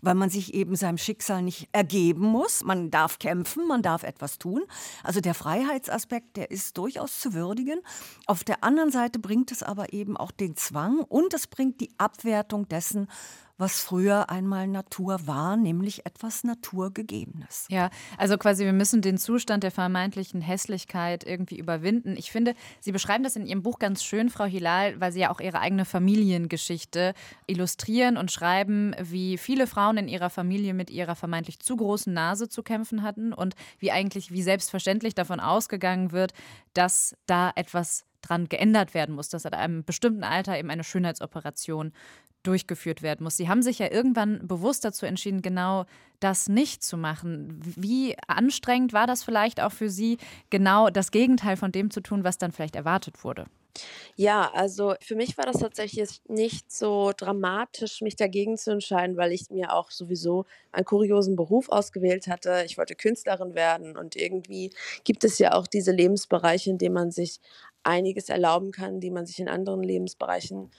weil 0.02 0.16
man 0.16 0.30
sich 0.30 0.54
eben 0.54 0.76
seinem 0.76 0.98
Schicksal 0.98 1.42
nicht 1.42 1.70
ergeben 1.72 2.26
muss. 2.26 2.64
Man 2.64 2.92
darf 2.92 3.20
kämpfen, 3.20 3.68
man 3.68 3.82
darf 3.82 4.04
etwas 4.04 4.40
tun. 4.40 4.64
Also 5.04 5.22
der 5.22 5.34
Freiheitsaspekt, 5.34 6.38
der 6.38 6.52
ist 6.52 6.78
durchaus 6.78 7.20
zu 7.20 7.34
würdigen. 7.34 7.80
Auf 8.26 8.44
der 8.44 8.64
anderen 8.64 8.92
Seite 8.92 9.20
bringt 9.20 9.52
es 9.52 9.64
aber 9.64 9.94
eben 9.94 10.18
auch 10.18 10.32
den 10.32 10.56
Zwang 10.56 11.00
und 11.00 11.34
es 11.34 11.48
bringt 11.48 11.82
die 11.82 11.92
Abwertung 11.98 12.68
dessen, 12.68 13.08
was 13.60 13.82
früher 13.82 14.30
einmal 14.30 14.68
Natur 14.68 15.28
war, 15.28 15.58
nämlich 15.58 16.06
etwas 16.06 16.44
Naturgegebenes. 16.44 17.68
Ja, 17.70 17.90
also 18.18 18.38
quasi 18.38 18.64
wir 18.64 18.74
müssen 18.74 19.02
den 19.02 19.18
Zustand 19.18 19.64
der 19.64 19.72
vermeintlichen 19.72 20.42
Hässlichkeit 20.42 21.26
irgendwie 21.26 21.60
überwinden. 21.60 22.16
Ich 22.18 22.32
finde, 22.32 22.56
Sie 22.80 22.92
beschreiben 22.92 23.24
das 23.24 23.36
in 23.36 23.46
Ihrem 23.46 23.62
Buch 23.62 23.78
ganz 23.78 24.04
schön, 24.04 24.30
Frau 24.30 24.46
Hilal, 24.46 25.00
weil 25.02 25.12
Sie 25.12 25.20
ja 25.20 25.30
auch 25.30 25.42
Ihre 25.42 25.60
eigene 25.60 25.86
Familiengeschichte 25.86 27.14
illustrieren 27.48 28.18
und 28.18 28.32
schreiben, 28.32 28.96
wie 29.02 29.38
viele 29.38 29.68
Frauen 29.68 29.98
in 29.98 30.08
ihrer 30.08 30.30
Familie 30.30 30.74
mit 30.74 30.90
ihrer 30.90 31.16
vermeintlich 31.16 31.60
zu 31.60 31.76
großen 31.76 32.14
Nase 32.14 32.48
zu 32.48 32.64
kämpfen 32.64 33.04
hatten 33.04 33.34
und 33.34 33.56
wie 33.78 33.92
eigentlich, 33.92 34.32
wie 34.32 34.42
selbstverständlich 34.42 35.16
davon 35.16 35.40
ausgegangen 35.40 36.12
wird, 36.14 36.34
dass 36.74 37.16
da 37.26 37.52
etwas 37.56 38.06
dran 38.22 38.50
geändert 38.50 38.94
werden 38.94 39.16
muss, 39.16 39.30
dass 39.30 39.46
at 39.46 39.54
einem 39.54 39.84
bestimmten 39.84 40.24
Alter 40.24 40.58
eben 40.58 40.70
eine 40.70 40.84
Schönheitsoperation 40.84 41.94
durchgeführt 42.50 43.04
werden 43.04 43.24
muss. 43.24 43.38
Sie 43.38 43.48
haben 43.48 43.62
sich 43.62 43.78
ja 43.78 43.92
irgendwann 43.92 44.48
bewusst 44.48 44.84
dazu 44.84 45.06
entschieden, 45.06 45.44
genau 45.44 45.86
das 46.20 46.50
nicht 46.50 46.84
zu 46.84 46.98
machen. 46.98 47.62
Wie 47.78 48.16
anstrengend 48.28 48.92
war 48.92 49.06
das 49.06 49.24
vielleicht 49.24 49.62
auch 49.62 49.72
für 49.72 49.90
Sie, 49.90 50.18
genau 50.50 50.90
das 50.90 51.12
Gegenteil 51.12 51.58
von 51.58 51.72
dem 51.72 51.92
zu 51.92 52.02
tun, 52.02 52.24
was 52.24 52.40
dann 52.40 52.52
vielleicht 52.52 52.76
erwartet 52.76 53.24
wurde? 53.24 53.46
Ja, 54.16 54.52
also 54.54 54.96
für 55.00 55.16
mich 55.16 55.38
war 55.38 55.46
das 55.46 55.60
tatsächlich 55.60 56.22
nicht 56.28 56.72
so 56.72 57.12
dramatisch, 57.16 58.02
mich 58.02 58.16
dagegen 58.16 58.58
zu 58.58 58.72
entscheiden, 58.72 59.16
weil 59.16 59.32
ich 59.32 59.52
mir 59.52 59.74
auch 59.74 59.92
sowieso 59.92 60.46
einen 60.72 60.86
kuriosen 60.86 61.36
Beruf 61.36 61.70
ausgewählt 61.70 62.28
hatte. 62.28 62.64
Ich 62.66 62.78
wollte 62.80 62.96
Künstlerin 62.96 63.54
werden 63.54 63.96
und 63.96 64.16
irgendwie 64.16 64.72
gibt 65.04 65.24
es 65.24 65.38
ja 65.38 65.54
auch 65.54 65.68
diese 65.68 65.92
Lebensbereiche, 65.92 66.72
in 66.72 66.80
denen 66.80 66.96
man 66.96 67.12
sich 67.12 67.40
einiges 67.84 68.28
erlauben 68.28 68.72
kann, 68.72 69.00
die 69.00 69.12
man 69.12 69.26
sich 69.28 69.40
in 69.40 69.48
anderen 69.48 69.84
Lebensbereichen 69.84 70.72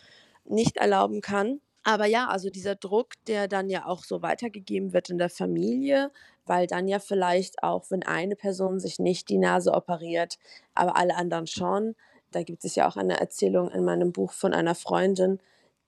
nicht 0.50 0.76
erlauben 0.76 1.20
kann. 1.20 1.60
Aber 1.82 2.06
ja, 2.06 2.28
also 2.28 2.50
dieser 2.50 2.74
Druck, 2.74 3.12
der 3.26 3.48
dann 3.48 3.70
ja 3.70 3.86
auch 3.86 4.04
so 4.04 4.20
weitergegeben 4.22 4.92
wird 4.92 5.08
in 5.08 5.18
der 5.18 5.30
Familie, 5.30 6.10
weil 6.44 6.66
dann 6.66 6.88
ja 6.88 6.98
vielleicht 6.98 7.62
auch, 7.62 7.90
wenn 7.90 8.02
eine 8.02 8.36
Person 8.36 8.78
sich 8.80 8.98
nicht 8.98 9.28
die 9.30 9.38
Nase 9.38 9.72
operiert, 9.72 10.38
aber 10.74 10.96
alle 10.96 11.16
anderen 11.16 11.46
schon, 11.46 11.94
da 12.32 12.42
gibt 12.42 12.64
es 12.64 12.74
ja 12.74 12.88
auch 12.88 12.96
eine 12.96 13.18
Erzählung 13.18 13.70
in 13.70 13.84
meinem 13.84 14.12
Buch 14.12 14.32
von 14.32 14.52
einer 14.52 14.74
Freundin, 14.74 15.40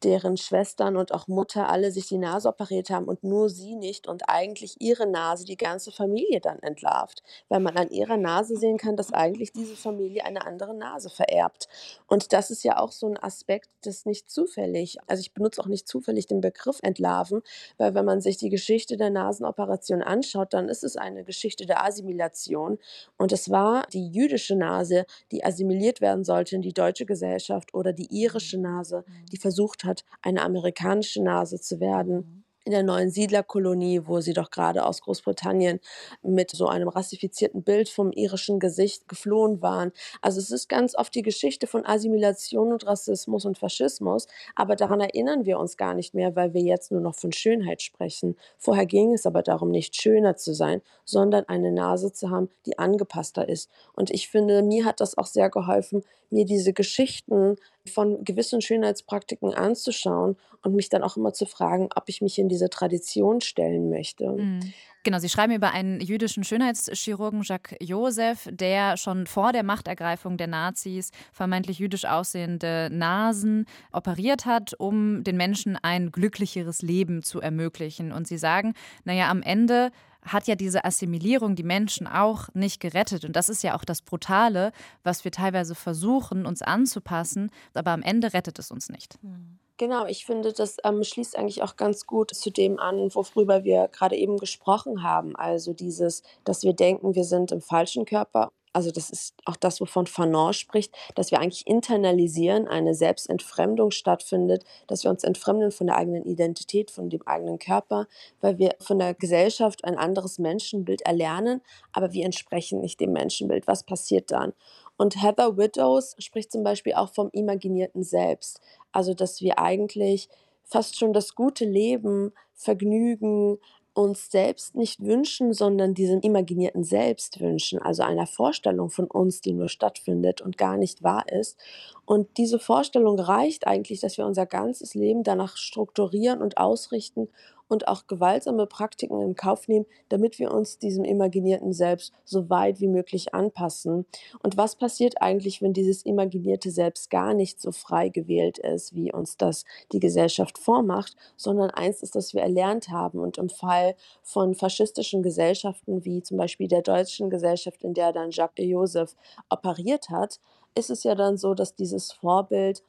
deren 0.04 0.36
Schwestern 0.36 0.96
und 0.96 1.12
auch 1.12 1.28
Mutter 1.28 1.68
alle 1.68 1.90
sich 1.90 2.08
die 2.08 2.18
Nase 2.18 2.48
operiert 2.48 2.90
haben 2.90 3.06
und 3.06 3.24
nur 3.24 3.48
sie 3.48 3.74
nicht 3.76 4.08
und 4.08 4.28
eigentlich 4.28 4.76
ihre 4.80 5.06
Nase 5.06 5.44
die 5.44 5.56
ganze 5.56 5.92
Familie 5.92 6.40
dann 6.40 6.58
entlarvt, 6.60 7.22
weil 7.48 7.60
man 7.60 7.76
an 7.76 7.90
ihrer 7.90 8.16
Nase 8.16 8.56
sehen 8.56 8.78
kann, 8.78 8.96
dass 8.96 9.12
eigentlich 9.12 9.52
diese 9.52 9.76
Familie 9.76 10.24
eine 10.24 10.44
andere 10.46 10.74
Nase 10.74 11.10
vererbt. 11.10 11.68
Und 12.06 12.32
das 12.32 12.50
ist 12.50 12.64
ja 12.64 12.78
auch 12.78 12.92
so 12.92 13.06
ein 13.08 13.22
Aspekt, 13.22 13.70
das 13.82 14.06
nicht 14.06 14.30
zufällig, 14.30 14.98
also 15.06 15.20
ich 15.20 15.34
benutze 15.34 15.60
auch 15.60 15.66
nicht 15.66 15.88
zufällig 15.88 16.26
den 16.26 16.40
Begriff 16.40 16.78
entlarven, 16.82 17.42
weil 17.78 17.94
wenn 17.94 18.04
man 18.04 18.20
sich 18.20 18.36
die 18.36 18.50
Geschichte 18.50 18.96
der 18.96 19.10
Nasenoperation 19.10 20.02
anschaut, 20.02 20.52
dann 20.52 20.68
ist 20.68 20.84
es 20.84 20.96
eine 20.96 21.24
Geschichte 21.24 21.66
der 21.66 21.84
Assimilation. 21.84 22.78
Und 23.16 23.32
es 23.32 23.50
war 23.50 23.86
die 23.92 24.08
jüdische 24.08 24.56
Nase, 24.56 25.06
die 25.30 25.44
assimiliert 25.44 26.00
werden 26.00 26.24
sollte 26.24 26.56
in 26.56 26.62
die 26.62 26.72
deutsche 26.72 27.06
Gesellschaft 27.06 27.74
oder 27.74 27.92
die 27.92 28.08
irische 28.10 28.58
Nase, 28.58 29.04
die 29.30 29.36
versucht 29.36 29.84
hat, 29.84 29.91
hat, 29.92 30.04
eine 30.22 30.42
amerikanische 30.42 31.22
Nase 31.22 31.60
zu 31.60 31.80
werden. 31.80 32.16
Mhm 32.16 32.42
in 32.64 32.72
der 32.72 32.82
neuen 32.82 33.10
Siedlerkolonie, 33.10 34.02
wo 34.04 34.20
sie 34.20 34.32
doch 34.32 34.50
gerade 34.50 34.84
aus 34.84 35.00
Großbritannien 35.02 35.80
mit 36.22 36.50
so 36.50 36.68
einem 36.68 36.88
rassifizierten 36.88 37.62
Bild 37.62 37.88
vom 37.88 38.12
irischen 38.12 38.60
Gesicht 38.60 39.08
geflohen 39.08 39.62
waren. 39.62 39.92
Also 40.20 40.38
es 40.38 40.50
ist 40.50 40.68
ganz 40.68 40.94
oft 40.96 41.14
die 41.14 41.22
Geschichte 41.22 41.66
von 41.66 41.84
Assimilation 41.84 42.72
und 42.72 42.86
Rassismus 42.86 43.44
und 43.44 43.58
Faschismus, 43.58 44.28
aber 44.54 44.76
daran 44.76 45.00
erinnern 45.00 45.44
wir 45.44 45.58
uns 45.58 45.76
gar 45.76 45.94
nicht 45.94 46.14
mehr, 46.14 46.36
weil 46.36 46.54
wir 46.54 46.62
jetzt 46.62 46.92
nur 46.92 47.00
noch 47.00 47.14
von 47.14 47.32
Schönheit 47.32 47.82
sprechen. 47.82 48.36
Vorher 48.58 48.86
ging 48.86 49.12
es 49.12 49.26
aber 49.26 49.42
darum, 49.42 49.70
nicht 49.70 50.00
schöner 50.00 50.36
zu 50.36 50.54
sein, 50.54 50.82
sondern 51.04 51.48
eine 51.48 51.72
Nase 51.72 52.12
zu 52.12 52.30
haben, 52.30 52.48
die 52.66 52.78
angepasster 52.78 53.48
ist. 53.48 53.70
Und 53.92 54.10
ich 54.10 54.28
finde, 54.28 54.62
mir 54.62 54.84
hat 54.84 55.00
das 55.00 55.18
auch 55.18 55.26
sehr 55.26 55.50
geholfen, 55.50 56.04
mir 56.32 56.44
diese 56.44 56.72
Geschichten 56.72 57.56
von 57.86 58.24
gewissen 58.24 58.60
Schönheitspraktiken 58.60 59.54
anzuschauen 59.54 60.36
und 60.62 60.74
mich 60.74 60.88
dann 60.88 61.02
auch 61.02 61.16
immer 61.16 61.32
zu 61.32 61.46
fragen, 61.46 61.88
ob 61.94 62.08
ich 62.08 62.22
mich 62.22 62.38
in 62.38 62.48
diese 62.48 62.70
Tradition 62.70 63.40
stellen 63.40 63.90
möchte. 63.90 64.30
Mhm. 64.30 64.72
Genau, 65.04 65.18
Sie 65.18 65.28
schreiben 65.28 65.52
über 65.52 65.72
einen 65.72 66.00
jüdischen 66.00 66.44
Schönheitschirurgen, 66.44 67.42
Jacques 67.42 67.76
Joseph, 67.80 68.48
der 68.52 68.96
schon 68.96 69.26
vor 69.26 69.52
der 69.52 69.64
Machtergreifung 69.64 70.36
der 70.36 70.46
Nazis 70.46 71.10
vermeintlich 71.32 71.80
jüdisch 71.80 72.04
aussehende 72.04 72.88
Nasen 72.92 73.66
operiert 73.90 74.46
hat, 74.46 74.74
um 74.78 75.24
den 75.24 75.36
Menschen 75.36 75.76
ein 75.82 76.12
glücklicheres 76.12 76.82
Leben 76.82 77.24
zu 77.24 77.40
ermöglichen. 77.40 78.12
Und 78.12 78.28
Sie 78.28 78.38
sagen, 78.38 78.74
naja, 79.02 79.28
am 79.28 79.42
Ende 79.42 79.90
hat 80.24 80.46
ja 80.46 80.54
diese 80.54 80.84
Assimilierung 80.84 81.56
die 81.56 81.62
Menschen 81.62 82.06
auch 82.06 82.48
nicht 82.54 82.80
gerettet. 82.80 83.24
Und 83.24 83.34
das 83.34 83.48
ist 83.48 83.62
ja 83.62 83.76
auch 83.76 83.84
das 83.84 84.02
Brutale, 84.02 84.72
was 85.02 85.24
wir 85.24 85.32
teilweise 85.32 85.74
versuchen, 85.74 86.46
uns 86.46 86.62
anzupassen, 86.62 87.50
aber 87.74 87.90
am 87.90 88.02
Ende 88.02 88.32
rettet 88.32 88.58
es 88.58 88.70
uns 88.70 88.88
nicht. 88.88 89.18
Mhm. 89.22 89.58
Genau, 89.78 90.06
ich 90.06 90.26
finde, 90.26 90.52
das 90.52 90.76
ähm, 90.84 91.02
schließt 91.02 91.36
eigentlich 91.36 91.62
auch 91.62 91.74
ganz 91.76 92.06
gut 92.06 92.32
zu 92.32 92.50
dem 92.50 92.78
an, 92.78 93.12
worüber 93.14 93.64
wir 93.64 93.88
gerade 93.88 94.14
eben 94.14 94.36
gesprochen 94.36 95.02
haben. 95.02 95.34
Also 95.34 95.72
dieses, 95.72 96.22
dass 96.44 96.62
wir 96.62 96.72
denken, 96.72 97.16
wir 97.16 97.24
sind 97.24 97.50
im 97.50 97.60
falschen 97.60 98.04
Körper. 98.04 98.52
Also 98.72 98.90
das 98.90 99.10
ist 99.10 99.34
auch 99.44 99.56
das, 99.56 99.80
wovon 99.80 100.06
Fanon 100.06 100.54
spricht, 100.54 100.94
dass 101.14 101.30
wir 101.30 101.40
eigentlich 101.40 101.66
internalisieren, 101.66 102.66
eine 102.68 102.94
Selbstentfremdung 102.94 103.90
stattfindet, 103.90 104.64
dass 104.86 105.04
wir 105.04 105.10
uns 105.10 105.24
entfremden 105.24 105.72
von 105.72 105.88
der 105.88 105.96
eigenen 105.96 106.24
Identität, 106.24 106.90
von 106.90 107.10
dem 107.10 107.26
eigenen 107.26 107.58
Körper, 107.58 108.06
weil 108.40 108.58
wir 108.58 108.74
von 108.80 108.98
der 108.98 109.14
Gesellschaft 109.14 109.84
ein 109.84 109.98
anderes 109.98 110.38
Menschenbild 110.38 111.02
erlernen, 111.02 111.60
aber 111.92 112.12
wir 112.12 112.24
entsprechen 112.24 112.80
nicht 112.80 113.00
dem 113.00 113.12
Menschenbild. 113.12 113.66
Was 113.66 113.84
passiert 113.84 114.30
dann? 114.30 114.54
Und 114.96 115.22
Heather 115.22 115.56
Widows 115.56 116.14
spricht 116.18 116.52
zum 116.52 116.62
Beispiel 116.62 116.94
auch 116.94 117.12
vom 117.12 117.28
imaginierten 117.32 118.02
Selbst. 118.02 118.60
Also, 118.92 119.14
dass 119.14 119.40
wir 119.40 119.58
eigentlich 119.58 120.28
fast 120.64 120.98
schon 120.98 121.12
das 121.12 121.34
gute 121.34 121.64
Leben, 121.64 122.32
Vergnügen 122.54 123.58
uns 123.94 124.30
selbst 124.30 124.74
nicht 124.74 125.00
wünschen, 125.04 125.52
sondern 125.52 125.94
diesem 125.94 126.20
imaginierten 126.20 126.84
Selbst 126.84 127.40
wünschen, 127.40 127.80
also 127.80 128.02
einer 128.02 128.26
Vorstellung 128.26 128.90
von 128.90 129.06
uns, 129.06 129.40
die 129.40 129.52
nur 129.52 129.68
stattfindet 129.68 130.40
und 130.40 130.56
gar 130.56 130.76
nicht 130.76 131.02
wahr 131.02 131.24
ist. 131.28 131.58
Und 132.04 132.36
diese 132.38 132.58
Vorstellung 132.58 133.18
reicht 133.18 133.66
eigentlich, 133.66 134.00
dass 134.00 134.16
wir 134.16 134.26
unser 134.26 134.46
ganzes 134.46 134.94
Leben 134.94 135.22
danach 135.22 135.56
strukturieren 135.56 136.40
und 136.40 136.58
ausrichten 136.58 137.28
und 137.72 137.88
auch 137.88 138.06
gewaltsame 138.06 138.66
Praktiken 138.66 139.20
in 139.20 139.34
Kauf 139.34 139.66
nehmen, 139.66 139.86
damit 140.10 140.38
wir 140.38 140.52
uns 140.52 140.78
diesem 140.78 141.04
imaginierten 141.04 141.72
Selbst 141.72 142.12
so 142.24 142.50
weit 142.50 142.80
wie 142.80 142.86
möglich 142.86 143.34
anpassen. 143.34 144.06
Und 144.42 144.56
was 144.56 144.76
passiert 144.76 145.22
eigentlich, 145.22 145.62
wenn 145.62 145.72
dieses 145.72 146.04
imaginierte 146.04 146.70
Selbst 146.70 147.10
gar 147.10 147.34
nicht 147.34 147.60
so 147.60 147.72
frei 147.72 148.10
gewählt 148.10 148.58
ist, 148.58 148.94
wie 148.94 149.12
uns 149.12 149.36
das 149.36 149.64
die 149.92 150.00
Gesellschaft 150.00 150.58
vormacht, 150.58 151.16
sondern 151.36 151.70
eins 151.70 152.02
ist, 152.02 152.14
das 152.14 152.34
wir 152.34 152.42
erlernt 152.42 152.90
haben. 152.90 153.18
Und 153.18 153.38
im 153.38 153.48
Fall 153.48 153.94
von 154.22 154.54
faschistischen 154.54 155.22
Gesellschaften, 155.22 156.04
wie 156.04 156.22
zum 156.22 156.36
Beispiel 156.36 156.68
der 156.68 156.82
deutschen 156.82 157.30
Gesellschaft, 157.30 157.82
in 157.82 157.94
der 157.94 158.12
dann 158.12 158.30
Jacques 158.30 158.64
Joseph 158.64 159.16
operiert 159.48 160.10
hat, 160.10 160.40
ist 160.74 160.90
es 160.90 161.04
ja 161.04 161.14
dann 161.14 161.36
so, 161.36 161.54
dass 161.54 161.74
dieses 161.74 162.12
Vorbild 162.12 162.82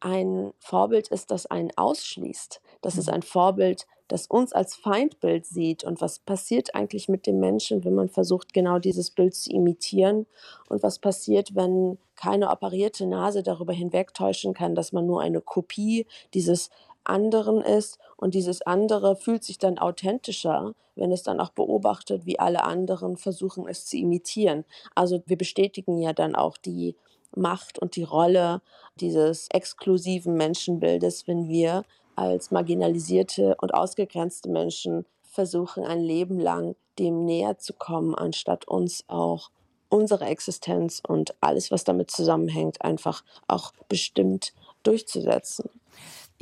ein 0.00 0.52
Vorbild 0.58 1.08
ist, 1.08 1.30
das 1.30 1.46
einen 1.46 1.70
ausschließt. 1.76 2.60
Das 2.82 2.96
ist 2.96 3.08
mhm. 3.08 3.14
ein 3.14 3.22
Vorbild, 3.22 3.86
das 4.08 4.26
uns 4.26 4.52
als 4.52 4.74
Feindbild 4.74 5.46
sieht 5.46 5.84
und 5.84 6.00
was 6.00 6.18
passiert 6.20 6.74
eigentlich 6.74 7.08
mit 7.08 7.26
dem 7.26 7.40
Menschen, 7.40 7.84
wenn 7.84 7.94
man 7.94 8.08
versucht, 8.08 8.52
genau 8.52 8.78
dieses 8.78 9.10
Bild 9.10 9.34
zu 9.34 9.50
imitieren 9.50 10.26
und 10.68 10.82
was 10.82 10.98
passiert, 10.98 11.54
wenn 11.54 11.98
keine 12.14 12.50
operierte 12.50 13.06
Nase 13.06 13.42
darüber 13.42 13.72
hinwegtäuschen 13.72 14.54
kann, 14.54 14.74
dass 14.74 14.92
man 14.92 15.06
nur 15.06 15.20
eine 15.20 15.40
Kopie 15.40 16.06
dieses 16.34 16.70
anderen 17.04 17.60
ist 17.60 17.98
und 18.16 18.34
dieses 18.34 18.62
andere 18.62 19.16
fühlt 19.16 19.44
sich 19.44 19.58
dann 19.58 19.78
authentischer, 19.78 20.74
wenn 20.94 21.12
es 21.12 21.22
dann 21.22 21.40
auch 21.40 21.50
beobachtet, 21.50 22.26
wie 22.26 22.38
alle 22.38 22.64
anderen 22.64 23.16
versuchen 23.16 23.68
es 23.68 23.86
zu 23.86 23.96
imitieren. 23.96 24.64
Also 24.94 25.22
wir 25.26 25.36
bestätigen 25.36 25.98
ja 25.98 26.12
dann 26.12 26.34
auch 26.34 26.56
die 26.56 26.96
Macht 27.34 27.78
und 27.78 27.96
die 27.96 28.02
Rolle 28.02 28.62
dieses 28.98 29.48
exklusiven 29.50 30.34
Menschenbildes, 30.34 31.28
wenn 31.28 31.48
wir 31.48 31.84
als 32.16 32.50
marginalisierte 32.50 33.56
und 33.60 33.74
ausgegrenzte 33.74 34.48
Menschen 34.48 35.06
versuchen, 35.22 35.84
ein 35.84 36.00
Leben 36.00 36.40
lang 36.40 36.74
dem 36.98 37.24
näher 37.24 37.58
zu 37.58 37.74
kommen, 37.74 38.14
anstatt 38.14 38.66
uns 38.66 39.04
auch 39.06 39.50
unsere 39.88 40.24
Existenz 40.24 41.00
und 41.06 41.34
alles, 41.40 41.70
was 41.70 41.84
damit 41.84 42.10
zusammenhängt, 42.10 42.82
einfach 42.82 43.22
auch 43.46 43.72
bestimmt 43.88 44.52
durchzusetzen. 44.82 45.70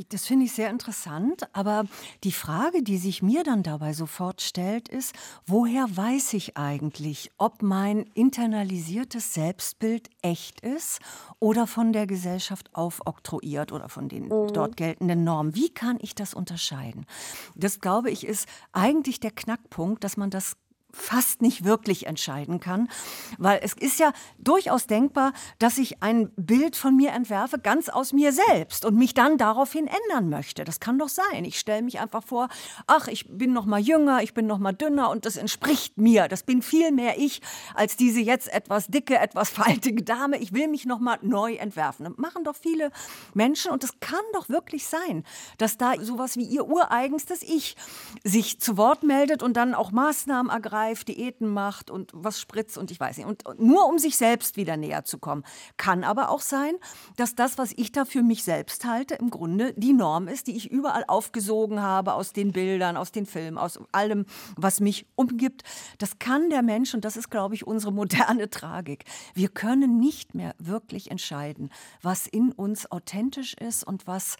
Das 0.08 0.26
finde 0.26 0.46
ich 0.46 0.52
sehr 0.52 0.70
interessant, 0.70 1.48
aber 1.52 1.84
die 2.24 2.32
Frage, 2.32 2.82
die 2.82 2.98
sich 2.98 3.22
mir 3.22 3.44
dann 3.44 3.62
dabei 3.62 3.92
sofort 3.92 4.42
stellt, 4.42 4.88
ist, 4.88 5.14
woher 5.46 5.86
weiß 5.88 6.34
ich 6.34 6.56
eigentlich, 6.56 7.30
ob 7.38 7.62
mein 7.62 8.02
internalisiertes 8.14 9.34
Selbstbild 9.34 10.10
echt 10.22 10.60
ist 10.60 11.00
oder 11.38 11.66
von 11.66 11.92
der 11.92 12.06
Gesellschaft 12.06 12.74
aufoktroyiert 12.74 13.70
oder 13.70 13.88
von 13.88 14.08
den 14.08 14.24
mhm. 14.24 14.52
dort 14.52 14.76
geltenden 14.76 15.22
Normen? 15.22 15.54
Wie 15.54 15.70
kann 15.70 15.98
ich 16.00 16.14
das 16.14 16.34
unterscheiden? 16.34 17.06
Das, 17.54 17.80
glaube 17.80 18.10
ich, 18.10 18.26
ist 18.26 18.48
eigentlich 18.72 19.20
der 19.20 19.30
Knackpunkt, 19.30 20.02
dass 20.02 20.16
man 20.16 20.30
das 20.30 20.56
fast 20.94 21.42
nicht 21.42 21.64
wirklich 21.64 22.06
entscheiden 22.06 22.60
kann, 22.60 22.88
weil 23.38 23.60
es 23.62 23.74
ist 23.74 23.98
ja 23.98 24.12
durchaus 24.38 24.86
denkbar, 24.86 25.32
dass 25.58 25.78
ich 25.78 26.02
ein 26.02 26.30
Bild 26.36 26.76
von 26.76 26.96
mir 26.96 27.12
entwerfe, 27.12 27.58
ganz 27.58 27.88
aus 27.88 28.12
mir 28.12 28.32
selbst 28.32 28.84
und 28.84 28.96
mich 28.96 29.14
dann 29.14 29.36
daraufhin 29.38 29.88
ändern 29.88 30.28
möchte. 30.28 30.64
Das 30.64 30.80
kann 30.80 30.98
doch 30.98 31.08
sein. 31.08 31.44
Ich 31.44 31.58
stelle 31.58 31.82
mich 31.82 32.00
einfach 32.00 32.22
vor, 32.22 32.48
ach, 32.86 33.08
ich 33.08 33.26
bin 33.28 33.52
noch 33.52 33.66
mal 33.66 33.80
jünger, 33.80 34.22
ich 34.22 34.34
bin 34.34 34.46
noch 34.46 34.58
mal 34.58 34.72
dünner 34.72 35.10
und 35.10 35.26
das 35.26 35.36
entspricht 35.36 35.98
mir. 35.98 36.28
Das 36.28 36.42
bin 36.42 36.62
viel 36.62 36.92
mehr 36.92 37.18
ich 37.18 37.42
als 37.74 37.96
diese 37.96 38.20
jetzt 38.20 38.52
etwas 38.52 38.86
dicke, 38.86 39.18
etwas 39.18 39.50
faltige 39.50 40.02
Dame. 40.02 40.38
Ich 40.38 40.52
will 40.52 40.68
mich 40.68 40.86
noch 40.86 41.00
mal 41.00 41.18
neu 41.22 41.54
entwerfen. 41.54 42.04
Das 42.04 42.16
machen 42.16 42.44
doch 42.44 42.56
viele 42.56 42.90
Menschen 43.34 43.70
und 43.70 43.84
es 43.84 43.98
kann 44.00 44.24
doch 44.32 44.48
wirklich 44.48 44.86
sein, 44.86 45.24
dass 45.58 45.76
da 45.76 45.94
sowas 46.00 46.36
wie 46.36 46.44
ihr 46.44 46.66
ureigenstes 46.66 47.42
Ich 47.42 47.76
sich 48.22 48.60
zu 48.60 48.76
Wort 48.76 49.02
meldet 49.02 49.42
und 49.42 49.56
dann 49.56 49.74
auch 49.74 49.90
Maßnahmen 49.90 50.50
ergreift 50.50 50.83
live 50.84 51.04
Diäten 51.04 51.48
macht 51.48 51.90
und 51.90 52.10
was 52.12 52.40
spritzt 52.40 52.76
und 52.76 52.90
ich 52.90 53.00
weiß 53.00 53.16
nicht. 53.16 53.26
Und 53.26 53.42
nur 53.58 53.86
um 53.88 53.98
sich 53.98 54.16
selbst 54.16 54.56
wieder 54.56 54.76
näher 54.76 55.04
zu 55.04 55.18
kommen. 55.18 55.44
Kann 55.76 56.04
aber 56.04 56.28
auch 56.28 56.40
sein, 56.40 56.74
dass 57.16 57.34
das, 57.34 57.56
was 57.56 57.72
ich 57.76 57.90
da 57.92 58.04
für 58.04 58.22
mich 58.22 58.44
selbst 58.44 58.84
halte, 58.84 59.14
im 59.14 59.30
Grunde 59.30 59.72
die 59.76 59.94
Norm 59.94 60.28
ist, 60.28 60.46
die 60.46 60.56
ich 60.56 60.70
überall 60.70 61.04
aufgesogen 61.08 61.80
habe 61.80 62.14
aus 62.14 62.32
den 62.32 62.52
Bildern, 62.52 62.96
aus 62.96 63.12
den 63.12 63.24
Filmen, 63.24 63.56
aus 63.56 63.78
allem, 63.92 64.26
was 64.56 64.80
mich 64.80 65.06
umgibt. 65.14 65.62
Das 65.98 66.18
kann 66.18 66.50
der 66.50 66.62
Mensch 66.62 66.92
und 66.92 67.04
das 67.04 67.16
ist, 67.16 67.30
glaube 67.30 67.54
ich, 67.54 67.66
unsere 67.66 67.92
moderne 67.92 68.50
Tragik. 68.50 69.04
Wir 69.32 69.48
können 69.48 69.98
nicht 69.98 70.34
mehr 70.34 70.54
wirklich 70.58 71.10
entscheiden, 71.10 71.70
was 72.02 72.26
in 72.26 72.52
uns 72.52 72.90
authentisch 72.90 73.54
ist 73.54 73.84
und 73.84 74.06
was 74.06 74.36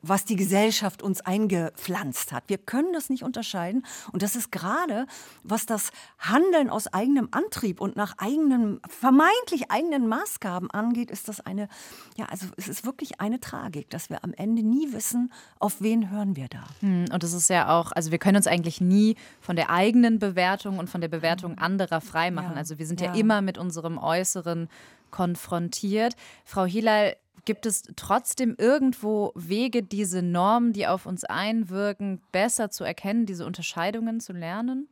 was 0.00 0.24
die 0.24 0.36
Gesellschaft 0.36 1.02
uns 1.02 1.20
eingepflanzt 1.20 2.32
hat. 2.32 2.44
Wir 2.46 2.58
können 2.58 2.92
das 2.92 3.10
nicht 3.10 3.24
unterscheiden. 3.24 3.84
Und 4.12 4.22
das 4.22 4.36
ist 4.36 4.52
gerade, 4.52 5.06
was 5.42 5.66
das 5.66 5.90
Handeln 6.18 6.70
aus 6.70 6.86
eigenem 6.92 7.28
Antrieb 7.32 7.80
und 7.80 7.96
nach 7.96 8.16
eigenen, 8.18 8.80
vermeintlich 8.88 9.70
eigenen 9.70 10.06
Maßgaben 10.06 10.70
angeht, 10.70 11.10
ist 11.10 11.28
das 11.28 11.40
eine, 11.40 11.68
ja, 12.16 12.26
also 12.26 12.46
es 12.56 12.68
ist 12.68 12.86
wirklich 12.86 13.20
eine 13.20 13.40
Tragik, 13.40 13.90
dass 13.90 14.08
wir 14.08 14.22
am 14.22 14.32
Ende 14.34 14.62
nie 14.62 14.92
wissen, 14.92 15.32
auf 15.58 15.80
wen 15.80 16.10
hören 16.10 16.36
wir 16.36 16.48
da. 16.48 16.64
Hm, 16.80 17.06
und 17.12 17.22
das 17.22 17.32
ist 17.32 17.50
ja 17.50 17.76
auch, 17.76 17.90
also 17.92 18.12
wir 18.12 18.18
können 18.18 18.36
uns 18.36 18.46
eigentlich 18.46 18.80
nie 18.80 19.16
von 19.40 19.56
der 19.56 19.70
eigenen 19.70 20.18
Bewertung 20.18 20.78
und 20.78 20.88
von 20.88 21.00
der 21.00 21.08
Bewertung 21.08 21.58
anderer 21.58 22.00
freimachen. 22.00 22.52
Ja. 22.52 22.56
Also 22.56 22.78
wir 22.78 22.86
sind 22.86 23.00
ja, 23.00 23.12
ja 23.12 23.18
immer 23.18 23.42
mit 23.42 23.58
unserem 23.58 23.98
Äußeren 23.98 24.68
konfrontiert. 25.10 26.14
Frau 26.44 26.64
Hilal, 26.64 27.16
Gibt 27.48 27.64
es 27.64 27.84
trotzdem 27.96 28.56
irgendwo 28.58 29.32
Wege, 29.34 29.82
diese 29.82 30.20
Normen, 30.20 30.74
die 30.74 30.86
auf 30.86 31.06
uns 31.06 31.24
einwirken, 31.24 32.20
besser 32.30 32.70
zu 32.70 32.84
erkennen, 32.84 33.24
diese 33.24 33.46
Unterscheidungen 33.46 34.20
zu 34.20 34.34
lernen? 34.34 34.86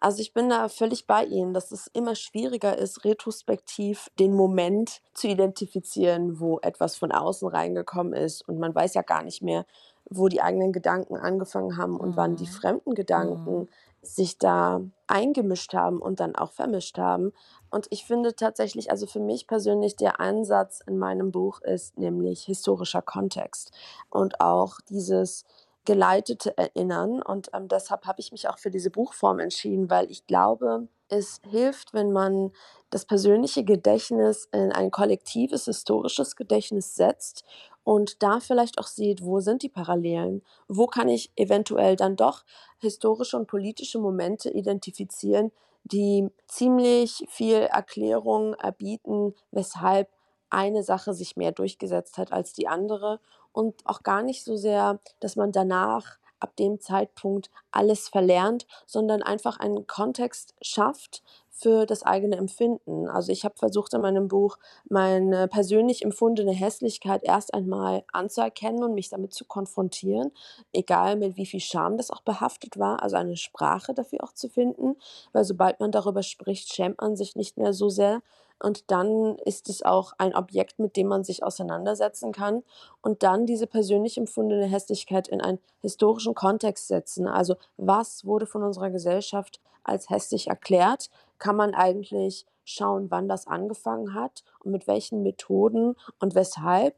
Also 0.00 0.22
ich 0.22 0.32
bin 0.32 0.48
da 0.48 0.70
völlig 0.70 1.06
bei 1.06 1.24
Ihnen, 1.24 1.52
dass 1.52 1.72
es 1.72 1.86
immer 1.88 2.14
schwieriger 2.14 2.78
ist, 2.78 3.04
retrospektiv 3.04 4.08
den 4.18 4.32
Moment 4.32 5.02
zu 5.12 5.28
identifizieren, 5.28 6.40
wo 6.40 6.60
etwas 6.60 6.96
von 6.96 7.12
außen 7.12 7.46
reingekommen 7.46 8.14
ist 8.14 8.48
und 8.48 8.58
man 8.58 8.74
weiß 8.74 8.94
ja 8.94 9.02
gar 9.02 9.22
nicht 9.22 9.42
mehr, 9.42 9.66
wo 10.08 10.28
die 10.28 10.40
eigenen 10.40 10.72
Gedanken 10.72 11.16
angefangen 11.16 11.76
haben 11.76 12.00
und 12.00 12.12
mhm. 12.12 12.16
wann 12.16 12.36
die 12.36 12.44
mhm. 12.44 12.52
fremden 12.52 12.94
Gedanken 12.94 13.58
mhm. 13.58 13.68
Sich 14.14 14.38
da 14.38 14.80
eingemischt 15.06 15.74
haben 15.74 16.00
und 16.00 16.20
dann 16.20 16.36
auch 16.36 16.52
vermischt 16.52 16.98
haben. 16.98 17.32
Und 17.70 17.86
ich 17.90 18.04
finde 18.04 18.34
tatsächlich, 18.34 18.90
also 18.90 19.06
für 19.06 19.20
mich 19.20 19.46
persönlich, 19.46 19.96
der 19.96 20.20
Ansatz 20.20 20.80
in 20.86 20.98
meinem 20.98 21.32
Buch 21.32 21.60
ist 21.62 21.98
nämlich 21.98 22.44
historischer 22.44 23.02
Kontext 23.02 23.72
und 24.10 24.40
auch 24.40 24.80
dieses 24.88 25.44
geleitete 25.84 26.56
Erinnern. 26.58 27.22
Und 27.22 27.50
ähm, 27.54 27.68
deshalb 27.68 28.06
habe 28.06 28.20
ich 28.20 28.32
mich 28.32 28.48
auch 28.48 28.58
für 28.58 28.70
diese 28.70 28.90
Buchform 28.90 29.38
entschieden, 29.38 29.88
weil 29.88 30.10
ich 30.10 30.26
glaube, 30.26 30.88
es 31.08 31.40
hilft, 31.48 31.94
wenn 31.94 32.12
man 32.12 32.52
das 32.90 33.04
persönliche 33.04 33.64
Gedächtnis 33.64 34.48
in 34.52 34.72
ein 34.72 34.90
kollektives 34.90 35.64
historisches 35.66 36.36
Gedächtnis 36.36 36.94
setzt 36.94 37.44
und 37.84 38.22
da 38.22 38.40
vielleicht 38.40 38.78
auch 38.78 38.86
sieht, 38.86 39.22
wo 39.22 39.40
sind 39.40 39.62
die 39.62 39.68
Parallelen, 39.68 40.42
wo 40.68 40.86
kann 40.86 41.08
ich 41.08 41.30
eventuell 41.36 41.96
dann 41.96 42.16
doch 42.16 42.44
historische 42.78 43.36
und 43.36 43.46
politische 43.46 43.98
Momente 43.98 44.50
identifizieren, 44.50 45.52
die 45.84 46.28
ziemlich 46.48 47.24
viel 47.28 47.58
Erklärung 47.58 48.54
erbieten, 48.54 49.34
weshalb 49.52 50.10
eine 50.50 50.82
Sache 50.82 51.14
sich 51.14 51.36
mehr 51.36 51.52
durchgesetzt 51.52 52.18
hat 52.18 52.32
als 52.32 52.52
die 52.52 52.66
andere? 52.66 53.20
Und 53.52 53.86
auch 53.86 54.02
gar 54.02 54.22
nicht 54.22 54.44
so 54.44 54.56
sehr, 54.56 55.00
dass 55.20 55.36
man 55.36 55.52
danach 55.52 56.18
ab 56.40 56.56
dem 56.56 56.80
Zeitpunkt 56.80 57.50
alles 57.70 58.08
verlernt, 58.08 58.66
sondern 58.86 59.22
einfach 59.22 59.58
einen 59.58 59.86
Kontext 59.86 60.54
schafft 60.60 61.22
für 61.56 61.86
das 61.86 62.02
eigene 62.02 62.36
Empfinden. 62.36 63.08
Also 63.08 63.32
ich 63.32 63.44
habe 63.44 63.56
versucht 63.56 63.94
in 63.94 64.02
meinem 64.02 64.28
Buch 64.28 64.58
meine 64.90 65.48
persönlich 65.48 66.04
empfundene 66.04 66.52
Hässlichkeit 66.52 67.22
erst 67.24 67.54
einmal 67.54 68.04
anzuerkennen 68.12 68.84
und 68.84 68.94
mich 68.94 69.08
damit 69.08 69.32
zu 69.32 69.46
konfrontieren, 69.46 70.32
egal 70.74 71.16
mit 71.16 71.36
wie 71.36 71.46
viel 71.46 71.60
Scham 71.60 71.96
das 71.96 72.10
auch 72.10 72.20
behaftet 72.20 72.78
war, 72.78 73.02
also 73.02 73.16
eine 73.16 73.38
Sprache 73.38 73.94
dafür 73.94 74.22
auch 74.22 74.32
zu 74.32 74.50
finden, 74.50 74.96
weil 75.32 75.44
sobald 75.44 75.80
man 75.80 75.92
darüber 75.92 76.22
spricht, 76.22 76.74
schämt 76.74 77.00
man 77.00 77.16
sich 77.16 77.36
nicht 77.36 77.56
mehr 77.56 77.72
so 77.72 77.88
sehr, 77.88 78.20
und 78.62 78.90
dann 78.90 79.36
ist 79.44 79.68
es 79.68 79.82
auch 79.82 80.12
ein 80.18 80.34
Objekt, 80.34 80.78
mit 80.78 80.96
dem 80.96 81.08
man 81.08 81.24
sich 81.24 81.42
auseinandersetzen 81.42 82.32
kann 82.32 82.62
und 83.02 83.22
dann 83.22 83.46
diese 83.46 83.66
persönlich 83.66 84.16
empfundene 84.16 84.66
Hässlichkeit 84.66 85.28
in 85.28 85.40
einen 85.40 85.58
historischen 85.80 86.34
Kontext 86.34 86.88
setzen. 86.88 87.28
Also 87.28 87.56
was 87.76 88.24
wurde 88.24 88.46
von 88.46 88.62
unserer 88.62 88.90
Gesellschaft 88.90 89.60
als 89.84 90.10
hässlich 90.10 90.48
erklärt? 90.48 91.10
Kann 91.38 91.56
man 91.56 91.74
eigentlich 91.74 92.46
schauen, 92.64 93.10
wann 93.10 93.28
das 93.28 93.46
angefangen 93.46 94.14
hat 94.14 94.42
und 94.60 94.72
mit 94.72 94.86
welchen 94.86 95.22
Methoden 95.22 95.94
und 96.18 96.34
weshalb? 96.34 96.96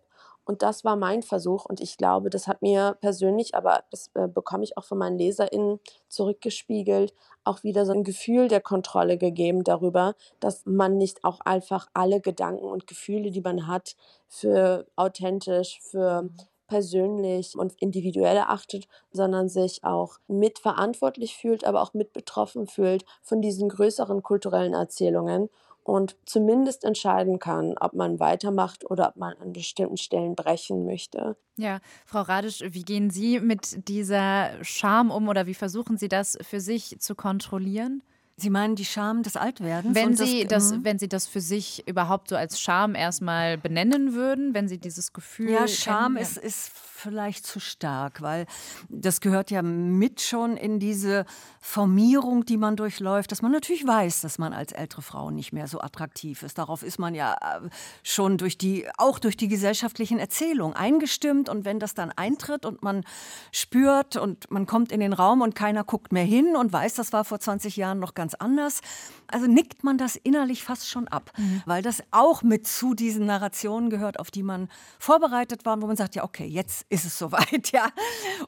Und 0.48 0.62
das 0.62 0.82
war 0.82 0.96
mein 0.96 1.22
Versuch. 1.22 1.66
Und 1.66 1.78
ich 1.78 1.98
glaube, 1.98 2.30
das 2.30 2.48
hat 2.48 2.62
mir 2.62 2.96
persönlich, 3.02 3.54
aber 3.54 3.84
das 3.90 4.10
äh, 4.14 4.28
bekomme 4.28 4.64
ich 4.64 4.78
auch 4.78 4.84
von 4.84 4.96
meinen 4.96 5.18
LeserInnen 5.18 5.78
zurückgespiegelt, 6.08 7.12
auch 7.44 7.62
wieder 7.64 7.84
so 7.84 7.92
ein 7.92 8.02
Gefühl 8.02 8.48
der 8.48 8.62
Kontrolle 8.62 9.18
gegeben 9.18 9.62
darüber, 9.62 10.14
dass 10.40 10.64
man 10.64 10.96
nicht 10.96 11.22
auch 11.22 11.40
einfach 11.40 11.88
alle 11.92 12.22
Gedanken 12.22 12.64
und 12.64 12.86
Gefühle, 12.86 13.30
die 13.30 13.42
man 13.42 13.66
hat, 13.66 13.94
für 14.26 14.86
authentisch, 14.96 15.80
für 15.82 16.22
mhm. 16.22 16.34
persönlich 16.66 17.54
und 17.54 17.74
individuell 17.78 18.38
erachtet, 18.38 18.88
sondern 19.12 19.50
sich 19.50 19.84
auch 19.84 20.16
mitverantwortlich 20.28 21.36
fühlt, 21.36 21.64
aber 21.64 21.82
auch 21.82 21.92
mit 21.92 22.14
betroffen 22.14 22.66
fühlt 22.66 23.04
von 23.20 23.42
diesen 23.42 23.68
größeren 23.68 24.22
kulturellen 24.22 24.72
Erzählungen 24.72 25.50
und 25.88 26.16
zumindest 26.26 26.84
entscheiden 26.84 27.38
kann, 27.38 27.74
ob 27.80 27.94
man 27.94 28.20
weitermacht 28.20 28.88
oder 28.90 29.08
ob 29.08 29.16
man 29.16 29.34
an 29.38 29.52
bestimmten 29.52 29.96
Stellen 29.96 30.34
brechen 30.34 30.84
möchte. 30.84 31.36
Ja, 31.56 31.80
Frau 32.04 32.20
Radisch, 32.20 32.62
wie 32.62 32.82
gehen 32.82 33.10
Sie 33.10 33.40
mit 33.40 33.88
dieser 33.88 34.50
Scham 34.62 35.10
um 35.10 35.28
oder 35.28 35.46
wie 35.46 35.54
versuchen 35.54 35.96
Sie 35.96 36.08
das 36.08 36.36
für 36.42 36.60
sich 36.60 37.00
zu 37.00 37.14
kontrollieren? 37.14 38.02
Sie 38.36 38.50
meinen 38.50 38.76
die 38.76 38.84
Scham 38.84 39.24
des 39.24 39.36
Altwerdens? 39.36 39.96
Wenn 39.96 40.14
Sie 40.14 40.44
das, 40.46 40.70
das, 40.70 40.84
wenn 40.84 40.98
Sie 40.98 41.08
das 41.08 41.26
für 41.26 41.40
sich 41.40 41.88
überhaupt 41.88 42.28
so 42.28 42.36
als 42.36 42.60
Scham 42.60 42.94
erstmal 42.94 43.58
benennen 43.58 44.12
würden, 44.12 44.54
wenn 44.54 44.68
Sie 44.68 44.78
dieses 44.78 45.12
Gefühl. 45.12 45.50
Ja, 45.50 45.66
Scham 45.66 46.14
kennen, 46.14 46.16
ja. 46.16 46.22
Ist, 46.22 46.36
ist 46.36 46.70
vielleicht 46.98 47.46
zu 47.46 47.60
stark, 47.60 48.20
weil 48.22 48.46
das 48.88 49.20
gehört 49.20 49.50
ja 49.50 49.62
mit 49.62 50.20
schon 50.20 50.56
in 50.56 50.80
diese 50.80 51.24
Formierung, 51.60 52.44
die 52.44 52.56
man 52.56 52.76
durchläuft, 52.76 53.30
dass 53.30 53.42
man 53.42 53.52
natürlich 53.52 53.86
weiß, 53.86 54.20
dass 54.22 54.38
man 54.38 54.52
als 54.52 54.72
ältere 54.72 55.02
Frau 55.02 55.30
nicht 55.30 55.52
mehr 55.52 55.68
so 55.68 55.80
attraktiv 55.80 56.42
ist. 56.42 56.58
Darauf 56.58 56.82
ist 56.82 56.98
man 56.98 57.14
ja 57.14 57.34
äh, 57.34 57.68
schon 58.02 58.38
durch 58.38 58.58
die, 58.58 58.86
auch 58.96 59.18
durch 59.18 59.36
die 59.36 59.48
gesellschaftlichen 59.48 60.18
Erzählungen 60.18 60.76
eingestimmt. 60.76 61.48
Und 61.48 61.64
wenn 61.64 61.78
das 61.78 61.94
dann 61.94 62.10
eintritt 62.12 62.66
und 62.66 62.82
man 62.82 63.04
spürt 63.52 64.16
und 64.16 64.50
man 64.50 64.66
kommt 64.66 64.92
in 64.92 65.00
den 65.00 65.12
Raum 65.12 65.40
und 65.40 65.54
keiner 65.54 65.84
guckt 65.84 66.12
mehr 66.12 66.24
hin 66.24 66.56
und 66.56 66.72
weiß, 66.72 66.94
das 66.94 67.12
war 67.12 67.24
vor 67.24 67.38
20 67.38 67.76
Jahren 67.76 67.98
noch 67.98 68.14
ganz 68.14 68.34
anders, 68.34 68.80
also 69.28 69.46
nickt 69.46 69.84
man 69.84 69.98
das 69.98 70.16
innerlich 70.16 70.64
fast 70.64 70.88
schon 70.88 71.08
ab, 71.08 71.32
mhm. 71.36 71.62
weil 71.66 71.82
das 71.82 72.02
auch 72.10 72.42
mit 72.42 72.66
zu 72.66 72.94
diesen 72.94 73.26
Narrationen 73.26 73.90
gehört, 73.90 74.18
auf 74.18 74.30
die 74.30 74.42
man 74.42 74.68
vorbereitet 74.98 75.64
war, 75.64 75.80
wo 75.80 75.86
man 75.86 75.96
sagt, 75.96 76.14
ja, 76.14 76.24
okay, 76.24 76.46
jetzt 76.46 76.86
ist 76.88 77.04
es 77.04 77.18
soweit, 77.18 77.72
ja. 77.72 77.88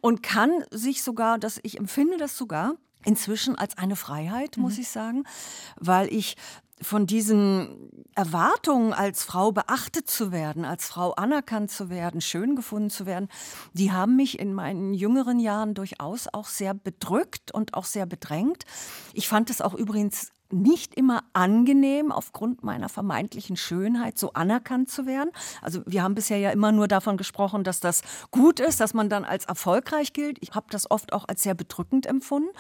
Und 0.01 0.23
kann 0.23 0.51
sich 0.71 1.03
sogar, 1.03 1.39
dass 1.39 1.61
ich 1.63 1.79
empfinde 1.79 2.17
das 2.17 2.37
sogar 2.37 2.75
inzwischen 3.05 3.57
als 3.57 3.79
eine 3.79 3.97
Freiheit, 3.97 4.57
muss 4.57 4.75
mhm. 4.75 4.81
ich 4.81 4.89
sagen, 4.89 5.25
weil 5.77 6.13
ich 6.13 6.37
von 6.83 7.07
diesen 7.07 7.91
Erwartungen, 8.15 8.93
als 8.93 9.23
Frau 9.23 9.53
beachtet 9.53 10.09
zu 10.09 10.33
werden, 10.33 10.65
als 10.65 10.87
Frau 10.87 11.13
anerkannt 11.13 11.71
zu 11.71 11.91
werden, 11.91 12.21
schön 12.21 12.57
gefunden 12.57 12.91
zu 12.91 13.07
werden, 13.07 13.29
die 13.75 13.93
haben 13.93 14.17
mich 14.17 14.39
in 14.39 14.55
meinen 14.55 14.95
jüngeren 14.95 15.39
Jahren 15.39 15.75
durchaus 15.75 16.27
auch 16.33 16.49
sehr 16.49 16.75
bedrückt 16.75 17.53
und 17.53 17.75
auch 17.75 17.85
sehr 17.85 18.07
bedrängt. 18.07 18.65
Ich 19.13 19.29
fand 19.29 19.51
es 19.51 19.61
auch 19.61 19.75
übrigens 19.75 20.31
nicht 20.53 20.95
immer 20.95 21.25
angenehm, 21.33 22.13
aufgrund 22.13 22.63
meiner 22.63 22.89
vermeintlichen 22.89 23.57
Schönheit 23.57 24.19
so 24.19 24.33
anerkannt 24.33 24.91
zu 24.91 25.07
werden. 25.07 25.31
Also 25.63 25.83
wir 25.87 26.03
haben 26.03 26.15
bisher 26.15 26.39
ja 26.39 26.51
immer 26.51 26.73
nur 26.73 26.89
davon 26.89 27.17
gesprochen, 27.17 27.65
dass 27.65 27.81
das 27.81 28.03
gut 28.31 28.61
ist, 28.61 28.81
dass 28.81 28.95
man 28.95 29.09
dann 29.09 29.25
als 29.25 29.45
erfolgreich 29.45 30.13
gilt. 30.13 30.39
Ich 30.41 30.55
habe 30.55 30.67
das 30.71 30.91
oft 30.91 31.13
auch 31.13 31.27
als 31.29 31.43
sehr 31.43 31.55
bedrückend 31.55 32.07
empfunden, 32.07 32.51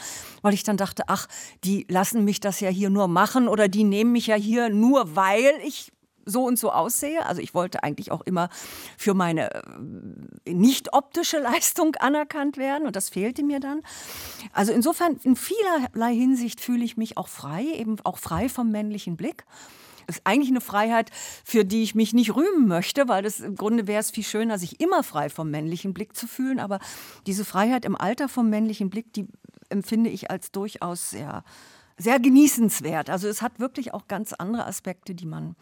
weil 0.42 0.54
ich 0.54 0.62
dann 0.62 0.76
dachte, 0.76 1.04
ach, 1.06 1.26
die 1.64 1.86
lassen 1.88 2.24
mich 2.24 2.40
das 2.40 2.60
ja 2.60 2.68
hier 2.68 2.90
nur 2.90 3.08
machen 3.08 3.48
oder 3.48 3.68
die 3.68 3.84
nehmen 3.84 4.12
mich 4.12 4.26
ja 4.26 4.36
hier 4.36 4.68
nur, 4.68 5.16
weil 5.16 5.52
ich 5.64 5.92
so 6.30 6.44
und 6.44 6.58
so 6.58 6.72
aussehe. 6.72 7.24
Also 7.26 7.42
ich 7.42 7.54
wollte 7.54 7.82
eigentlich 7.82 8.10
auch 8.10 8.22
immer 8.22 8.48
für 8.96 9.14
meine 9.14 9.54
äh, 9.54 10.52
nicht 10.52 10.92
optische 10.92 11.38
Leistung 11.38 11.96
anerkannt 11.96 12.56
werden 12.56 12.86
und 12.86 12.96
das 12.96 13.08
fehlte 13.08 13.42
mir 13.42 13.60
dann. 13.60 13.82
Also 14.52 14.72
insofern 14.72 15.16
in 15.22 15.36
vielerlei 15.36 16.14
Hinsicht 16.14 16.60
fühle 16.60 16.84
ich 16.84 16.96
mich 16.96 17.16
auch 17.16 17.28
frei, 17.28 17.64
eben 17.76 17.96
auch 18.04 18.18
frei 18.18 18.48
vom 18.48 18.70
männlichen 18.70 19.16
Blick 19.16 19.44
ist 20.06 20.22
eigentlich 20.24 20.50
eine 20.50 20.60
Freiheit, 20.60 21.10
für 21.44 21.64
die 21.64 21.84
ich 21.84 21.94
mich 21.94 22.12
nicht 22.12 22.34
rühmen 22.34 22.66
möchte, 22.66 23.06
weil 23.06 23.22
das 23.22 23.38
im 23.38 23.54
Grunde 23.54 23.86
wäre 23.86 24.00
es 24.00 24.10
viel 24.10 24.24
schöner, 24.24 24.58
sich 24.58 24.80
immer 24.80 25.04
frei 25.04 25.30
vom 25.30 25.50
männlichen 25.50 25.94
Blick 25.94 26.16
zu 26.16 26.26
fühlen. 26.26 26.58
Aber 26.58 26.80
diese 27.26 27.44
Freiheit 27.44 27.84
im 27.84 27.94
Alter 27.94 28.28
vom 28.28 28.50
männlichen 28.50 28.90
Blick, 28.90 29.12
die 29.12 29.28
empfinde 29.68 30.10
ich 30.10 30.28
als 30.28 30.50
durchaus 30.50 31.10
sehr 31.10 31.44
sehr 32.00 32.18
genießenswert. 32.18 33.10
Also 33.10 33.28
es 33.28 33.42
hat 33.42 33.60
wirklich 33.60 33.92
auch 33.92 34.08
ganz 34.08 34.32
andere 34.32 34.66
Aspekte, 34.66 35.14
die 35.14 35.26
man 35.26 35.54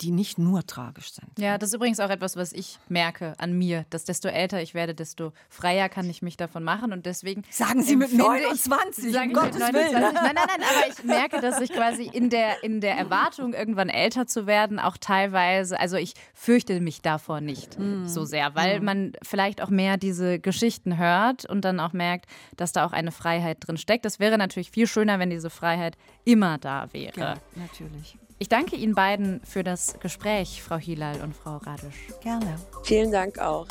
die 0.00 0.10
nicht 0.10 0.38
nur 0.38 0.66
tragisch 0.66 1.12
sind. 1.12 1.38
Ja, 1.38 1.56
das 1.56 1.70
ist 1.70 1.74
übrigens 1.74 2.00
auch 2.00 2.10
etwas, 2.10 2.36
was 2.36 2.52
ich 2.52 2.78
merke 2.88 3.34
an 3.38 3.52
mir, 3.56 3.86
dass 3.90 4.04
desto 4.04 4.28
älter 4.28 4.60
ich 4.60 4.74
werde, 4.74 4.94
desto 4.94 5.32
freier 5.48 5.88
kann 5.88 6.10
ich 6.10 6.20
mich 6.20 6.36
davon 6.36 6.64
machen 6.64 6.92
und 6.92 7.06
deswegen 7.06 7.42
sagen 7.50 7.82
Sie 7.82 7.96
mit 7.96 8.12
29, 8.12 9.04
ich, 9.06 9.16
um 9.16 9.32
Gottes 9.32 9.58
29. 9.58 9.74
Willen. 9.74 10.02
Nein, 10.02 10.14
nein, 10.14 10.34
nein, 10.34 10.68
aber 10.68 10.88
ich 10.88 11.04
merke, 11.04 11.40
dass 11.40 11.60
ich 11.60 11.72
quasi 11.72 12.04
in 12.04 12.28
der 12.28 12.62
in 12.64 12.80
der 12.80 12.96
Erwartung 12.96 13.54
irgendwann 13.54 13.88
älter 13.88 14.26
zu 14.26 14.46
werden 14.46 14.78
auch 14.78 14.96
teilweise, 14.96 15.78
also 15.78 15.96
ich 15.96 16.14
fürchte 16.34 16.80
mich 16.80 17.00
davor 17.00 17.40
nicht 17.40 17.78
mm. 17.78 18.06
so 18.06 18.24
sehr, 18.24 18.54
weil 18.54 18.80
mm. 18.80 18.84
man 18.84 19.12
vielleicht 19.22 19.62
auch 19.62 19.70
mehr 19.70 19.96
diese 19.96 20.40
Geschichten 20.40 20.98
hört 20.98 21.44
und 21.44 21.64
dann 21.64 21.78
auch 21.78 21.92
merkt, 21.92 22.26
dass 22.56 22.72
da 22.72 22.84
auch 22.84 22.92
eine 22.92 23.12
Freiheit 23.12 23.58
drin 23.60 23.76
steckt. 23.76 24.04
Das 24.04 24.18
wäre 24.18 24.38
natürlich 24.38 24.70
viel 24.70 24.86
schöner, 24.86 25.18
wenn 25.18 25.30
diese 25.30 25.50
Freiheit 25.50 25.96
immer 26.24 26.58
da 26.58 26.92
wäre. 26.92 27.20
Ja, 27.20 27.34
natürlich. 27.54 28.18
Ich 28.38 28.48
danke 28.48 28.76
Ihnen 28.76 28.94
beiden 28.94 29.40
für 29.44 29.62
das 29.62 29.98
Gespräch, 30.00 30.62
Frau 30.62 30.76
Hilal 30.76 31.20
und 31.22 31.36
Frau 31.36 31.58
Radisch. 31.58 32.08
Gerne. 32.20 32.56
Vielen 32.82 33.12
Dank 33.12 33.38
auch. 33.38 33.66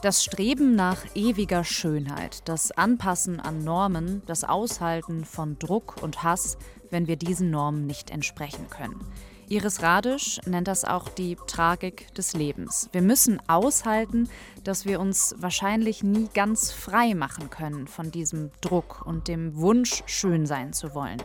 Das 0.00 0.22
Streben 0.22 0.76
nach 0.76 1.04
ewiger 1.16 1.64
Schönheit, 1.64 2.48
das 2.48 2.70
Anpassen 2.70 3.40
an 3.40 3.64
Normen, 3.64 4.22
das 4.26 4.44
Aushalten 4.44 5.24
von 5.24 5.58
Druck 5.58 5.96
und 6.00 6.22
Hass, 6.22 6.56
wenn 6.90 7.08
wir 7.08 7.16
diesen 7.16 7.50
Normen 7.50 7.84
nicht 7.86 8.10
entsprechen 8.10 8.70
können. 8.70 9.04
Iris 9.50 9.82
Radisch 9.82 10.40
nennt 10.44 10.68
das 10.68 10.84
auch 10.84 11.08
die 11.08 11.38
Tragik 11.46 12.12
des 12.14 12.34
Lebens. 12.34 12.90
Wir 12.92 13.00
müssen 13.00 13.40
aushalten, 13.48 14.28
dass 14.62 14.84
wir 14.84 15.00
uns 15.00 15.34
wahrscheinlich 15.38 16.02
nie 16.02 16.28
ganz 16.34 16.70
frei 16.70 17.14
machen 17.14 17.48
können 17.48 17.86
von 17.86 18.10
diesem 18.10 18.50
Druck 18.60 19.06
und 19.06 19.26
dem 19.26 19.56
Wunsch, 19.56 20.02
schön 20.04 20.44
sein 20.44 20.74
zu 20.74 20.94
wollen. 20.94 21.22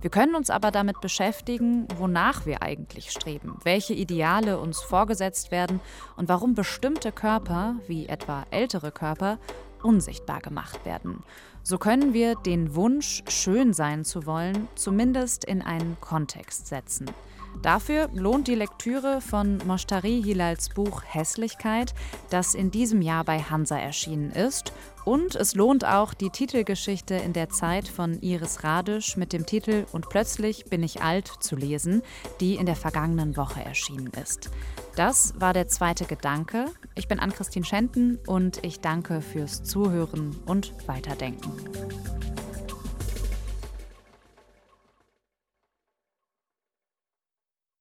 Wir 0.00 0.10
können 0.10 0.36
uns 0.36 0.48
aber 0.48 0.70
damit 0.70 1.00
beschäftigen, 1.00 1.88
wonach 1.96 2.46
wir 2.46 2.62
eigentlich 2.62 3.10
streben, 3.10 3.58
welche 3.64 3.94
Ideale 3.94 4.60
uns 4.60 4.80
vorgesetzt 4.80 5.50
werden 5.50 5.80
und 6.16 6.28
warum 6.28 6.54
bestimmte 6.54 7.10
Körper, 7.10 7.74
wie 7.88 8.06
etwa 8.06 8.46
ältere 8.52 8.92
Körper, 8.92 9.40
unsichtbar 9.82 10.38
gemacht 10.38 10.84
werden. 10.84 11.24
So 11.64 11.78
können 11.78 12.14
wir 12.14 12.36
den 12.36 12.76
Wunsch, 12.76 13.24
schön 13.26 13.72
sein 13.72 14.04
zu 14.04 14.24
wollen, 14.24 14.68
zumindest 14.76 15.44
in 15.44 15.62
einen 15.62 15.96
Kontext 16.00 16.68
setzen. 16.68 17.10
Dafür 17.62 18.08
lohnt 18.12 18.48
die 18.48 18.54
Lektüre 18.54 19.20
von 19.20 19.58
Moshtari 19.66 20.22
Hilals 20.22 20.68
Buch 20.68 21.02
Hässlichkeit, 21.06 21.94
das 22.30 22.54
in 22.54 22.70
diesem 22.70 23.02
Jahr 23.02 23.24
bei 23.24 23.40
Hansa 23.40 23.78
erschienen 23.78 24.30
ist. 24.30 24.72
Und 25.04 25.36
es 25.36 25.54
lohnt 25.54 25.84
auch 25.84 26.14
die 26.14 26.30
Titelgeschichte 26.30 27.14
in 27.14 27.32
der 27.32 27.48
Zeit 27.48 27.86
von 27.86 28.20
Iris 28.22 28.64
Radisch 28.64 29.16
mit 29.16 29.32
dem 29.32 29.46
Titel 29.46 29.86
Und 29.92 30.08
plötzlich 30.08 30.64
bin 30.64 30.82
ich 30.82 31.02
alt 31.02 31.28
zu 31.40 31.54
lesen, 31.54 32.02
die 32.40 32.56
in 32.56 32.66
der 32.66 32.76
vergangenen 32.76 33.36
Woche 33.36 33.64
erschienen 33.64 34.10
ist. 34.20 34.50
Das 34.96 35.34
war 35.38 35.52
der 35.52 35.68
zweite 35.68 36.06
Gedanke. 36.06 36.66
Ich 36.94 37.06
bin 37.06 37.20
Ann-Christine 37.20 37.64
Schenten 37.64 38.18
und 38.26 38.64
ich 38.64 38.80
danke 38.80 39.20
fürs 39.20 39.62
Zuhören 39.62 40.34
und 40.46 40.72
Weiterdenken. 40.88 41.52